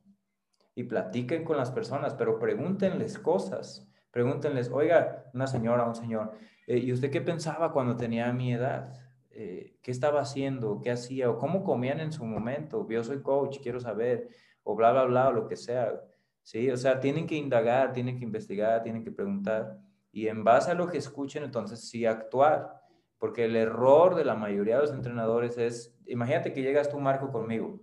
y 0.75 0.85
platiquen 0.85 1.45
con 1.45 1.57
las 1.57 1.71
personas, 1.71 2.15
pero 2.15 2.39
pregúntenles 2.39 3.19
cosas. 3.19 3.89
Pregúntenles, 4.11 4.71
oiga, 4.71 5.31
una 5.33 5.47
señora, 5.47 5.85
un 5.85 5.95
señor, 5.95 6.33
eh, 6.67 6.79
¿y 6.79 6.93
usted 6.93 7.11
qué 7.11 7.21
pensaba 7.21 7.73
cuando 7.73 7.97
tenía 7.97 8.33
mi 8.33 8.53
edad? 8.53 8.93
Eh, 9.35 9.77
¿Qué 9.83 9.91
estaba 9.91 10.21
haciendo? 10.21 10.81
¿Qué 10.81 10.91
hacía? 10.91 11.31
¿O 11.31 11.39
cómo 11.39 11.65
comían 11.65 12.01
en 12.01 12.13
su 12.13 12.25
momento? 12.25 12.87
Yo 12.89 13.03
soy 13.03 13.23
coach, 13.23 13.59
quiero 13.63 13.81
saber, 13.81 14.29
o 14.63 14.75
bla, 14.75 14.93
bla, 14.93 15.05
bla, 15.05 15.31
lo 15.31 15.47
que 15.47 15.57
sea. 15.57 16.01
Sí, 16.43 16.71
o 16.71 16.77
sea, 16.77 17.01
tienen 17.01 17.27
que 17.27 17.35
indagar, 17.37 17.93
tienen 17.93 18.19
que 18.19 18.25
investigar, 18.25 18.83
tienen 18.83 19.05
que 19.05 19.13
preguntar. 19.13 19.79
Y 20.11 20.27
en 20.29 20.45
base 20.45 20.71
a 20.71 20.75
lo 20.75 20.89
que 20.89 20.99
escuchen, 20.99 21.45
entonces 21.45 21.89
sí 21.89 22.07
actuar. 22.07 22.81
Porque 23.19 23.45
el 23.45 23.55
error 23.57 24.15
de 24.17 24.25
la 24.25 24.35
mayoría 24.35 24.77
de 24.77 24.83
los 24.83 24.93
entrenadores 24.93 25.57
es, 25.57 25.97
imagínate 26.07 26.53
que 26.53 26.63
llegas 26.63 26.89
tú, 26.89 26.99
Marco, 26.99 27.31
conmigo, 27.31 27.81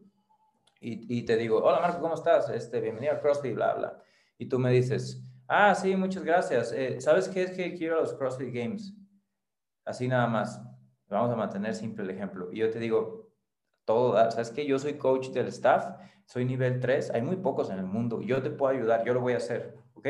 y, 0.81 1.19
y 1.19 1.23
te 1.23 1.37
digo, 1.37 1.63
hola 1.63 1.79
Marco, 1.79 2.01
¿cómo 2.01 2.15
estás? 2.15 2.49
Este, 2.49 2.81
bienvenido 2.81 3.13
a 3.13 3.19
CrossFit, 3.19 3.53
bla, 3.55 3.73
bla. 3.73 4.03
Y 4.37 4.47
tú 4.47 4.59
me 4.59 4.71
dices, 4.71 5.29
Ah, 5.51 5.73
sí, 5.73 5.95
muchas 5.95 6.23
gracias. 6.23 6.71
Eh, 6.71 7.01
¿Sabes 7.01 7.27
qué 7.27 7.41
es 7.41 7.51
que 7.51 7.73
quiero 7.73 7.99
los 8.01 8.13
CrossFit 8.13 8.53
Games? 8.53 8.93
Así 9.83 10.07
nada 10.07 10.27
más. 10.27 10.61
Vamos 11.09 11.31
a 11.31 11.35
mantener 11.35 11.75
simple 11.75 12.03
el 12.03 12.11
ejemplo. 12.11 12.49
Y 12.51 12.57
yo 12.57 12.69
te 12.69 12.79
digo, 12.79 13.29
todo, 13.85 14.13
¿sabes 14.31 14.51
qué? 14.51 14.65
Yo 14.65 14.77
soy 14.79 14.93
coach 14.93 15.29
del 15.29 15.47
staff, 15.47 15.97
soy 16.25 16.45
nivel 16.45 16.79
3, 16.79 17.11
hay 17.11 17.21
muy 17.21 17.37
pocos 17.37 17.69
en 17.69 17.79
el 17.79 17.85
mundo. 17.85 18.21
Yo 18.21 18.41
te 18.41 18.51
puedo 18.51 18.75
ayudar, 18.75 19.03
yo 19.05 19.13
lo 19.13 19.21
voy 19.21 19.33
a 19.33 19.37
hacer, 19.37 19.75
¿ok? 19.95 20.07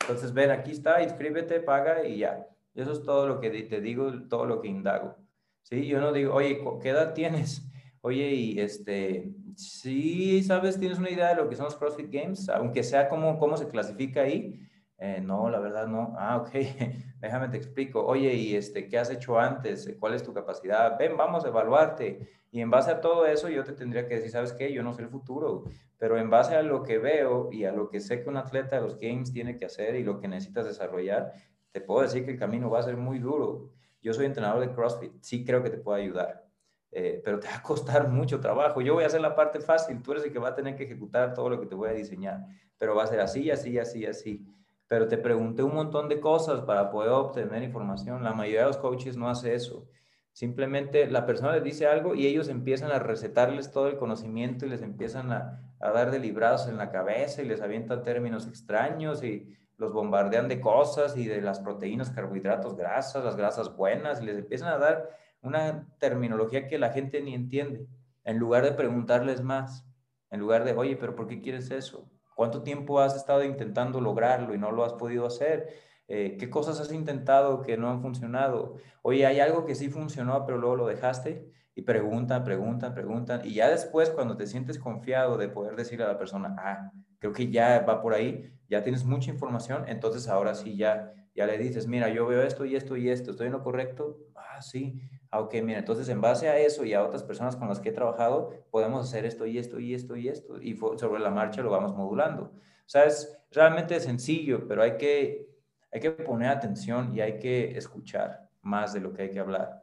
Entonces, 0.00 0.32
ven, 0.34 0.50
aquí 0.50 0.72
está, 0.72 1.02
inscríbete, 1.02 1.60
paga 1.60 2.06
y 2.06 2.18
ya. 2.18 2.46
Eso 2.74 2.92
es 2.92 3.02
todo 3.02 3.26
lo 3.26 3.40
que 3.40 3.50
te 3.50 3.80
digo, 3.80 4.12
todo 4.28 4.46
lo 4.46 4.60
que 4.60 4.68
indago. 4.68 5.16
¿Sí? 5.62 5.86
Yo 5.86 6.00
no 6.00 6.12
digo, 6.12 6.34
oye, 6.34 6.60
¿qué 6.82 6.90
edad 6.90 7.14
tienes? 7.14 7.62
Oye, 8.04 8.30
y 8.30 8.58
este, 8.58 9.32
sí, 9.54 10.42
¿sabes? 10.42 10.76
¿Tienes 10.76 10.98
una 10.98 11.08
idea 11.08 11.28
de 11.28 11.36
lo 11.36 11.48
que 11.48 11.54
son 11.54 11.66
los 11.66 11.76
CrossFit 11.76 12.10
Games? 12.10 12.48
Aunque 12.48 12.82
sea 12.82 13.08
cómo, 13.08 13.38
cómo 13.38 13.56
se 13.56 13.68
clasifica 13.68 14.22
ahí 14.22 14.58
eh, 15.04 15.20
no, 15.20 15.50
la 15.50 15.58
verdad 15.58 15.88
no. 15.88 16.14
Ah, 16.16 16.36
ok, 16.36 16.50
déjame 17.22 17.48
te 17.48 17.56
explico. 17.56 18.04
Oye, 18.04 18.34
¿y 18.34 18.56
este, 18.56 18.88
qué 18.88 18.98
has 18.98 19.08
hecho 19.08 19.38
antes? 19.38 19.94
¿Cuál 20.00 20.14
es 20.14 20.24
tu 20.24 20.34
capacidad? 20.34 20.98
Ven, 20.98 21.16
vamos 21.16 21.44
a 21.44 21.48
evaluarte. 21.48 22.28
Y 22.50 22.60
en 22.60 22.68
base 22.68 22.90
a 22.90 23.00
todo 23.00 23.24
eso, 23.26 23.48
yo 23.48 23.62
te 23.62 23.72
tendría 23.72 24.08
que 24.08 24.16
decir, 24.16 24.32
¿sabes 24.32 24.52
qué? 24.52 24.72
Yo 24.72 24.82
no 24.82 24.92
sé 24.92 25.02
el 25.02 25.08
futuro, 25.08 25.64
pero 25.98 26.18
en 26.18 26.28
base 26.28 26.56
a 26.56 26.62
lo 26.62 26.82
que 26.82 26.98
veo 26.98 27.48
y 27.52 27.64
a 27.64 27.72
lo 27.72 27.88
que 27.88 28.00
sé 28.00 28.22
que 28.22 28.28
un 28.28 28.36
atleta 28.36 28.76
de 28.76 28.82
los 28.82 28.98
Games 28.98 29.32
tiene 29.32 29.56
que 29.56 29.64
hacer 29.64 29.94
y 29.94 30.02
lo 30.02 30.18
que 30.18 30.26
necesitas 30.26 30.66
desarrollar, 30.66 31.32
te 31.70 31.80
puedo 31.80 32.02
decir 32.02 32.24
que 32.24 32.32
el 32.32 32.38
camino 32.38 32.68
va 32.68 32.80
a 32.80 32.82
ser 32.82 32.96
muy 32.96 33.20
duro. 33.20 33.70
Yo 34.02 34.12
soy 34.12 34.26
entrenador 34.26 34.60
de 34.60 34.74
CrossFit, 34.74 35.12
sí 35.22 35.44
creo 35.44 35.62
que 35.62 35.70
te 35.70 35.78
puedo 35.78 35.96
ayudar, 35.96 36.44
eh, 36.90 37.22
pero 37.24 37.38
te 37.38 37.46
va 37.46 37.56
a 37.56 37.62
costar 37.62 38.08
mucho 38.08 38.40
trabajo. 38.40 38.80
Yo 38.80 38.94
voy 38.94 39.04
a 39.04 39.06
hacer 39.06 39.20
la 39.20 39.36
parte 39.36 39.60
fácil, 39.60 40.02
tú 40.02 40.10
eres 40.10 40.24
el 40.24 40.32
que 40.32 40.40
va 40.40 40.48
a 40.48 40.54
tener 40.54 40.74
que 40.74 40.84
ejecutar 40.84 41.34
todo 41.34 41.48
lo 41.48 41.60
que 41.60 41.66
te 41.66 41.76
voy 41.76 41.88
a 41.88 41.92
diseñar, 41.92 42.44
pero 42.76 42.96
va 42.96 43.04
a 43.04 43.06
ser 43.06 43.20
así, 43.20 43.48
así, 43.50 43.78
así, 43.78 44.04
así 44.04 44.44
pero 44.88 45.08
te 45.08 45.18
pregunté 45.18 45.62
un 45.62 45.74
montón 45.74 46.08
de 46.08 46.20
cosas 46.20 46.60
para 46.62 46.90
poder 46.90 47.10
obtener 47.10 47.62
información. 47.62 48.22
La 48.22 48.34
mayoría 48.34 48.60
de 48.60 48.66
los 48.66 48.76
coaches 48.76 49.16
no 49.16 49.28
hace 49.28 49.54
eso. 49.54 49.88
Simplemente 50.32 51.10
la 51.10 51.26
persona 51.26 51.52
les 51.52 51.64
dice 51.64 51.86
algo 51.86 52.14
y 52.14 52.26
ellos 52.26 52.48
empiezan 52.48 52.90
a 52.90 52.98
recetarles 52.98 53.70
todo 53.70 53.88
el 53.88 53.98
conocimiento 53.98 54.64
y 54.64 54.70
les 54.70 54.80
empiezan 54.80 55.30
a, 55.30 55.58
dar 55.78 56.10
de 56.10 56.18
librados 56.18 56.68
en 56.68 56.78
la 56.78 56.90
cabeza 56.90 57.42
y 57.42 57.46
les 57.46 57.60
avientan 57.60 58.02
términos 58.02 58.46
extraños 58.46 59.22
y 59.24 59.48
los 59.76 59.92
bombardean 59.92 60.48
de 60.48 60.60
cosas 60.60 61.16
y 61.16 61.26
de 61.26 61.42
las 61.42 61.60
proteínas, 61.60 62.10
carbohidratos, 62.10 62.76
grasas, 62.76 63.24
las 63.24 63.36
grasas 63.36 63.76
buenas 63.76 64.22
y 64.22 64.26
les 64.26 64.38
empiezan 64.38 64.68
a 64.68 64.78
dar 64.78 65.10
una 65.42 65.88
terminología 65.98 66.68
que 66.68 66.78
la 66.78 66.92
gente 66.92 67.20
ni 67.20 67.34
entiende, 67.34 67.86
en 68.24 68.38
lugar 68.38 68.64
de 68.64 68.72
preguntarles 68.72 69.42
más, 69.42 69.84
en 70.30 70.40
lugar 70.40 70.64
de, 70.64 70.72
oye, 70.72 70.96
pero 70.96 71.16
¿por 71.16 71.26
qué 71.26 71.40
quieres 71.40 71.70
eso? 71.70 72.08
¿Cuánto 72.34 72.62
tiempo 72.62 73.00
has 73.00 73.16
estado 73.16 73.44
intentando 73.44 74.00
lograrlo 74.00 74.54
y 74.54 74.58
no 74.58 74.70
lo 74.70 74.84
has 74.84 74.94
podido 74.94 75.26
hacer? 75.26 75.68
Eh, 76.08 76.36
¿Qué 76.38 76.50
cosas 76.50 76.80
has 76.80 76.92
intentado 76.92 77.62
que 77.62 77.76
no 77.76 77.90
han 77.90 78.02
funcionado? 78.02 78.76
Oye, 79.02 79.26
hay 79.26 79.40
algo 79.40 79.64
que 79.64 79.74
sí 79.74 79.88
funcionó, 79.88 80.44
pero 80.44 80.58
luego 80.58 80.76
lo 80.76 80.86
dejaste. 80.86 81.50
Y 81.74 81.82
preguntan, 81.82 82.44
preguntan, 82.44 82.94
preguntan. 82.94 83.40
Y 83.44 83.54
ya 83.54 83.68
después, 83.68 84.10
cuando 84.10 84.36
te 84.36 84.46
sientes 84.46 84.78
confiado 84.78 85.38
de 85.38 85.48
poder 85.48 85.74
decirle 85.74 86.04
a 86.04 86.08
la 86.08 86.18
persona, 86.18 86.54
ah, 86.58 86.92
creo 87.18 87.32
que 87.32 87.50
ya 87.50 87.80
va 87.80 88.02
por 88.02 88.12
ahí, 88.14 88.52
ya 88.68 88.82
tienes 88.82 89.04
mucha 89.04 89.30
información, 89.30 89.84
entonces 89.88 90.28
ahora 90.28 90.54
sí 90.54 90.76
ya, 90.76 91.14
ya 91.34 91.46
le 91.46 91.56
dices, 91.56 91.86
mira, 91.86 92.10
yo 92.10 92.26
veo 92.26 92.42
esto 92.42 92.64
y 92.66 92.76
esto 92.76 92.96
y 92.96 93.08
esto, 93.08 93.30
¿estoy 93.30 93.46
en 93.46 93.52
lo 93.52 93.62
correcto? 93.62 94.18
Ah, 94.34 94.60
sí. 94.60 95.00
Ah, 95.34 95.40
ok, 95.40 95.54
mira, 95.62 95.78
entonces 95.78 96.10
en 96.10 96.20
base 96.20 96.46
a 96.50 96.58
eso 96.58 96.84
y 96.84 96.92
a 96.92 97.02
otras 97.02 97.22
personas 97.22 97.56
con 97.56 97.66
las 97.66 97.80
que 97.80 97.88
he 97.88 97.92
trabajado, 97.92 98.52
podemos 98.70 99.08
hacer 99.08 99.24
esto 99.24 99.46
y 99.46 99.56
esto 99.56 99.80
y 99.80 99.94
esto 99.94 100.14
y 100.14 100.28
esto, 100.28 100.60
y 100.60 100.76
sobre 100.76 101.22
la 101.22 101.30
marcha 101.30 101.62
lo 101.62 101.70
vamos 101.70 101.96
modulando. 101.96 102.42
O 102.42 102.88
sea, 102.92 103.04
es 103.06 103.34
realmente 103.50 103.98
sencillo, 103.98 104.68
pero 104.68 104.82
hay 104.82 104.98
que, 104.98 105.48
hay 105.90 106.00
que 106.00 106.10
poner 106.10 106.50
atención 106.50 107.16
y 107.16 107.22
hay 107.22 107.38
que 107.38 107.78
escuchar. 107.78 108.50
más 108.60 108.92
de 108.92 109.00
lo 109.00 109.12
que 109.14 109.22
hay 109.22 109.30
que 109.30 109.40
hablar, 109.40 109.82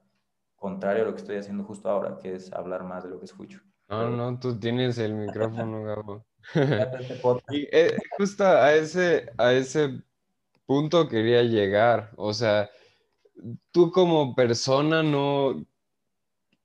contrario 0.56 1.04
a 1.04 1.08
lo 1.08 1.14
que 1.14 1.22
estoy 1.22 1.38
haciendo 1.38 1.64
justo 1.64 1.90
ahora, 1.90 2.20
que 2.20 2.36
es 2.36 2.54
hablar 2.54 2.84
más 2.84 3.04
de 3.04 3.10
lo 3.10 3.18
que 3.18 3.26
escucho. 3.26 3.60
No, 3.90 4.08
no, 4.08 4.40
tú 4.40 4.58
tienes 4.60 5.00
el 5.00 5.16
micrófono, 5.16 5.84
Gabo. 5.84 6.26
y 7.50 7.68
eh, 7.72 7.98
justo 8.18 8.46
a 8.46 8.74
ese, 8.74 9.32
a 9.38 9.52
ese 9.52 10.04
punto 10.68 11.10
quería 11.10 11.42
llegar. 11.42 12.12
O 12.16 12.34
sea, 12.34 12.70
tú 13.72 13.92
como 13.92 14.36
persona 14.36 15.04
no, 15.04 15.66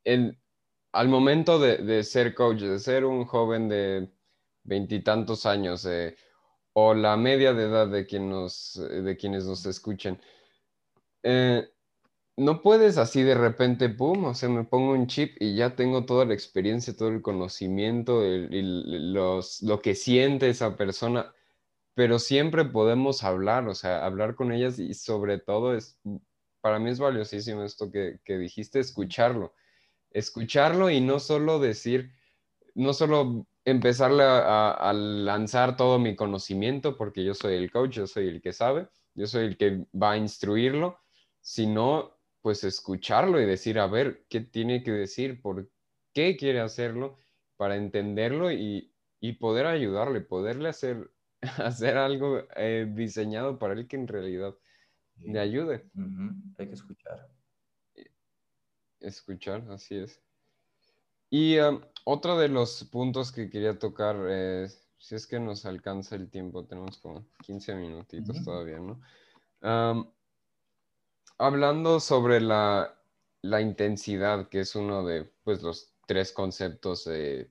al 0.05 1.09
momento 1.09 1.59
de, 1.59 2.05
ser 2.05 2.35
coach, 2.35 2.61
de 2.61 2.79
ser 2.79 3.05
un 3.05 3.25
joven 3.25 3.69
de 3.69 4.11
veintitantos 4.65 5.47
años, 5.47 5.85
eh, 5.87 6.17
o 6.73 6.95
la 6.95 7.17
media 7.17 7.53
de 7.53 7.65
edad 7.65 7.89
de, 7.89 8.07
quien 8.07 8.29
nos, 8.29 8.75
de 8.75 9.17
quienes 9.17 9.45
nos 9.45 9.67
escuchen, 9.67 10.21
eh, 11.23 11.69
no 12.37 12.63
puedes 12.63 12.99
así 12.99 13.23
de 13.23 13.35
repente, 13.35 13.89
pum, 13.89 14.25
o 14.25 14.35
sea, 14.35 14.49
me 14.49 14.65
pongo 14.65 14.93
un 14.93 15.07
chip 15.07 15.37
y 15.41 15.55
ya 15.57 15.77
tengo 15.77 16.05
toda 16.05 16.25
la 16.25 16.35
experiencia, 16.35 16.97
todo 16.97 17.09
el 17.09 17.23
conocimiento, 17.23 18.23
los, 18.25 19.63
lo 19.63 19.81
que 19.81 19.95
siente 19.95 20.49
esa 20.49 20.77
persona, 20.77 21.33
pero 21.95 22.19
siempre 22.19 22.65
podemos 22.65 23.23
hablar, 23.25 23.69
o 23.69 23.75
sea, 23.75 24.05
hablar 24.05 24.35
con 24.35 24.53
ellas 24.53 24.79
y 24.79 24.95
sobre 24.95 25.39
todo 25.39 25.77
es, 25.77 25.99
para 26.65 26.79
mí 26.79 26.89
es 26.89 26.99
valiosísimo 26.99 27.63
esto 27.63 27.91
que, 27.91 28.21
que 28.25 28.39
dijiste, 28.39 28.81
escucharlo, 28.81 29.53
escucharlo 30.11 30.89
y 30.89 30.99
no 31.03 31.21
solo 31.21 31.59
decir, 31.59 32.11
no 32.75 32.95
solo 32.95 33.47
empezarle 33.67 34.23
a, 34.25 34.91
lanzar 34.95 35.77
todo 35.77 35.99
mi 35.99 36.17
conocimiento, 36.17 36.97
porque 36.97 37.23
yo 37.23 37.35
soy 37.35 37.57
el 37.57 37.71
coach, 37.71 37.97
yo 37.97 38.07
soy 38.07 38.29
el 38.29 38.41
que 38.41 38.55
sabe, 38.55 38.89
yo 39.15 39.27
soy 39.27 39.45
el 39.45 39.59
que 39.59 39.85
va 39.95 40.13
a 40.13 40.17
instruirlo, 40.17 40.99
sino 41.43 42.17
pues 42.41 42.65
escucharlo 42.65 43.39
y 43.43 43.45
decir, 43.45 43.79
a 43.79 43.87
ver, 43.87 44.25
¿qué 44.31 44.41
tiene 44.41 44.83
que 44.83 44.93
decir? 44.93 45.43
¿Por 45.43 45.71
qué 46.15 46.35
quiere 46.35 46.61
hacerlo? 46.61 47.19
Para 47.59 47.77
entenderlo 47.77 48.51
y, 48.51 48.91
poder 49.39 49.67
ayudarle, 49.67 50.23
poderle 50.23 50.71
hacer, 50.71 51.11
hacer 51.59 51.99
algo 51.99 52.41
eh, 52.57 52.87
diseñado 52.89 53.59
para 53.59 53.75
él 53.75 53.87
que 53.87 53.97
en 53.97 54.09
realidad 54.09 54.55
le 55.25 55.41
ayude. 55.41 55.91
Hay 56.59 56.69
que 56.69 56.75
escuchar. 56.75 57.29
Escuchar, 59.01 59.65
así 59.71 59.97
es. 59.97 60.21
Y 61.31 61.59
um, 61.59 61.81
otro 62.05 62.39
de 62.39 62.49
los 62.49 62.85
puntos 62.85 63.33
que 63.33 63.51
quería 63.51 63.79
tocar, 63.79 64.17
es, 64.31 64.87
si 64.99 65.15
es 65.15 65.27
que 65.27 65.41
nos 65.41 65.67
alcanza 65.67 66.17
el 66.17 66.31
tiempo, 66.31 66.65
tenemos 66.65 66.99
como 66.99 67.27
15 67.45 67.75
minutitos 67.75 68.45
todavía, 68.45 68.79
¿no? 68.79 69.01
Um, 69.63 70.11
hablando 71.39 71.99
sobre 72.01 72.41
la, 72.41 72.97
intensidad, 73.43 74.49
que 74.49 74.61
es 74.61 74.77
uno 74.77 75.05
de 75.05 75.25
pues, 75.43 75.63
los 75.63 75.93
tres 76.07 76.33
conceptos 76.33 77.07
eh, 77.07 77.51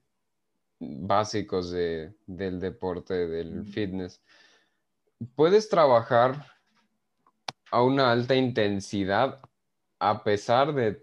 básicos 0.80 1.71
del 1.71 2.59
deporte, 2.59 3.28
del 3.28 3.65
fitness, 3.65 4.21
puedes 5.36 5.69
trabajar 5.69 6.53
a 7.74 7.82
una 7.82 8.11
alta 8.11 8.36
intensidad 8.36 9.41
a 9.99 10.24
pesar 10.24 10.76
de, 10.76 11.01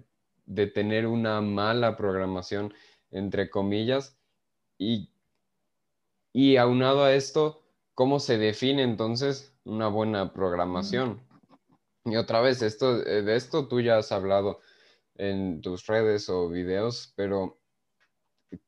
tener 0.68 1.04
una 1.04 1.40
mala 1.40 1.96
programación, 1.96 2.72
entre 3.10 3.50
comillas, 3.50 4.16
y, 4.78 5.10
y 6.32 6.58
aunado 6.58 7.02
a 7.02 7.12
esto, 7.12 7.64
¿cómo 7.94 8.20
se 8.20 8.38
define 8.38 8.84
entonces 8.84 9.52
una 9.64 9.88
buena 9.88 10.32
programación? 10.32 11.20
Y 12.04 12.14
otra 12.14 12.40
vez, 12.40 12.62
esto, 12.62 13.04
eh, 13.04 13.22
de 13.22 13.34
esto 13.34 13.66
tú 13.66 13.80
ya 13.80 13.98
has 13.98 14.12
hablado 14.12 14.60
en 15.16 15.60
tus 15.60 15.86
redes 15.86 16.28
o 16.28 16.48
videos, 16.48 17.12
pero 17.16 17.58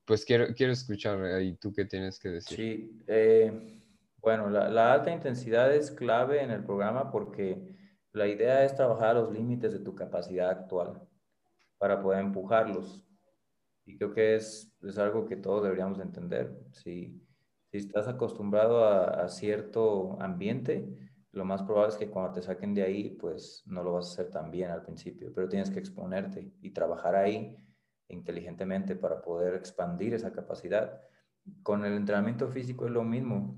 pues 0.05 0.24
quiero, 0.24 0.55
quiero 0.57 0.72
escuchar 0.72 1.22
ahí 1.22 1.55
tú 1.55 1.72
qué 1.72 1.84
tienes 1.84 2.18
que 2.18 2.30
decir. 2.30 2.57
Sí, 2.57 3.05
eh, 3.07 3.80
bueno, 4.20 4.50
la, 4.50 4.92
alta 4.92 5.12
intensidad 5.12 5.72
es 5.72 5.92
clave 5.92 6.42
en 6.42 6.50
el 6.50 6.64
programa 6.64 7.12
porque 7.12 7.80
la 8.12 8.26
idea 8.26 8.64
es 8.64 8.74
trabajar 8.74 9.16
los 9.16 9.32
límites 9.32 9.72
de 9.72 9.80
tu 9.80 9.94
capacidad 9.94 10.50
actual 10.50 11.00
para 11.78 12.00
poder 12.00 12.20
empujarlos. 12.20 13.04
Y 13.84 13.96
creo 13.96 14.12
que 14.12 14.36
es, 14.36 14.72
es 14.82 14.98
algo 14.98 15.26
que 15.26 15.36
todos 15.36 15.62
deberíamos 15.64 15.98
entender. 15.98 16.56
Si, 16.72 17.20
si 17.70 17.78
estás 17.78 18.08
acostumbrado 18.08 18.84
a, 18.84 19.24
a 19.24 19.28
cierto 19.28 20.16
ambiente, 20.20 20.88
lo 21.32 21.44
más 21.44 21.62
probable 21.62 21.92
es 21.92 21.96
que 21.96 22.10
cuando 22.10 22.32
te 22.32 22.42
saquen 22.42 22.74
de 22.74 22.82
ahí, 22.82 23.10
pues 23.10 23.62
no 23.66 23.82
lo 23.82 23.94
vas 23.94 24.06
a 24.06 24.12
hacer 24.12 24.30
tan 24.30 24.50
bien 24.50 24.70
al 24.70 24.82
principio, 24.82 25.32
pero 25.34 25.48
tienes 25.48 25.70
que 25.70 25.78
exponerte 25.78 26.52
y 26.60 26.70
trabajar 26.70 27.16
ahí 27.16 27.56
inteligentemente 28.08 28.94
para 28.94 29.22
poder 29.22 29.54
expandir 29.54 30.12
esa 30.14 30.32
capacidad. 30.32 31.00
Con 31.62 31.84
el 31.84 31.94
entrenamiento 31.94 32.48
físico 32.48 32.84
es 32.84 32.92
lo 32.92 33.02
mismo, 33.02 33.56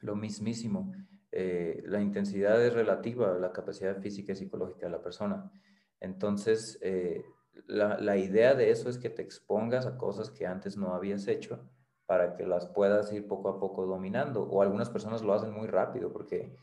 lo 0.00 0.14
mismísimo. 0.14 0.92
Eh, 1.32 1.82
la 1.86 2.00
intensidad 2.00 2.62
es 2.64 2.74
relativa 2.74 3.34
a 3.34 3.38
la 3.38 3.52
capacidad 3.52 3.98
física 4.00 4.32
y 4.32 4.36
psicológica 4.36 4.86
de 4.86 4.92
la 4.92 5.02
persona. 5.02 5.50
Entonces, 5.98 6.78
eh, 6.82 7.24
la, 7.66 7.98
la 7.98 8.16
idea 8.16 8.54
de 8.54 8.70
eso 8.70 8.88
es 8.88 8.98
que 8.98 9.10
te 9.10 9.22
expongas 9.22 9.86
a 9.86 9.96
cosas 9.96 10.30
que 10.30 10.46
antes 10.46 10.76
no 10.76 10.94
habías 10.94 11.26
hecho 11.28 11.68
para 12.06 12.34
que 12.34 12.46
las 12.46 12.66
puedas 12.66 13.12
ir 13.12 13.26
poco 13.26 13.48
a 13.48 13.58
poco 13.58 13.86
dominando. 13.86 14.42
O 14.42 14.62
algunas 14.62 14.90
personas 14.90 15.22
lo 15.22 15.32
hacen 15.32 15.52
muy 15.52 15.66
rápido 15.66 16.12
porque 16.12 16.54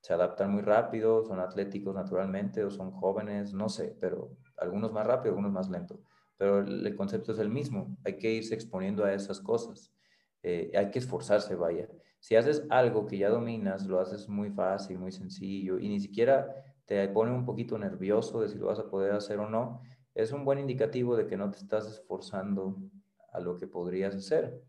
se 0.00 0.12
adaptan 0.12 0.52
muy 0.52 0.62
rápido, 0.62 1.24
son 1.24 1.40
atléticos 1.40 1.94
naturalmente 1.94 2.64
o 2.64 2.70
son 2.70 2.92
jóvenes, 2.92 3.52
no 3.52 3.68
sé, 3.68 3.96
pero 4.00 4.36
algunos 4.56 4.92
más 4.92 5.04
rápido, 5.06 5.30
algunos 5.32 5.52
más 5.52 5.68
lento. 5.68 6.00
Pero 6.36 6.60
el, 6.60 6.94
concepto 6.94 7.32
es 7.32 7.40
el 7.40 7.50
mismo, 7.50 7.96
hay 8.04 8.16
que 8.16 8.30
irse 8.30 8.54
exponiendo 8.54 9.04
a 9.04 9.12
esas 9.12 9.40
cosas, 9.40 9.92
eh, 10.44 10.70
hay 10.76 10.90
que 10.90 11.00
esforzarse, 11.00 11.56
vaya. 11.56 11.88
Si 12.26 12.34
haces 12.34 12.66
algo 12.70 13.06
que 13.06 13.18
ya 13.18 13.28
dominas, 13.28 13.86
lo 13.86 14.00
haces 14.00 14.28
muy 14.28 14.50
fácil, 14.50 14.98
muy 14.98 15.12
sencillo 15.12 15.78
y 15.78 15.88
ni 15.88 16.00
siquiera 16.00 16.56
te 16.84 17.06
pone 17.10 17.30
un 17.30 17.44
poquito 17.44 17.78
nervioso 17.78 18.40
de 18.40 18.48
si 18.48 18.58
lo 18.58 18.66
vas 18.66 18.80
a 18.80 18.90
poder 18.90 19.12
hacer 19.12 19.38
o 19.38 19.48
no, 19.48 19.80
es 20.12 20.32
un 20.32 20.44
buen 20.44 20.58
indicativo 20.58 21.14
de 21.16 21.28
que 21.28 21.36
no 21.36 21.52
te 21.52 21.58
estás 21.58 21.86
esforzando 21.86 22.78
a 23.32 23.38
lo 23.38 23.56
que 23.56 23.68
podrías 23.68 24.16
hacer. 24.16 24.60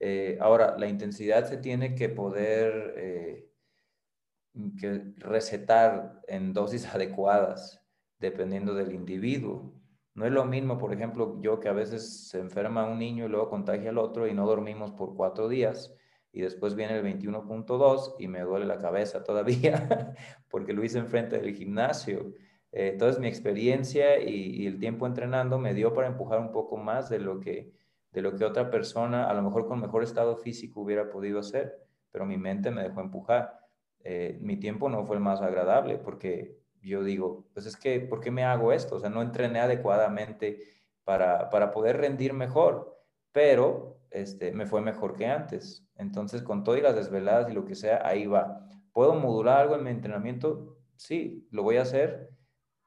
Eh, 0.00 0.38
ahora, 0.40 0.76
la 0.76 0.88
intensidad 0.88 1.48
se 1.48 1.58
tiene 1.58 1.94
que 1.94 2.08
poder... 2.08 2.94
Eh, 2.96 3.48
que 4.80 5.12
recetar 5.18 6.20
en 6.26 6.52
dosis 6.52 6.84
adecuadas 6.92 7.80
dependiendo 8.18 8.74
del 8.74 8.90
individuo. 8.90 9.72
No 10.14 10.26
es 10.26 10.32
lo 10.32 10.44
mismo, 10.44 10.78
por 10.78 10.92
ejemplo, 10.92 11.40
yo 11.42 11.60
que 11.60 11.68
a 11.68 11.72
veces 11.72 12.26
se 12.26 12.40
enferma 12.40 12.90
un 12.90 12.98
niño 12.98 13.26
y 13.26 13.28
luego 13.28 13.50
contagia 13.50 13.90
al 13.90 13.98
otro 13.98 14.26
y 14.26 14.34
no 14.34 14.48
dormimos 14.48 14.90
por 14.90 15.14
cuatro 15.14 15.46
días 15.46 15.94
y 16.32 16.42
después 16.42 16.74
viene 16.74 16.98
el 16.98 17.04
21.2 17.04 18.16
y 18.18 18.28
me 18.28 18.40
duele 18.40 18.66
la 18.66 18.78
cabeza 18.78 19.24
todavía 19.24 20.14
porque 20.50 20.72
lo 20.72 20.84
hice 20.84 20.98
enfrente 20.98 21.38
del 21.38 21.54
gimnasio. 21.54 22.34
Eh, 22.72 22.90
entonces 22.92 23.20
mi 23.20 23.28
experiencia 23.28 24.20
y, 24.20 24.66
el 24.66 24.78
tiempo 24.78 25.06
entrenando 25.06 25.58
me 25.58 25.74
dio 25.74 25.94
para 25.94 26.08
empujar 26.08 26.40
un 26.40 26.52
poco 26.52 26.76
más 26.76 27.08
de 27.08 27.18
lo 27.18 27.40
que 27.40 27.72
de 28.12 28.22
lo 28.22 28.34
que 28.34 28.44
otra 28.44 28.70
persona, 28.70 29.28
a 29.28 29.34
lo 29.34 29.42
mejor 29.42 29.66
con 29.68 29.80
mejor 29.80 30.02
estado 30.02 30.36
físico 30.36 30.80
hubiera 30.80 31.10
podido 31.10 31.40
hacer, 31.40 31.86
pero 32.10 32.24
mi 32.24 32.38
mente 32.38 32.70
me 32.70 32.82
dejó 32.82 33.02
empujar. 33.02 33.60
Eh, 34.02 34.38
mi 34.40 34.56
tiempo 34.56 34.88
no 34.88 35.04
fue 35.04 35.16
el 35.16 35.22
más 35.22 35.42
agradable 35.42 35.98
porque 35.98 36.58
yo 36.82 37.04
digo, 37.04 37.44
pues 37.52 37.66
es 37.66 37.76
que, 37.76 38.00
¿por 38.00 38.20
qué 38.20 38.30
me 38.30 38.44
hago 38.44 38.72
esto? 38.72 38.96
O 38.96 39.00
sea, 39.00 39.10
no 39.10 39.20
entrené 39.22 39.60
adecuadamente 39.60 40.62
para, 41.04 41.50
para 41.50 41.70
poder 41.70 41.98
rendir 41.98 42.32
mejor, 42.32 42.98
pero 43.32 44.00
este, 44.10 44.52
me 44.52 44.66
fue 44.66 44.80
mejor 44.80 45.14
que 45.14 45.26
antes. 45.26 45.87
Entonces, 45.98 46.42
con 46.42 46.64
todas 46.64 46.82
las 46.82 46.96
desveladas 46.96 47.50
y 47.50 47.54
lo 47.54 47.64
que 47.64 47.74
sea, 47.74 48.00
ahí 48.04 48.26
va. 48.26 48.66
¿Puedo 48.92 49.14
modular 49.14 49.60
algo 49.60 49.76
en 49.76 49.84
mi 49.84 49.90
entrenamiento? 49.90 50.78
Sí, 50.96 51.46
lo 51.50 51.62
voy 51.62 51.76
a 51.76 51.82
hacer, 51.82 52.30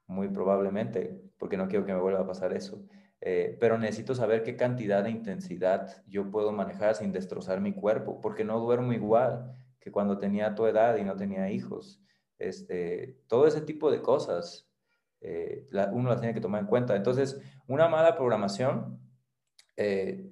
muy 0.08 0.30
probablemente, 0.30 1.22
porque 1.38 1.58
no 1.58 1.68
quiero 1.68 1.86
que 1.86 1.94
me 1.94 2.00
vuelva 2.00 2.22
a 2.22 2.28
pasar 2.28 2.54
eso. 2.54 2.84
Eh, 3.22 3.58
pero 3.60 3.78
necesito 3.78 4.16
saber 4.16 4.44
qué 4.44 4.56
cantidad 4.56 5.04
de 5.04 5.12
intensidad 5.12 6.04
yo 6.08 6.32
puedo 6.32 6.52
manejar 6.52 6.96
sin 6.96 7.12
destrozar 7.12 7.62
mi 7.62 7.74
cuerpo, 7.74 8.20
porque 8.20 8.44
no 8.44 8.60
duermo 8.60 8.94
igual 8.94 9.54
que 9.80 9.92
cuando 9.92 10.18
tenía 10.18 10.56
tu 10.56 10.66
edad 10.66 10.98
y 10.98 11.04
no 11.04 11.16
tenía 11.16 11.52
hijos. 11.52 12.02
Este, 12.40 13.20
todo 13.28 13.46
ese 13.46 13.62
tipo 13.62 13.92
de 13.92 14.02
cosas 14.02 14.68
eh, 15.22 15.68
uno 15.92 16.10
las 16.10 16.20
tiene 16.20 16.34
que 16.34 16.42
tomar 16.42 16.62
en 16.62 16.68
cuenta. 16.68 16.96
Entonces, 16.96 17.40
una 17.68 17.88
mala 17.88 18.16
programación, 18.16 19.00
eh, 19.78 20.31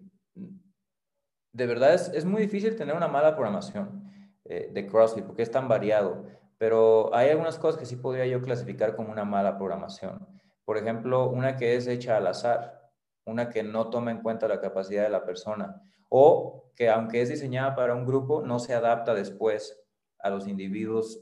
de 1.51 1.67
verdad 1.67 1.93
es, 1.93 2.25
muy 2.25 2.41
difícil 2.41 2.75
tener 2.75 2.95
una 2.95 3.07
mala 3.07 3.35
programación 3.35 4.11
eh, 4.45 4.69
de 4.71 4.87
CrossFit 4.87 5.25
porque 5.25 5.43
es 5.43 5.51
tan 5.51 5.67
variado, 5.67 6.25
pero 6.57 7.13
hay 7.13 7.29
algunas 7.29 7.57
cosas 7.57 7.79
que 7.79 7.85
sí 7.85 7.95
podría 7.95 8.25
yo 8.25 8.41
clasificar 8.41 8.95
como 8.95 9.11
una 9.11 9.25
mala 9.25 9.57
programación. 9.57 10.27
Por 10.65 10.77
ejemplo, 10.77 11.29
una 11.29 11.57
que 11.57 11.75
es 11.75 11.87
hecha 11.87 12.17
al 12.17 12.27
azar, 12.27 12.91
una 13.25 13.49
que 13.49 13.63
no 13.63 13.89
toma 13.89 14.11
en 14.11 14.21
cuenta 14.21 14.47
la 14.47 14.61
capacidad 14.61 15.03
de 15.03 15.09
la 15.09 15.25
persona, 15.25 15.81
o 16.09 16.71
que 16.75 16.89
aunque 16.89 17.21
es 17.21 17.29
diseñada 17.29 17.75
para 17.75 17.95
un 17.95 18.05
grupo, 18.05 18.41
no 18.41 18.59
se 18.59 18.73
adapta 18.73 19.13
después 19.13 19.81
a 20.19 20.29
los 20.29 20.47
individuos 20.47 21.21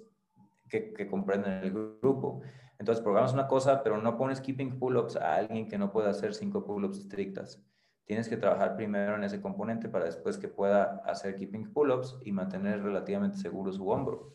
que, 0.69 1.07
comprenden 1.09 1.53
el 1.63 1.71
grupo. 1.71 2.41
Entonces 2.79 3.03
programas 3.03 3.33
una 3.33 3.47
cosa, 3.47 3.83
pero 3.83 3.97
no 3.97 4.17
pones 4.17 4.41
keeping 4.41 4.77
pull-ups 4.77 5.15
a 5.15 5.35
alguien 5.35 5.67
que 5.67 5.77
no 5.77 5.91
pueda 5.91 6.09
hacer 6.09 6.33
cinco 6.33 6.65
pull-ups 6.65 6.99
estrictas. 6.99 7.61
Tienes 8.07 8.29
que 8.29 8.37
trabajar 8.37 8.77
primero 8.77 9.15
en 9.15 9.25
ese 9.25 9.41
componente 9.41 9.89
para 9.89 10.05
después 10.05 10.37
que 10.37 10.47
pueda 10.47 11.01
hacer 11.05 11.35
keeping 11.35 11.73
pull-ups 11.73 12.17
y 12.23 12.31
mantener 12.31 12.81
relativamente 12.81 13.37
seguro 13.37 13.73
su 13.73 13.89
hombro. 13.89 14.33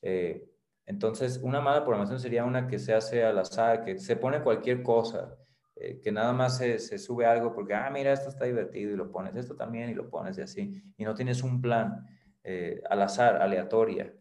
Eh, 0.00 0.48
entonces, 0.86 1.40
una 1.42 1.60
mala 1.60 1.82
programación 1.82 2.20
sería 2.20 2.44
una 2.44 2.68
que 2.68 2.78
se 2.78 2.94
hace 2.94 3.24
al 3.24 3.36
azar, 3.40 3.82
que 3.82 3.98
se 3.98 4.14
pone 4.14 4.42
cualquier 4.42 4.84
cosa, 4.84 5.36
eh, 5.74 6.00
que 6.00 6.12
nada 6.12 6.32
más 6.32 6.58
se, 6.58 6.78
sube 6.98 7.26
algo 7.26 7.52
porque, 7.52 7.74
ah, 7.74 7.90
mira, 7.90 8.12
esto 8.12 8.28
está 8.28 8.44
divertido 8.44 8.92
y 8.92 8.96
lo 8.96 9.10
pones, 9.10 9.34
esto 9.34 9.56
también 9.56 9.90
y 9.90 9.94
lo 9.94 10.08
pones 10.08 10.38
y 10.38 10.42
así, 10.42 10.80
y 10.96 11.04
no 11.04 11.12
tienes 11.12 11.42
un 11.42 11.60
plan 11.60 12.06
eh, 12.44 12.80
al 12.88 13.02
azar, 13.02 13.42
aleatoria. 13.42 14.14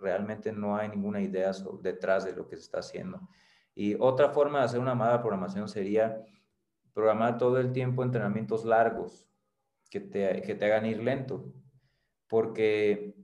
Realmente 0.00 0.50
no 0.50 0.76
hay 0.76 0.88
ninguna 0.88 1.20
idea 1.20 1.52
detrás 1.80 2.24
de 2.24 2.32
lo 2.32 2.48
que 2.48 2.56
se 2.56 2.62
está 2.62 2.80
haciendo. 2.80 3.20
Y 3.76 3.94
otra 3.94 4.30
forma 4.30 4.58
de 4.58 4.64
hacer 4.64 4.80
una 4.80 4.96
mala 4.96 5.20
programación 5.20 5.68
sería 5.68 6.20
programar 6.94 7.36
todo 7.36 7.58
el 7.58 7.72
tiempo 7.72 8.02
entrenamientos 8.02 8.64
largos 8.64 9.28
que 9.90 10.00
te, 10.00 10.40
que 10.42 10.54
te 10.54 10.64
hagan 10.64 10.86
ir 10.86 11.02
lento. 11.02 11.52
Porque, 12.28 13.14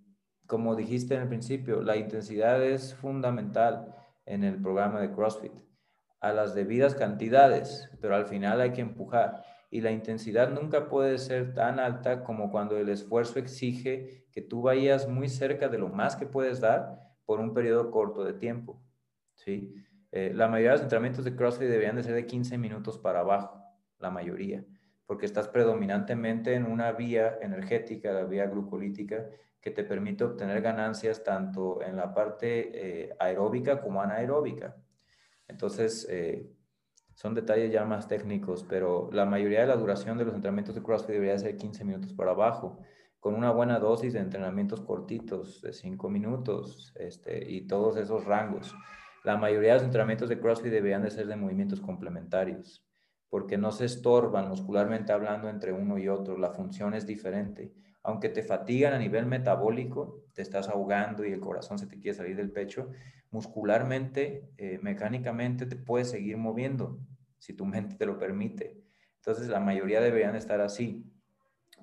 como 0.47 0.77
dijiste 0.77 1.14
en 1.14 1.23
el 1.23 1.29
principio, 1.29 1.81
la 1.81 1.97
intensidad 1.97 2.62
es 2.62 2.95
fundamental 2.95 3.95
en 4.27 4.45
el 4.45 4.61
programa 4.61 5.01
de 5.01 5.12
CrossFit. 5.12 5.53
A 6.21 6.33
las 6.33 6.55
debidas 6.55 6.95
cantidades, 6.95 7.91
pero 8.01 8.14
al 8.14 8.27
final 8.27 8.61
hay 8.61 8.73
que 8.73 8.83
empujar. 8.83 9.43
Y 9.71 9.81
la 9.81 9.93
intensidad 9.93 10.51
nunca 10.51 10.89
puede 10.89 11.16
ser 11.18 11.55
tan 11.55 11.79
alta 11.79 12.25
como 12.25 12.51
cuando 12.51 12.77
el 12.77 12.89
esfuerzo 12.89 13.39
exige 13.39 14.27
que 14.33 14.43
tú 14.43 14.62
vayas 14.62 15.09
muy 15.09 15.29
cerca 15.29 15.68
de 15.68 15.79
lo 15.79 15.89
más 15.89 16.16
que 16.16 16.27
puedes 16.27 16.61
dar 16.61 16.99
por 17.25 17.41
un 17.41 17.55
periodo 17.55 17.91
corto 17.91 18.25
de 18.25 18.33
tiempo. 18.33 18.83
¿sí? 19.35 19.73
Eh, 20.11 20.33
la 20.35 20.49
mayoría 20.49 20.71
de 20.71 20.77
los 20.77 20.83
entrenamientos 20.83 21.25
de 21.25 21.37
CrossFit 21.37 21.68
deberían 21.68 21.97
de 21.97 22.03
ser 22.03 22.14
de 22.14 22.27
15 22.27 22.59
minutos 22.59 22.99
para 22.99 23.21
abajo 23.21 23.60
la 24.01 24.11
mayoría, 24.11 24.64
porque 25.07 25.26
estás 25.26 25.48
predominantemente 25.48 26.55
en 26.55 26.64
una 26.64 26.92
vía 26.92 27.38
energética, 27.40 28.12
la 28.12 28.24
vía 28.24 28.46
glucolítica, 28.46 29.26
que 29.61 29.70
te 29.70 29.84
permite 29.84 30.24
obtener 30.24 30.62
ganancias 30.62 31.22
tanto 31.22 31.82
en 31.82 31.96
la 31.96 32.14
parte 32.14 32.70
eh, 32.72 33.16
aeróbica 33.18 33.80
como 33.80 34.01
anaeróbica. 34.01 34.74
Entonces, 35.46 36.07
eh, 36.09 36.51
son 37.14 37.34
detalles 37.34 37.70
ya 37.70 37.84
más 37.84 38.09
técnicos, 38.09 38.64
pero 38.64 39.11
la 39.12 39.26
mayoría 39.26 39.61
de 39.61 39.66
la 39.66 39.76
duración 39.76 40.16
de 40.16 40.24
los 40.24 40.34
entrenamientos 40.34 40.74
de 40.74 40.82
CrossFit 40.82 41.12
debería 41.12 41.38
ser 41.38 41.57
15 41.57 41.84
minutos 41.84 42.14
para 42.14 42.30
abajo, 42.30 42.78
con 43.18 43.34
una 43.34 43.51
buena 43.51 43.78
dosis 43.78 44.14
de 44.14 44.20
entrenamientos 44.20 44.80
cortitos, 44.80 45.61
de 45.61 45.74
5 45.74 46.09
minutos, 46.09 46.94
este, 46.96 47.51
y 47.51 47.66
todos 47.66 47.98
esos 47.98 48.24
rangos. 48.24 48.74
La 49.24 49.36
mayoría 49.36 49.72
de 49.72 49.78
los 49.80 49.84
entrenamientos 49.84 50.30
de 50.30 50.40
CrossFit 50.40 50.72
deberían 50.72 51.03
de 51.03 51.11
ser 51.11 51.26
de 51.26 51.36
movimientos 51.36 51.82
complementarios 51.82 52.89
porque 53.31 53.57
no 53.57 53.70
se 53.70 53.85
estorban 53.85 54.49
muscularmente 54.49 55.12
hablando 55.12 55.49
entre 55.49 55.72
uno 55.72 55.99
y 55.99 56.09
otro, 56.09 56.37
la 56.37 56.51
función 56.51 56.95
es 56.95 57.07
diferente. 57.07 57.72
Aunque 58.03 58.28
te 58.28 58.43
fatigan 58.43 58.93
a 58.93 58.99
nivel 58.99 59.26
metabólico, 59.26 60.24
te 60.35 60.43
estás 60.43 60.68
ahogando 60.68 61.24
y 61.24 61.33
el 61.33 61.41
corazón 61.41 61.78
se 61.78 61.87
te 61.87 61.99
quiere 62.01 62.16
salir 62.16 62.37
del 62.37 62.51
pecho, 62.51 62.91
muscularmente, 63.31 64.51
eh, 64.59 64.81
mecánicamente 64.83 65.66
te 65.66 65.76
puedes 65.76 66.11
seguir 66.11 66.37
moviendo 66.37 66.99
si 67.39 67.55
tu 67.55 67.64
mente 67.64 67.95
te 67.95 68.07
lo 68.07 68.18
permite. 68.18 68.83
Entonces 69.16 69.49
la 69.49 69.61
mayoría 69.61 70.01
deberían 70.01 70.35
estar 70.35 70.61
así. 70.61 71.05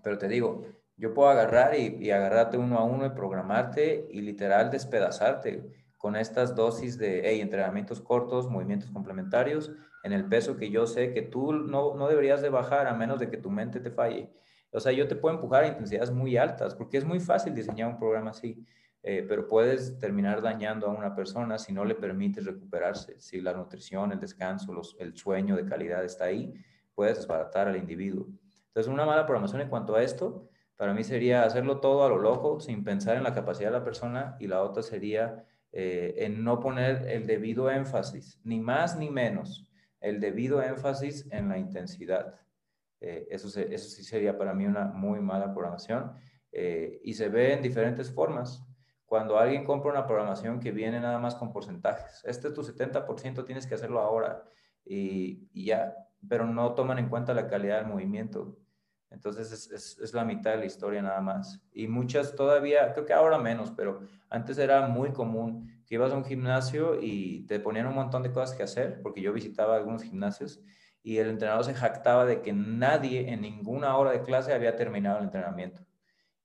Pero 0.04 0.18
te 0.18 0.28
digo, 0.28 0.66
yo 0.98 1.14
puedo 1.14 1.30
agarrar 1.30 1.80
y, 1.80 1.98
y 2.02 2.12
agarrarte 2.12 2.58
uno 2.58 2.78
a 2.78 2.84
uno 2.84 3.06
y 3.06 3.12
programarte 3.12 4.08
y 4.12 4.22
literal 4.22 4.70
despedazarte 4.70 5.87
con 6.08 6.16
estas 6.16 6.56
dosis 6.56 6.98
de 6.98 7.22
hey, 7.26 7.42
entrenamientos 7.42 8.00
cortos, 8.00 8.50
movimientos 8.50 8.90
complementarios, 8.92 9.74
en 10.04 10.14
el 10.14 10.24
peso 10.24 10.56
que 10.56 10.70
yo 10.70 10.88
sé 10.88 11.12
que 11.12 11.22
tú 11.22 11.52
no, 11.52 11.96
no 11.96 12.08
deberías 12.08 12.42
de 12.42 12.48
bajar 12.48 12.88
a 12.88 12.94
menos 12.94 13.20
de 13.20 13.30
que 13.30 13.36
tu 13.36 13.50
mente 13.50 13.82
te 13.82 13.92
falle. 13.92 14.32
O 14.72 14.80
sea, 14.80 14.94
yo 14.94 15.06
te 15.10 15.18
puedo 15.18 15.36
empujar 15.36 15.66
a 15.66 15.68
intensidades 15.68 16.10
muy 16.10 16.38
altas, 16.38 16.76
porque 16.76 16.98
es 16.98 17.04
muy 17.04 17.20
fácil 17.20 17.54
diseñar 17.54 17.90
un 17.90 18.00
programa 18.00 18.30
así, 18.30 18.66
eh, 19.04 19.26
pero 19.28 19.50
puedes 19.50 20.00
terminar 20.00 20.42
dañando 20.42 20.88
a 20.88 20.92
una 20.92 21.14
persona 21.14 21.58
si 21.58 21.74
no 21.74 21.84
le 21.84 21.96
permites 21.96 22.46
recuperarse. 22.46 23.20
Si 23.20 23.42
la 23.42 23.52
nutrición, 23.52 24.14
el 24.14 24.22
descanso, 24.22 24.72
los, 24.72 24.96
el 25.00 25.14
sueño 25.14 25.58
de 25.58 25.66
calidad 25.66 26.06
está 26.06 26.24
ahí, 26.24 26.54
puedes 26.96 27.18
desbaratar 27.18 27.68
al 27.68 27.76
individuo. 27.76 28.28
Entonces, 28.68 28.94
una 28.94 29.06
mala 29.06 29.26
programación 29.26 29.60
en 29.60 29.68
cuanto 29.68 29.94
a 29.94 30.04
esto, 30.04 30.48
para 30.78 30.94
mí 30.94 31.04
sería 31.04 31.44
hacerlo 31.44 31.82
todo 31.82 32.06
a 32.06 32.08
lo 32.08 32.18
loco, 32.18 32.62
sin 32.62 32.86
pensar 32.86 33.18
en 33.18 33.24
la 33.24 33.34
capacidad 33.34 33.72
de 33.72 33.80
la 33.80 33.84
persona, 33.84 34.38
y 34.40 34.48
la 34.48 34.62
otra 34.62 34.82
sería 34.84 35.44
eh, 35.72 36.16
en 36.18 36.44
no 36.44 36.60
poner 36.60 37.08
el 37.10 37.28
debido 37.28 37.70
énfasis, 37.70 38.40
ni 38.44 38.60
más 38.60 38.98
ni 38.98 39.10
menos, 39.10 39.70
el 40.00 40.20
debido 40.20 40.62
énfasis 40.62 41.28
en 41.32 41.50
la 41.50 41.58
intensidad. 41.58 42.36
Eh, 43.00 43.28
eso, 43.30 43.48
eso 43.60 43.90
sí 43.90 44.04
sería 44.04 44.38
para 44.38 44.54
mí 44.54 44.66
una 44.66 44.86
muy 44.86 45.20
mala 45.20 45.54
programación 45.54 46.14
eh, 46.52 47.00
y 47.04 47.14
se 47.14 47.30
ve 47.30 47.54
en 47.54 47.62
diferentes 47.62 48.12
formas. 48.12 48.64
Cuando 49.06 49.38
alguien 49.38 49.64
compra 49.64 49.92
una 49.92 50.06
programación 50.06 50.60
que 50.60 50.72
viene 50.72 51.00
nada 51.00 51.20
más 51.20 51.36
con 51.36 51.54
porcentajes, 51.54 52.24
este 52.26 52.50
es 52.50 52.54
tu 52.54 52.62
70%, 52.62 53.46
tienes 53.46 53.68
que 53.68 53.76
hacerlo 53.76 54.00
ahora 54.02 54.44
y, 54.84 55.48
y 55.54 55.66
ya, 55.66 55.96
pero 56.28 56.46
no 56.46 56.74
toman 56.74 57.00
en 57.00 57.10
cuenta 57.10 57.34
la 57.34 57.48
calidad 57.48 57.78
del 57.78 57.88
movimiento. 57.88 58.58
Entonces 59.10 59.52
es, 59.72 59.98
es, 60.00 60.14
la 60.14 60.26
mitad 60.26 60.52
de 60.52 60.58
la 60.58 60.66
historia 60.66 61.02
nada 61.02 61.22
más. 61.22 61.62
Y 61.74 61.88
muchas 61.88 62.36
todavía, 62.36 62.94
creo 62.94 63.06
que 63.06 63.14
ahora 63.14 63.38
menos, 63.38 63.72
pero 63.72 64.02
antes 64.30 64.58
era 64.58 64.88
muy 64.88 65.12
común 65.12 65.72
que 65.86 65.96
ibas 65.96 66.12
a 66.12 66.18
un 66.18 66.26
gimnasio 66.26 67.00
y 67.02 67.46
te 67.48 67.60
ponían 67.60 67.88
un 67.88 67.96
montón 67.96 68.24
de 68.24 68.32
cosas 68.32 68.56
que 68.56 68.64
hacer, 68.64 69.02
porque 69.02 69.22
yo 69.22 69.32
visitaba 69.32 69.78
algunos 69.78 70.04
gimnasios 70.04 70.62
y 71.02 71.20
el 71.20 71.30
entrenador 71.30 71.64
se 71.64 71.74
jactaba 71.74 72.26
de 72.26 72.42
que 72.42 72.52
nadie 72.52 73.32
en 73.32 73.42
ninguna 73.42 73.96
hora 73.96 74.12
de 74.12 74.24
clase 74.24 74.54
había 74.54 74.76
terminado 74.76 75.20
el 75.20 75.24
entrenamiento. 75.24 75.82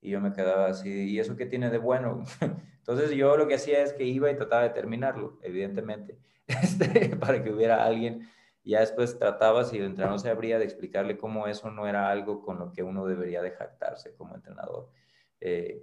Y 0.00 0.10
yo 0.10 0.20
me 0.20 0.32
quedaba 0.32 0.66
así, 0.66 1.10
¿y 1.10 1.18
eso 1.18 1.36
qué 1.36 1.46
tiene 1.46 1.68
de 1.68 1.78
bueno? 1.78 2.24
Entonces 2.78 3.10
yo 3.10 3.36
lo 3.36 3.48
que 3.48 3.56
hacía 3.56 3.82
es 3.82 3.92
que 3.92 4.04
iba 4.04 4.30
y 4.30 4.36
trataba 4.36 4.62
de 4.62 4.70
terminarlo, 4.70 5.38
evidentemente, 5.42 6.18
este, 6.46 7.16
para 7.16 7.42
que 7.42 7.50
hubiera 7.50 7.84
alguien 7.84 8.28
ya 8.64 8.80
después 8.80 9.18
trataba, 9.18 9.64
si 9.64 9.78
el 9.78 9.84
entrenador 9.84 10.20
se 10.20 10.30
abría, 10.30 10.58
de 10.58 10.64
explicarle 10.64 11.18
cómo 11.18 11.46
eso 11.46 11.70
no 11.70 11.86
era 11.88 12.10
algo 12.10 12.42
con 12.42 12.58
lo 12.58 12.72
que 12.72 12.82
uno 12.82 13.06
debería 13.06 13.42
de 13.42 13.50
jactarse 13.50 14.14
como 14.14 14.34
entrenador. 14.34 14.88
Eh, 15.40 15.82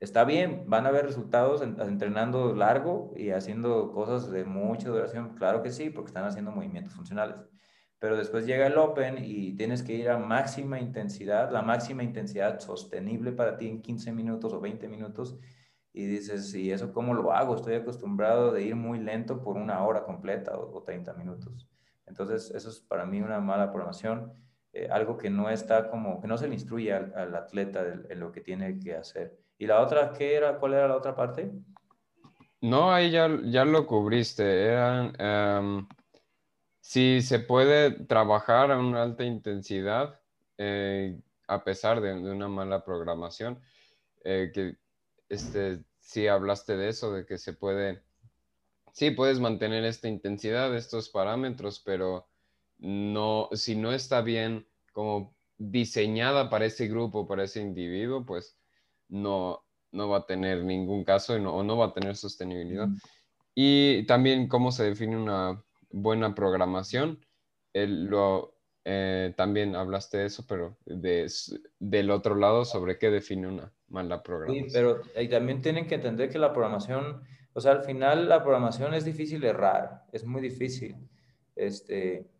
está 0.00 0.24
bien, 0.24 0.64
van 0.68 0.86
a 0.86 0.90
haber 0.90 1.06
resultados 1.06 1.62
entrenando 1.62 2.54
largo 2.54 3.12
y 3.16 3.30
haciendo 3.30 3.92
cosas 3.92 4.30
de 4.30 4.44
mucha 4.44 4.88
duración, 4.90 5.34
claro 5.34 5.62
que 5.62 5.70
sí, 5.70 5.90
porque 5.90 6.08
están 6.08 6.24
haciendo 6.24 6.52
movimientos 6.52 6.94
funcionales. 6.94 7.36
Pero 7.98 8.16
después 8.16 8.46
llega 8.46 8.66
el 8.68 8.78
Open 8.78 9.16
y 9.24 9.54
tienes 9.56 9.82
que 9.82 9.94
ir 9.94 10.08
a 10.08 10.18
máxima 10.18 10.78
intensidad, 10.80 11.50
la 11.50 11.62
máxima 11.62 12.04
intensidad 12.04 12.60
sostenible 12.60 13.32
para 13.32 13.56
ti 13.56 13.68
en 13.68 13.82
15 13.82 14.12
minutos 14.12 14.52
o 14.52 14.60
20 14.60 14.88
minutos. 14.88 15.36
Y 15.92 16.06
dices, 16.06 16.54
¿y 16.54 16.70
eso 16.70 16.92
cómo 16.92 17.12
lo 17.14 17.32
hago? 17.32 17.56
Estoy 17.56 17.74
acostumbrado 17.74 18.52
de 18.52 18.62
ir 18.62 18.76
muy 18.76 19.00
lento 19.00 19.42
por 19.42 19.56
una 19.56 19.84
hora 19.84 20.04
completa 20.04 20.56
o, 20.56 20.76
o 20.76 20.82
30 20.84 21.12
minutos. 21.14 21.66
Entonces, 22.08 22.50
eso 22.54 22.68
es 22.70 22.80
para 22.80 23.04
mí 23.04 23.20
una 23.20 23.40
mala 23.40 23.70
programación, 23.70 24.32
eh, 24.72 24.88
algo 24.90 25.16
que 25.16 25.30
no 25.30 25.48
está 25.50 25.90
como, 25.90 26.20
que 26.20 26.28
no 26.28 26.36
se 26.38 26.48
le 26.48 26.54
instruye 26.54 26.92
al, 26.92 27.34
atleta 27.34 27.84
en 28.08 28.20
lo 28.20 28.32
que 28.32 28.40
tiene 28.40 28.78
que 28.78 28.94
hacer. 28.94 29.38
¿Y 29.58 29.66
la 29.66 29.80
otra 29.80 30.12
qué 30.12 30.36
era? 30.36 30.58
¿Cuál 30.58 30.74
era 30.74 30.88
la 30.88 30.96
otra 30.96 31.14
parte? 31.14 31.50
No, 32.60 32.92
ahí 32.92 33.10
ya, 33.10 33.28
ya 33.44 33.64
lo 33.64 33.86
cubriste. 33.86 34.64
Eran, 34.64 35.12
em, 35.18 35.88
si 36.80 37.22
se 37.22 37.40
puede 37.40 37.90
trabajar 38.06 38.70
a 38.72 38.78
una 38.78 39.02
alta 39.02 39.24
intensidad, 39.24 40.20
eh, 40.56 41.20
a 41.46 41.64
pesar 41.64 42.00
de, 42.00 42.12
una 42.14 42.48
mala 42.48 42.84
programación, 42.84 43.60
eh, 44.24 44.50
que 44.52 44.76
este, 45.28 45.84
sí 46.00 46.26
hablaste 46.26 46.76
de 46.76 46.88
eso, 46.88 47.12
de 47.12 47.26
que 47.26 47.38
se 47.38 47.52
puede 47.52 48.02
sí 48.98 49.12
puedes 49.12 49.38
mantener 49.38 49.84
esta 49.84 50.08
intensidad, 50.08 50.76
estos 50.76 51.08
parámetros, 51.08 51.78
pero 51.78 52.26
no, 52.78 53.48
si 53.52 53.76
no 53.76 53.92
está 53.92 54.22
bien 54.22 54.66
como 54.92 55.36
diseñada 55.56 56.50
para 56.50 56.64
ese 56.64 56.88
grupo, 56.88 57.28
para 57.28 57.44
ese 57.44 57.60
individuo, 57.60 58.26
pues 58.26 58.58
no, 59.08 59.62
no 59.92 60.08
va 60.08 60.18
a 60.18 60.26
tener 60.26 60.64
ningún 60.64 61.04
caso 61.04 61.34
o 61.34 61.62
no 61.62 61.76
va 61.76 61.86
a 61.86 61.92
tener 61.92 62.16
sostenibilidad. 62.16 62.88
Y 63.54 64.04
también 64.06 64.48
cómo 64.48 64.72
se 64.72 64.82
define 64.82 65.16
una 65.16 65.62
buena 65.90 66.34
programación. 66.34 67.24
lo, 67.72 68.56
eh, 68.84 69.32
también 69.36 69.76
hablaste 69.76 70.18
de 70.18 70.26
eso, 70.26 70.44
pero 70.48 70.76
de, 70.84 71.30
del 71.78 72.10
otro 72.10 72.34
lado, 72.34 72.64
sobre 72.64 72.98
qué 72.98 73.10
define 73.10 73.46
una 73.46 73.72
mala 73.86 74.24
programación. 74.24 74.70
Sí, 74.70 74.74
pero 74.74 75.02
también 75.30 75.62
tienen 75.62 75.86
que 75.86 75.94
entender 75.94 76.30
que 76.30 76.40
la 76.40 76.52
programación 76.52 77.22
o 77.58 77.60
sea, 77.60 77.72
al 77.72 77.82
final 77.82 78.28
la 78.28 78.44
programación 78.44 78.94
es 78.94 79.04
difícil 79.04 79.42
errar, 79.42 80.04
es 80.12 80.24
muy 80.24 80.40
difícil, 80.40 80.94
este, 81.56 82.30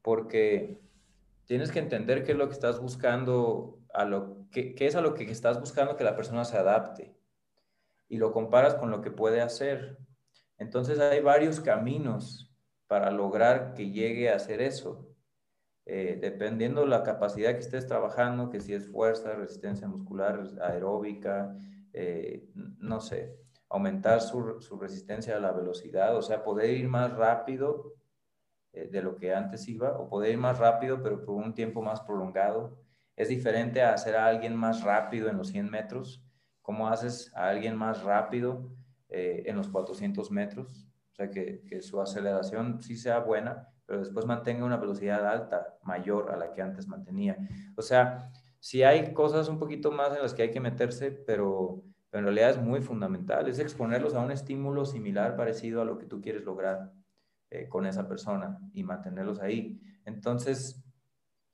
porque 0.00 0.80
tienes 1.44 1.70
que 1.70 1.78
entender 1.78 2.24
qué 2.24 2.32
es 2.32 2.38
lo 2.38 2.48
que 2.48 2.54
estás 2.54 2.80
buscando, 2.80 3.80
a 3.92 4.06
lo, 4.06 4.48
qué, 4.50 4.74
es 4.78 4.96
a 4.96 5.02
lo 5.02 5.12
que 5.12 5.30
estás 5.30 5.60
buscando 5.60 5.94
que 5.94 6.04
la 6.04 6.16
persona 6.16 6.46
se 6.46 6.56
adapte 6.56 7.14
y 8.08 8.16
lo 8.16 8.32
comparas 8.32 8.74
con 8.74 8.90
lo 8.90 9.02
que 9.02 9.10
puede 9.10 9.42
hacer. 9.42 9.98
Entonces 10.56 10.98
hay 11.00 11.20
varios 11.20 11.60
caminos 11.60 12.50
para 12.86 13.10
lograr 13.10 13.74
que 13.74 13.90
llegue 13.90 14.30
a 14.30 14.36
hacer 14.36 14.62
eso. 14.62 15.06
Eh, 15.84 16.16
dependiendo 16.18 16.86
la 16.86 17.02
capacidad 17.02 17.52
que 17.52 17.58
estés 17.58 17.86
trabajando, 17.86 18.48
que 18.48 18.60
si 18.60 18.72
es 18.72 18.90
fuerza, 18.90 19.34
resistencia 19.34 19.86
muscular, 19.86 20.42
aeróbica, 20.62 21.54
eh, 21.92 22.48
no 22.54 23.02
sé, 23.02 23.36
aumentar 23.72 24.20
su, 24.20 24.60
resistencia 24.78 25.36
a 25.36 25.40
la 25.40 25.50
velocidad, 25.50 26.16
o 26.16 26.22
sea, 26.22 26.44
poder 26.44 26.70
ir 26.70 26.88
más 26.88 27.12
rápido 27.12 27.94
eh, 28.72 28.88
de 28.88 29.02
lo 29.02 29.16
que 29.16 29.34
antes 29.34 29.66
iba, 29.66 29.98
o 29.98 30.08
poder 30.08 30.32
ir 30.32 30.38
más 30.38 30.58
rápido, 30.58 31.02
pero 31.02 31.24
por 31.24 31.34
un 31.34 31.54
tiempo 31.54 31.82
más 31.82 32.00
prolongado. 32.02 32.78
Es 33.16 33.28
diferente 33.28 33.82
a 33.82 33.94
hacer 33.94 34.16
a 34.16 34.26
alguien 34.26 34.54
más 34.56 34.82
rápido 34.82 35.28
en 35.28 35.36
los 35.38 35.48
100 35.48 35.70
metros. 35.70 36.24
¿Cómo 36.60 36.88
haces 36.88 37.32
a 37.34 37.48
alguien 37.48 37.76
más 37.76 38.02
rápido 38.02 38.70
en 39.08 39.56
los 39.56 39.68
400 39.68 40.30
metros? 40.30 40.86
O 41.12 41.14
sea, 41.14 41.30
que, 41.30 41.82
su 41.82 42.00
aceleración 42.00 42.80
sí 42.80 42.96
sea 42.96 43.18
buena, 43.18 43.68
pero 43.84 43.98
después 43.98 44.24
mantenga 44.24 44.64
una 44.64 44.78
velocidad 44.78 45.26
alta, 45.26 45.76
mayor 45.82 46.30
a 46.30 46.36
la 46.36 46.52
que 46.52 46.62
antes 46.62 46.88
mantenía. 46.88 47.36
O 47.76 47.82
sea, 47.82 48.30
sí 48.58 48.82
hay 48.82 49.12
cosas 49.12 49.48
un 49.48 49.58
poquito 49.58 49.92
más 49.92 50.14
en 50.16 50.22
las 50.22 50.32
que 50.32 50.42
hay 50.42 50.50
que 50.50 50.60
meterse, 50.60 51.10
pero, 51.10 51.82
en 52.12 52.24
realidad 52.24 52.50
es 52.50 52.60
muy 52.60 52.82
fundamental, 52.82 53.48
es 53.48 53.58
exponerlos 53.58 54.14
a 54.14 54.20
un 54.20 54.30
estímulo 54.30 54.84
similar, 54.84 55.34
parecido 55.34 55.80
a 55.80 55.84
lo 55.84 55.96
que 55.96 56.06
tú 56.06 56.20
quieres 56.20 56.44
lograr 56.44 56.92
eh, 57.50 57.68
con 57.68 57.86
esa 57.86 58.06
persona 58.06 58.58
y 58.74 58.84
mantenerlos 58.84 59.40
ahí. 59.40 59.80
Entonces, 60.04 60.84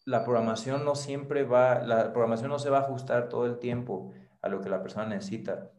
la 0.05 0.25
programación 0.25 0.85
no 0.85 0.95
siempre 0.95 1.45
va, 1.45 1.81
la 1.83 2.13
programación 2.13 2.51
no 2.51 2.59
se 2.59 2.71
va 2.71 2.79
a 2.79 2.83
ajustar 2.83 3.29
todo 3.29 3.47
el 3.47 3.59
tiempo 3.59 4.13
a 4.43 4.49
lo 4.49 4.61
que 4.61 4.69
la 4.69 4.83
persona 4.83 5.07
necesita, 5.07 5.71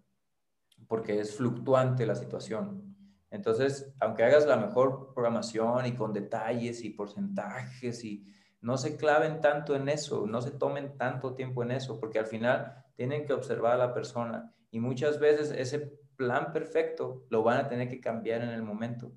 porque 0.87 1.19
es 1.19 1.35
fluctuante 1.35 2.05
la 2.05 2.15
situación. 2.15 2.95
Entonces, 3.31 3.93
aunque 3.99 4.23
hagas 4.23 4.45
la 4.45 4.57
mejor 4.57 5.13
programación 5.13 5.85
y 5.87 5.93
con 5.93 6.13
detalles 6.13 6.83
y 6.83 6.91
porcentajes 6.91 8.03
y 8.03 8.25
no 8.61 8.77
se 8.77 8.97
claven 8.97 9.41
tanto 9.41 9.75
en 9.75 9.89
eso, 9.89 10.25
no 10.25 10.41
se 10.41 10.51
tomen 10.51 10.97
tanto 10.97 11.33
tiempo 11.33 11.63
en 11.63 11.71
eso, 11.71 11.99
porque 11.99 12.19
al 12.19 12.27
final 12.27 12.85
tienen 12.95 13.25
que 13.25 13.33
observar 13.33 13.73
a 13.73 13.77
la 13.87 13.93
persona 13.93 14.53
y 14.71 14.79
muchas 14.79 15.19
veces 15.19 15.51
ese 15.51 15.93
plan 16.15 16.51
perfecto 16.51 17.25
lo 17.29 17.43
van 17.43 17.57
a 17.57 17.67
tener 17.67 17.89
que 17.89 17.99
cambiar 17.99 18.41
en 18.41 18.49
el 18.49 18.63
momento, 18.63 19.11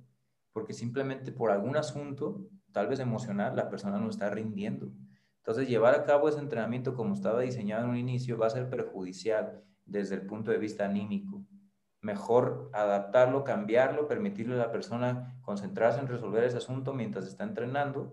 porque 0.53 0.73
simplemente 0.73 1.33
por 1.33 1.51
algún 1.51 1.77
asunto, 1.77 2.47
tal 2.73 2.89
vez 2.89 3.01
emocional, 3.01 3.57
la 3.57 3.69
persona 3.69 3.99
no 3.99 4.09
está 4.09 4.31
rindiendo. 4.31 4.93
Entonces, 5.39 5.69
llevar 5.69 5.95
a 5.95 6.05
cabo 6.05 6.29
ese 6.29 6.39
entrenamiento 6.39 6.95
como 6.95 7.15
estaba 7.15 7.41
diseñado 7.41 7.85
en 7.85 7.91
un 7.91 7.97
inicio 7.97 8.39
va 8.39 8.47
a 8.47 8.51
ser 8.51 8.71
perjudicial 8.71 9.63
desde 9.85 10.15
el 10.15 10.27
punto 10.27 10.53
de 10.53 10.59
vista 10.59 10.85
anímico 10.85 11.45
mejor 12.03 12.69
adaptarlo, 12.73 13.45
cambiarlo, 13.45 14.09
permitirle 14.09 14.57
a 14.57 14.59
la 14.59 14.73
persona 14.73 15.39
concentrarse 15.41 16.01
en 16.01 16.09
resolver 16.09 16.45
ese 16.45 16.59
asunto 16.59 16.93
mientras 16.93 17.27
está 17.27 17.45
entrenando 17.45 18.13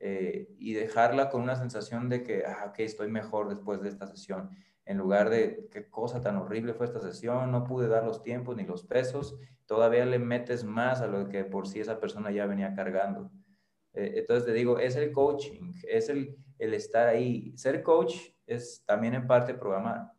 eh, 0.00 0.48
y 0.58 0.72
dejarla 0.74 1.30
con 1.30 1.40
una 1.40 1.54
sensación 1.54 2.08
de 2.08 2.24
que, 2.24 2.44
ah, 2.44 2.66
ok, 2.68 2.80
estoy 2.80 3.08
mejor 3.08 3.48
después 3.48 3.80
de 3.80 3.88
esta 3.88 4.08
sesión, 4.08 4.50
en 4.84 4.98
lugar 4.98 5.30
de 5.30 5.68
qué 5.70 5.88
cosa 5.88 6.20
tan 6.20 6.36
horrible 6.36 6.74
fue 6.74 6.86
esta 6.86 7.00
sesión, 7.00 7.50
no 7.52 7.64
pude 7.64 7.88
dar 7.88 8.04
los 8.04 8.22
tiempos 8.22 8.56
ni 8.56 8.64
los 8.64 8.84
pesos, 8.84 9.38
todavía 9.66 10.04
le 10.06 10.18
metes 10.18 10.64
más 10.64 11.00
a 11.00 11.06
lo 11.06 11.28
que 11.28 11.44
por 11.44 11.68
sí 11.68 11.80
esa 11.80 12.00
persona 12.00 12.30
ya 12.30 12.46
venía 12.46 12.74
cargando. 12.74 13.30
Eh, 13.94 14.14
entonces 14.16 14.46
te 14.46 14.52
digo, 14.52 14.78
es 14.78 14.96
el 14.96 15.12
coaching, 15.12 15.72
es 15.88 16.08
el, 16.08 16.36
el 16.58 16.74
estar 16.74 17.08
ahí. 17.08 17.56
Ser 17.56 17.82
coach 17.82 18.16
es 18.46 18.82
también 18.86 19.14
en 19.14 19.26
parte 19.26 19.54
programar 19.54 20.12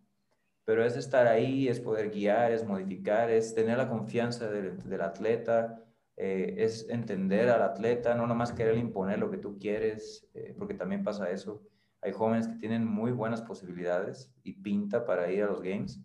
pero 0.66 0.86
es 0.86 0.96
estar 0.96 1.28
ahí, 1.28 1.68
es 1.68 1.80
poder 1.80 2.10
guiar, 2.10 2.52
es 2.52 2.66
modificar, 2.66 3.30
es 3.30 3.54
tener 3.54 3.78
la 3.78 3.90
confianza 3.90 4.50
del, 4.50 5.02
atleta, 5.02 5.84
eh, 6.16 6.56
es 6.58 6.88
entender 6.90 7.50
al 7.50 7.64
atleta, 7.64 8.16
no 8.16 8.28
nomás 8.28 8.54
querer 8.54 8.78
imponer 8.78 9.20
lo 9.20 9.30
que 9.30 9.38
tú 9.38 9.58
quieres, 9.60 10.28
eh, 10.34 10.56
porque 10.58 10.74
también 10.74 11.04
pasa 11.04 11.30
eso. 11.30 11.62
Hay 12.04 12.12
jóvenes 12.12 12.48
que 12.48 12.56
tienen 12.56 12.86
muy 12.86 13.12
buenas 13.12 13.42
posibilidades 13.42 14.32
y 14.44 14.54
pinta 14.54 15.06
para 15.06 15.32
ir 15.32 15.44
a 15.44 15.48
los 15.48 15.62
games, 15.62 16.02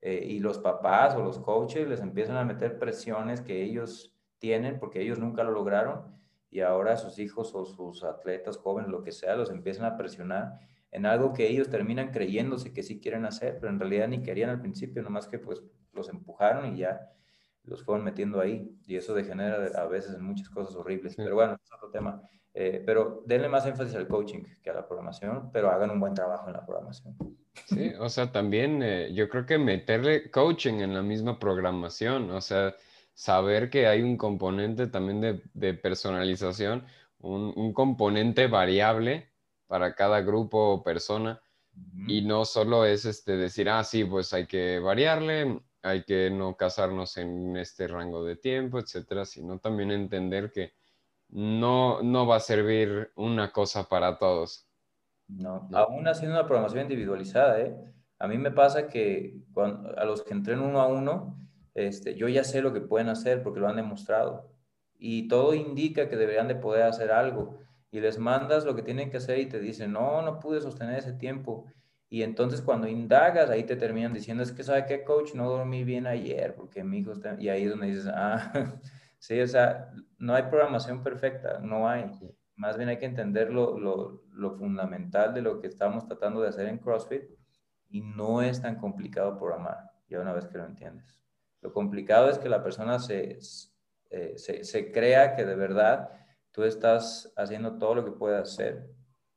eh, 0.00 0.24
y 0.26 0.40
los 0.40 0.58
papás 0.58 1.14
o 1.14 1.22
los 1.22 1.38
coaches 1.38 1.86
les 1.88 2.00
empiezan 2.00 2.36
a 2.36 2.44
meter 2.44 2.78
presiones 2.78 3.40
que 3.40 3.62
ellos 3.62 4.16
tienen 4.38 4.80
porque 4.80 5.00
ellos 5.00 5.20
nunca 5.20 5.44
lo 5.44 5.52
lograron 5.52 6.20
y 6.50 6.60
ahora 6.60 6.96
sus 6.96 7.18
hijos 7.20 7.54
o 7.54 7.64
sus 7.64 8.02
atletas 8.02 8.56
jóvenes, 8.56 8.90
lo 8.90 9.04
que 9.04 9.12
sea, 9.12 9.36
los 9.36 9.50
empiezan 9.50 9.84
a 9.84 9.96
presionar 9.96 10.58
en 10.90 11.06
algo 11.06 11.32
que 11.32 11.48
ellos 11.48 11.70
terminan 11.70 12.10
creyéndose 12.10 12.72
que 12.72 12.82
sí 12.82 13.00
quieren 13.00 13.24
hacer, 13.24 13.58
pero 13.60 13.72
en 13.72 13.78
realidad 13.78 14.08
ni 14.08 14.22
querían 14.22 14.50
al 14.50 14.60
principio, 14.60 15.02
nomás 15.02 15.28
que 15.28 15.38
pues 15.38 15.62
los 15.92 16.08
empujaron 16.08 16.74
y 16.74 16.78
ya 16.78 17.12
los 17.64 17.84
fueron 17.84 18.04
metiendo 18.04 18.40
ahí. 18.40 18.76
Y 18.86 18.96
eso 18.96 19.14
degenera 19.14 19.66
a 19.80 19.86
veces 19.86 20.14
en 20.14 20.24
muchas 20.24 20.48
cosas 20.48 20.74
horribles. 20.74 21.14
Pero 21.16 21.34
bueno, 21.34 21.58
es 21.62 21.72
otro 21.72 21.90
tema. 21.90 22.22
Eh, 22.54 22.82
pero 22.84 23.22
denle 23.26 23.48
más 23.48 23.64
énfasis 23.64 23.94
al 23.94 24.08
coaching 24.08 24.42
que 24.62 24.70
a 24.70 24.74
la 24.74 24.86
programación, 24.86 25.50
pero 25.52 25.70
hagan 25.70 25.90
un 25.90 26.00
buen 26.00 26.12
trabajo 26.12 26.48
en 26.48 26.52
la 26.52 26.66
programación. 26.66 27.16
Sí, 27.66 27.92
o 27.98 28.08
sea, 28.08 28.30
también 28.30 28.82
eh, 28.82 29.12
yo 29.14 29.28
creo 29.28 29.46
que 29.46 29.58
meterle 29.58 30.30
coaching 30.30 30.80
en 30.80 30.92
la 30.92 31.02
misma 31.02 31.38
programación, 31.38 32.30
o 32.30 32.40
sea, 32.42 32.74
saber 33.14 33.70
que 33.70 33.86
hay 33.86 34.02
un 34.02 34.18
componente 34.18 34.86
también 34.86 35.42
de, 35.54 35.74
personalización, 35.74 36.84
un, 37.20 37.54
un 37.56 37.72
componente 37.72 38.48
variable 38.48 39.30
para 39.66 39.94
cada 39.94 40.20
grupo 40.20 40.72
o 40.72 40.82
persona. 40.82 41.40
Y 42.06 42.20
no 42.20 42.44
solo 42.44 42.84
es 42.84 43.06
este 43.06 43.38
decir, 43.38 43.70
ah, 43.70 43.82
sí, 43.82 44.04
pues 44.04 44.34
hay 44.34 44.46
que 44.46 44.78
variarle, 44.78 45.58
hay 45.82 46.04
que 46.04 46.30
no 46.30 46.56
casarnos 46.56 47.16
en 47.16 47.56
este 47.56 47.88
rango 47.88 48.24
de 48.24 48.36
tiempo, 48.36 48.78
etcétera, 48.78 49.24
sino 49.24 49.58
también 49.58 49.90
entender 49.90 50.50
que 50.52 50.72
no, 51.28 52.02
no 52.02 52.26
va 52.26 52.36
a 52.36 52.40
servir 52.40 53.10
una 53.16 53.52
cosa 53.52 53.88
para 53.88 54.18
todos. 54.18 54.68
No, 55.28 55.68
aún 55.72 56.06
haciendo 56.06 56.36
una 56.36 56.46
programación 56.46 56.82
individualizada, 56.82 57.60
¿eh? 57.60 57.76
A 58.18 58.28
mí 58.28 58.38
me 58.38 58.50
pasa 58.50 58.86
que 58.86 59.40
cuando, 59.52 59.98
a 59.98 60.04
los 60.04 60.22
que 60.22 60.32
entreno 60.34 60.64
uno 60.64 60.80
a 60.80 60.86
uno, 60.86 61.36
este, 61.74 62.14
yo 62.14 62.28
ya 62.28 62.44
sé 62.44 62.62
lo 62.62 62.72
que 62.72 62.80
pueden 62.80 63.08
hacer 63.08 63.42
porque 63.42 63.58
lo 63.58 63.68
han 63.68 63.76
demostrado. 63.76 64.50
Y 64.98 65.26
todo 65.26 65.54
indica 65.54 66.08
que 66.08 66.16
deberían 66.16 66.46
de 66.46 66.54
poder 66.54 66.84
hacer 66.84 67.10
algo 67.10 67.58
y 67.90 68.00
les 68.00 68.18
mandas 68.18 68.64
lo 68.64 68.76
que 68.76 68.82
tienen 68.82 69.10
que 69.10 69.16
hacer 69.16 69.38
y 69.38 69.46
te 69.46 69.58
dicen, 69.58 69.92
no, 69.92 70.22
no 70.22 70.38
pude 70.38 70.60
sostener 70.60 70.98
ese 70.98 71.12
tiempo. 71.12 71.66
Y 72.12 72.22
entonces 72.24 72.60
cuando 72.60 72.86
indagas, 72.88 73.48
ahí 73.48 73.64
te 73.64 73.74
terminan 73.74 74.12
diciendo, 74.12 74.42
es 74.42 74.52
que, 74.52 74.62
¿sabe 74.62 74.84
qué, 74.84 75.02
coach? 75.02 75.32
No 75.32 75.48
dormí 75.48 75.82
bien 75.82 76.06
ayer 76.06 76.54
porque 76.54 76.84
mi 76.84 76.98
hijo 76.98 77.12
está... 77.12 77.40
Y 77.40 77.48
ahí 77.48 77.64
es 77.64 77.70
donde 77.70 77.86
dices, 77.86 78.06
ah, 78.14 78.52
sí, 79.18 79.40
o 79.40 79.48
sea, 79.48 79.90
no 80.18 80.34
hay 80.34 80.42
programación 80.42 81.02
perfecta, 81.02 81.58
no 81.60 81.88
hay. 81.88 82.10
Más 82.54 82.76
bien 82.76 82.90
hay 82.90 82.98
que 82.98 83.06
entender 83.06 83.50
lo, 83.50 83.78
lo, 83.78 84.24
lo, 84.30 84.52
fundamental 84.58 85.32
de 85.32 85.40
lo 85.40 85.58
que 85.58 85.68
estamos 85.68 86.06
tratando 86.06 86.42
de 86.42 86.50
hacer 86.50 86.68
en 86.68 86.76
CrossFit 86.76 87.22
y 87.88 88.02
no 88.02 88.42
es 88.42 88.60
tan 88.60 88.76
complicado 88.76 89.38
programar, 89.38 89.78
ya 90.06 90.20
una 90.20 90.34
vez 90.34 90.46
que 90.46 90.58
lo 90.58 90.66
entiendes. 90.66 91.18
Lo 91.62 91.72
complicado 91.72 92.28
es 92.28 92.36
que 92.36 92.50
la 92.50 92.62
persona 92.62 92.98
se, 92.98 93.38
eh, 94.10 94.34
se, 94.36 94.64
se 94.64 94.92
crea 94.92 95.34
que 95.34 95.46
de 95.46 95.54
verdad 95.54 96.10
tú 96.50 96.64
estás 96.64 97.32
haciendo 97.38 97.78
todo 97.78 97.94
lo 97.94 98.04
que 98.04 98.12
puedas 98.12 98.52
hacer 98.52 98.86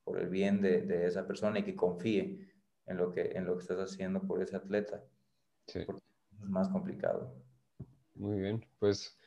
por 0.05 0.19
el 0.19 0.30
bien 0.30 0.61
de, 0.61 1.05
esa 1.05 1.26
persona 1.26 1.59
y 1.59 1.63
que 1.63 1.76
confíe 1.76 2.39
en 2.88 2.97
lo 2.97 3.11
que, 3.11 3.31
en 3.31 3.45
lo 3.45 3.55
que 3.55 3.61
estás 3.61 3.79
haciendo 3.79 4.21
por 4.21 4.41
ese 4.41 4.55
atleta. 4.55 5.03
Sí. 5.67 5.79
es 5.79 6.49
más 6.49 6.69
complicado. 6.69 7.33
Muy 8.13 8.39
bien, 8.39 8.65
pues 8.79 9.17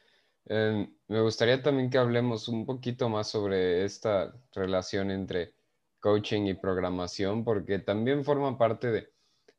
em, 0.47 0.95
me 1.09 1.21
gustaría 1.21 1.63
también 1.63 1.91
que 1.91 1.99
hablemos 1.99 2.49
un 2.49 2.65
poquito 2.65 3.09
más 3.09 3.29
sobre 3.29 3.85
esta 3.85 4.35
relación 4.55 5.11
entre 5.11 5.55
coaching 6.01 6.47
y 6.47 6.55
programación, 6.55 7.45
porque 7.45 7.81
también 7.81 8.25
forma 8.25 8.57
parte 8.57 8.91
de, 8.91 9.13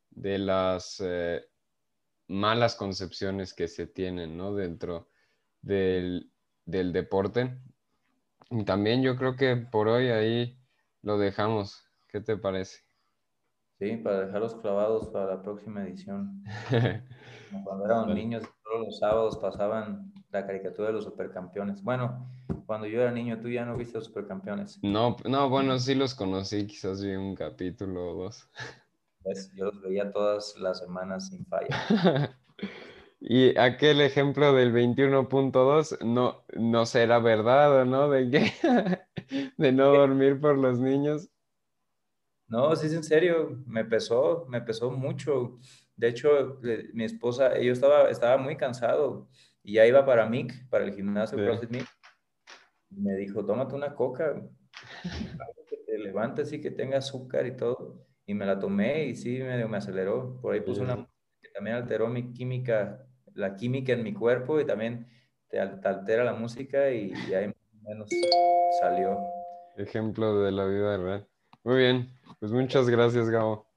de 0.09 0.39
las 0.39 1.01
eh, 1.05 1.45
malas 2.27 2.75
concepciones 2.75 3.53
que 3.53 3.67
se 3.67 3.87
tienen 3.87 4.37
¿no? 4.37 4.55
dentro 4.55 5.09
del, 5.61 6.31
del 6.65 6.93
deporte 6.93 7.59
también 8.65 9.03
yo 9.03 9.15
creo 9.15 9.35
que 9.35 9.55
por 9.55 9.87
hoy 9.87 10.09
ahí 10.09 10.57
lo 11.01 11.17
dejamos. 11.17 11.85
¿Qué 12.07 12.19
te 12.21 12.37
parece? 12.37 12.79
Sí, 13.79 13.95
para 13.95 14.25
dejarlos 14.25 14.55
clavados 14.55 15.07
para 15.07 15.35
la 15.35 15.41
próxima 15.41 15.83
edición. 15.83 16.43
cuando 17.63 17.85
éramos 17.85 18.13
niños, 18.13 18.43
todos 18.61 18.87
los 18.87 18.99
sábados 18.99 19.37
pasaban 19.37 20.11
la 20.31 20.45
caricatura 20.45 20.89
de 20.89 20.95
los 20.95 21.05
supercampeones. 21.05 21.81
Bueno, 21.81 22.29
cuando 22.65 22.87
yo 22.87 23.01
era 23.01 23.11
niño, 23.11 23.39
tú 23.39 23.47
ya 23.47 23.63
no 23.63 23.77
viste 23.77 23.95
los 23.95 24.07
supercampeones. 24.07 24.79
No, 24.83 25.15
no, 25.23 25.49
bueno, 25.49 25.79
sí 25.79 25.95
los 25.95 26.13
conocí, 26.13 26.67
quizás 26.67 27.01
vi 27.01 27.15
un 27.15 27.35
capítulo 27.35 28.11
o 28.11 28.23
dos. 28.23 28.49
Pues, 29.23 29.49
yo 29.55 29.65
los 29.65 29.81
veía 29.81 30.11
todas 30.11 30.55
las 30.57 30.79
semanas 30.79 31.29
sin 31.29 31.45
falla. 31.45 32.35
Y 33.21 33.57
aquel 33.57 33.99
ejemplo 33.99 34.53
del 34.53 34.71
21.2 34.73 36.05
no, 36.05 36.45
no 36.55 36.85
será 36.85 37.19
verdad, 37.19 37.81
¿o 37.81 37.85
no? 37.85 38.09
De 38.09 38.29
que 38.31 38.53
de 39.57 39.71
no 39.73 39.87
dormir 39.87 40.39
por 40.39 40.57
los 40.57 40.79
niños. 40.79 41.29
No, 42.49 42.75
sí 42.75 42.87
es 42.87 42.93
en 42.93 43.03
serio, 43.03 43.61
me 43.67 43.85
pesó, 43.85 44.45
me 44.49 44.61
pesó 44.61 44.89
mucho. 44.91 45.59
De 45.95 46.07
hecho, 46.07 46.59
mi 46.93 47.03
esposa, 47.03 47.59
yo 47.59 47.71
estaba, 47.71 48.09
estaba 48.09 48.37
muy 48.37 48.55
cansado 48.55 49.29
Y 49.63 49.73
ya 49.73 49.85
iba 49.85 50.05
para 50.05 50.25
Mick, 50.25 50.67
para 50.69 50.85
el 50.85 50.93
gimnasio 50.93 51.37
CrossFit 51.37 51.69
Mick. 51.69 51.87
Me 52.89 53.15
dijo, 53.15 53.45
tómate 53.45 53.75
una 53.75 53.93
coca, 53.93 54.41
que 55.67 55.77
te 55.77 55.99
levantes 55.99 56.51
y 56.51 56.59
que 56.59 56.71
tenga 56.71 56.97
azúcar 56.97 57.45
y 57.45 57.55
todo. 57.55 58.03
Y 58.25 58.33
me 58.33 58.47
la 58.47 58.57
tomé 58.57 59.05
y 59.05 59.15
sí, 59.15 59.39
medio 59.39 59.69
me 59.69 59.77
aceleró. 59.77 60.39
Por 60.41 60.55
ahí 60.55 60.61
puse 60.61 60.81
una 60.81 61.07
que 61.41 61.49
también 61.49 61.75
alteró 61.75 62.07
mi 62.07 62.33
química, 62.33 63.05
la 63.35 63.55
química 63.55 63.93
en 63.93 64.03
mi 64.03 64.13
cuerpo 64.13 64.59
y 64.59 64.65
también 64.65 65.07
te, 65.49 65.59
altera 65.59 66.23
la 66.23 66.33
música 66.33 66.89
y, 66.91 67.11
ahí 67.33 67.47
más 67.47 67.55
o 67.73 67.89
menos 67.89 68.09
salió. 68.81 69.19
Ejemplo 69.77 70.41
de 70.41 70.51
la 70.51 70.65
vida 70.65 70.97
real. 70.97 71.27
Muy 71.63 71.77
bien, 71.77 72.09
pues 72.39 72.51
muchas 72.51 72.89
gracias, 72.89 73.29
Gabo. 73.29 73.67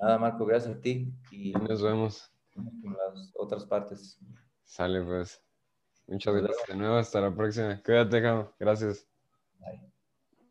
Nada, 0.00 0.18
Marco, 0.18 0.46
gracias 0.46 0.76
a 0.76 0.80
ti. 0.80 1.12
Y 1.30 1.52
nos 1.52 1.82
vemos. 1.82 2.32
En 2.54 2.92
las 2.92 3.32
otras 3.34 3.64
partes. 3.64 4.18
Sale, 4.64 5.02
pues. 5.02 5.42
Muchas 6.06 6.34
gracias 6.34 6.68
de 6.68 6.76
nuevo. 6.76 6.96
Hasta 6.96 7.20
la 7.20 7.34
próxima. 7.34 7.80
Cuídate, 7.82 8.20
Gabo. 8.20 8.54
Gracias. 8.58 9.06
Bye. 9.58 9.95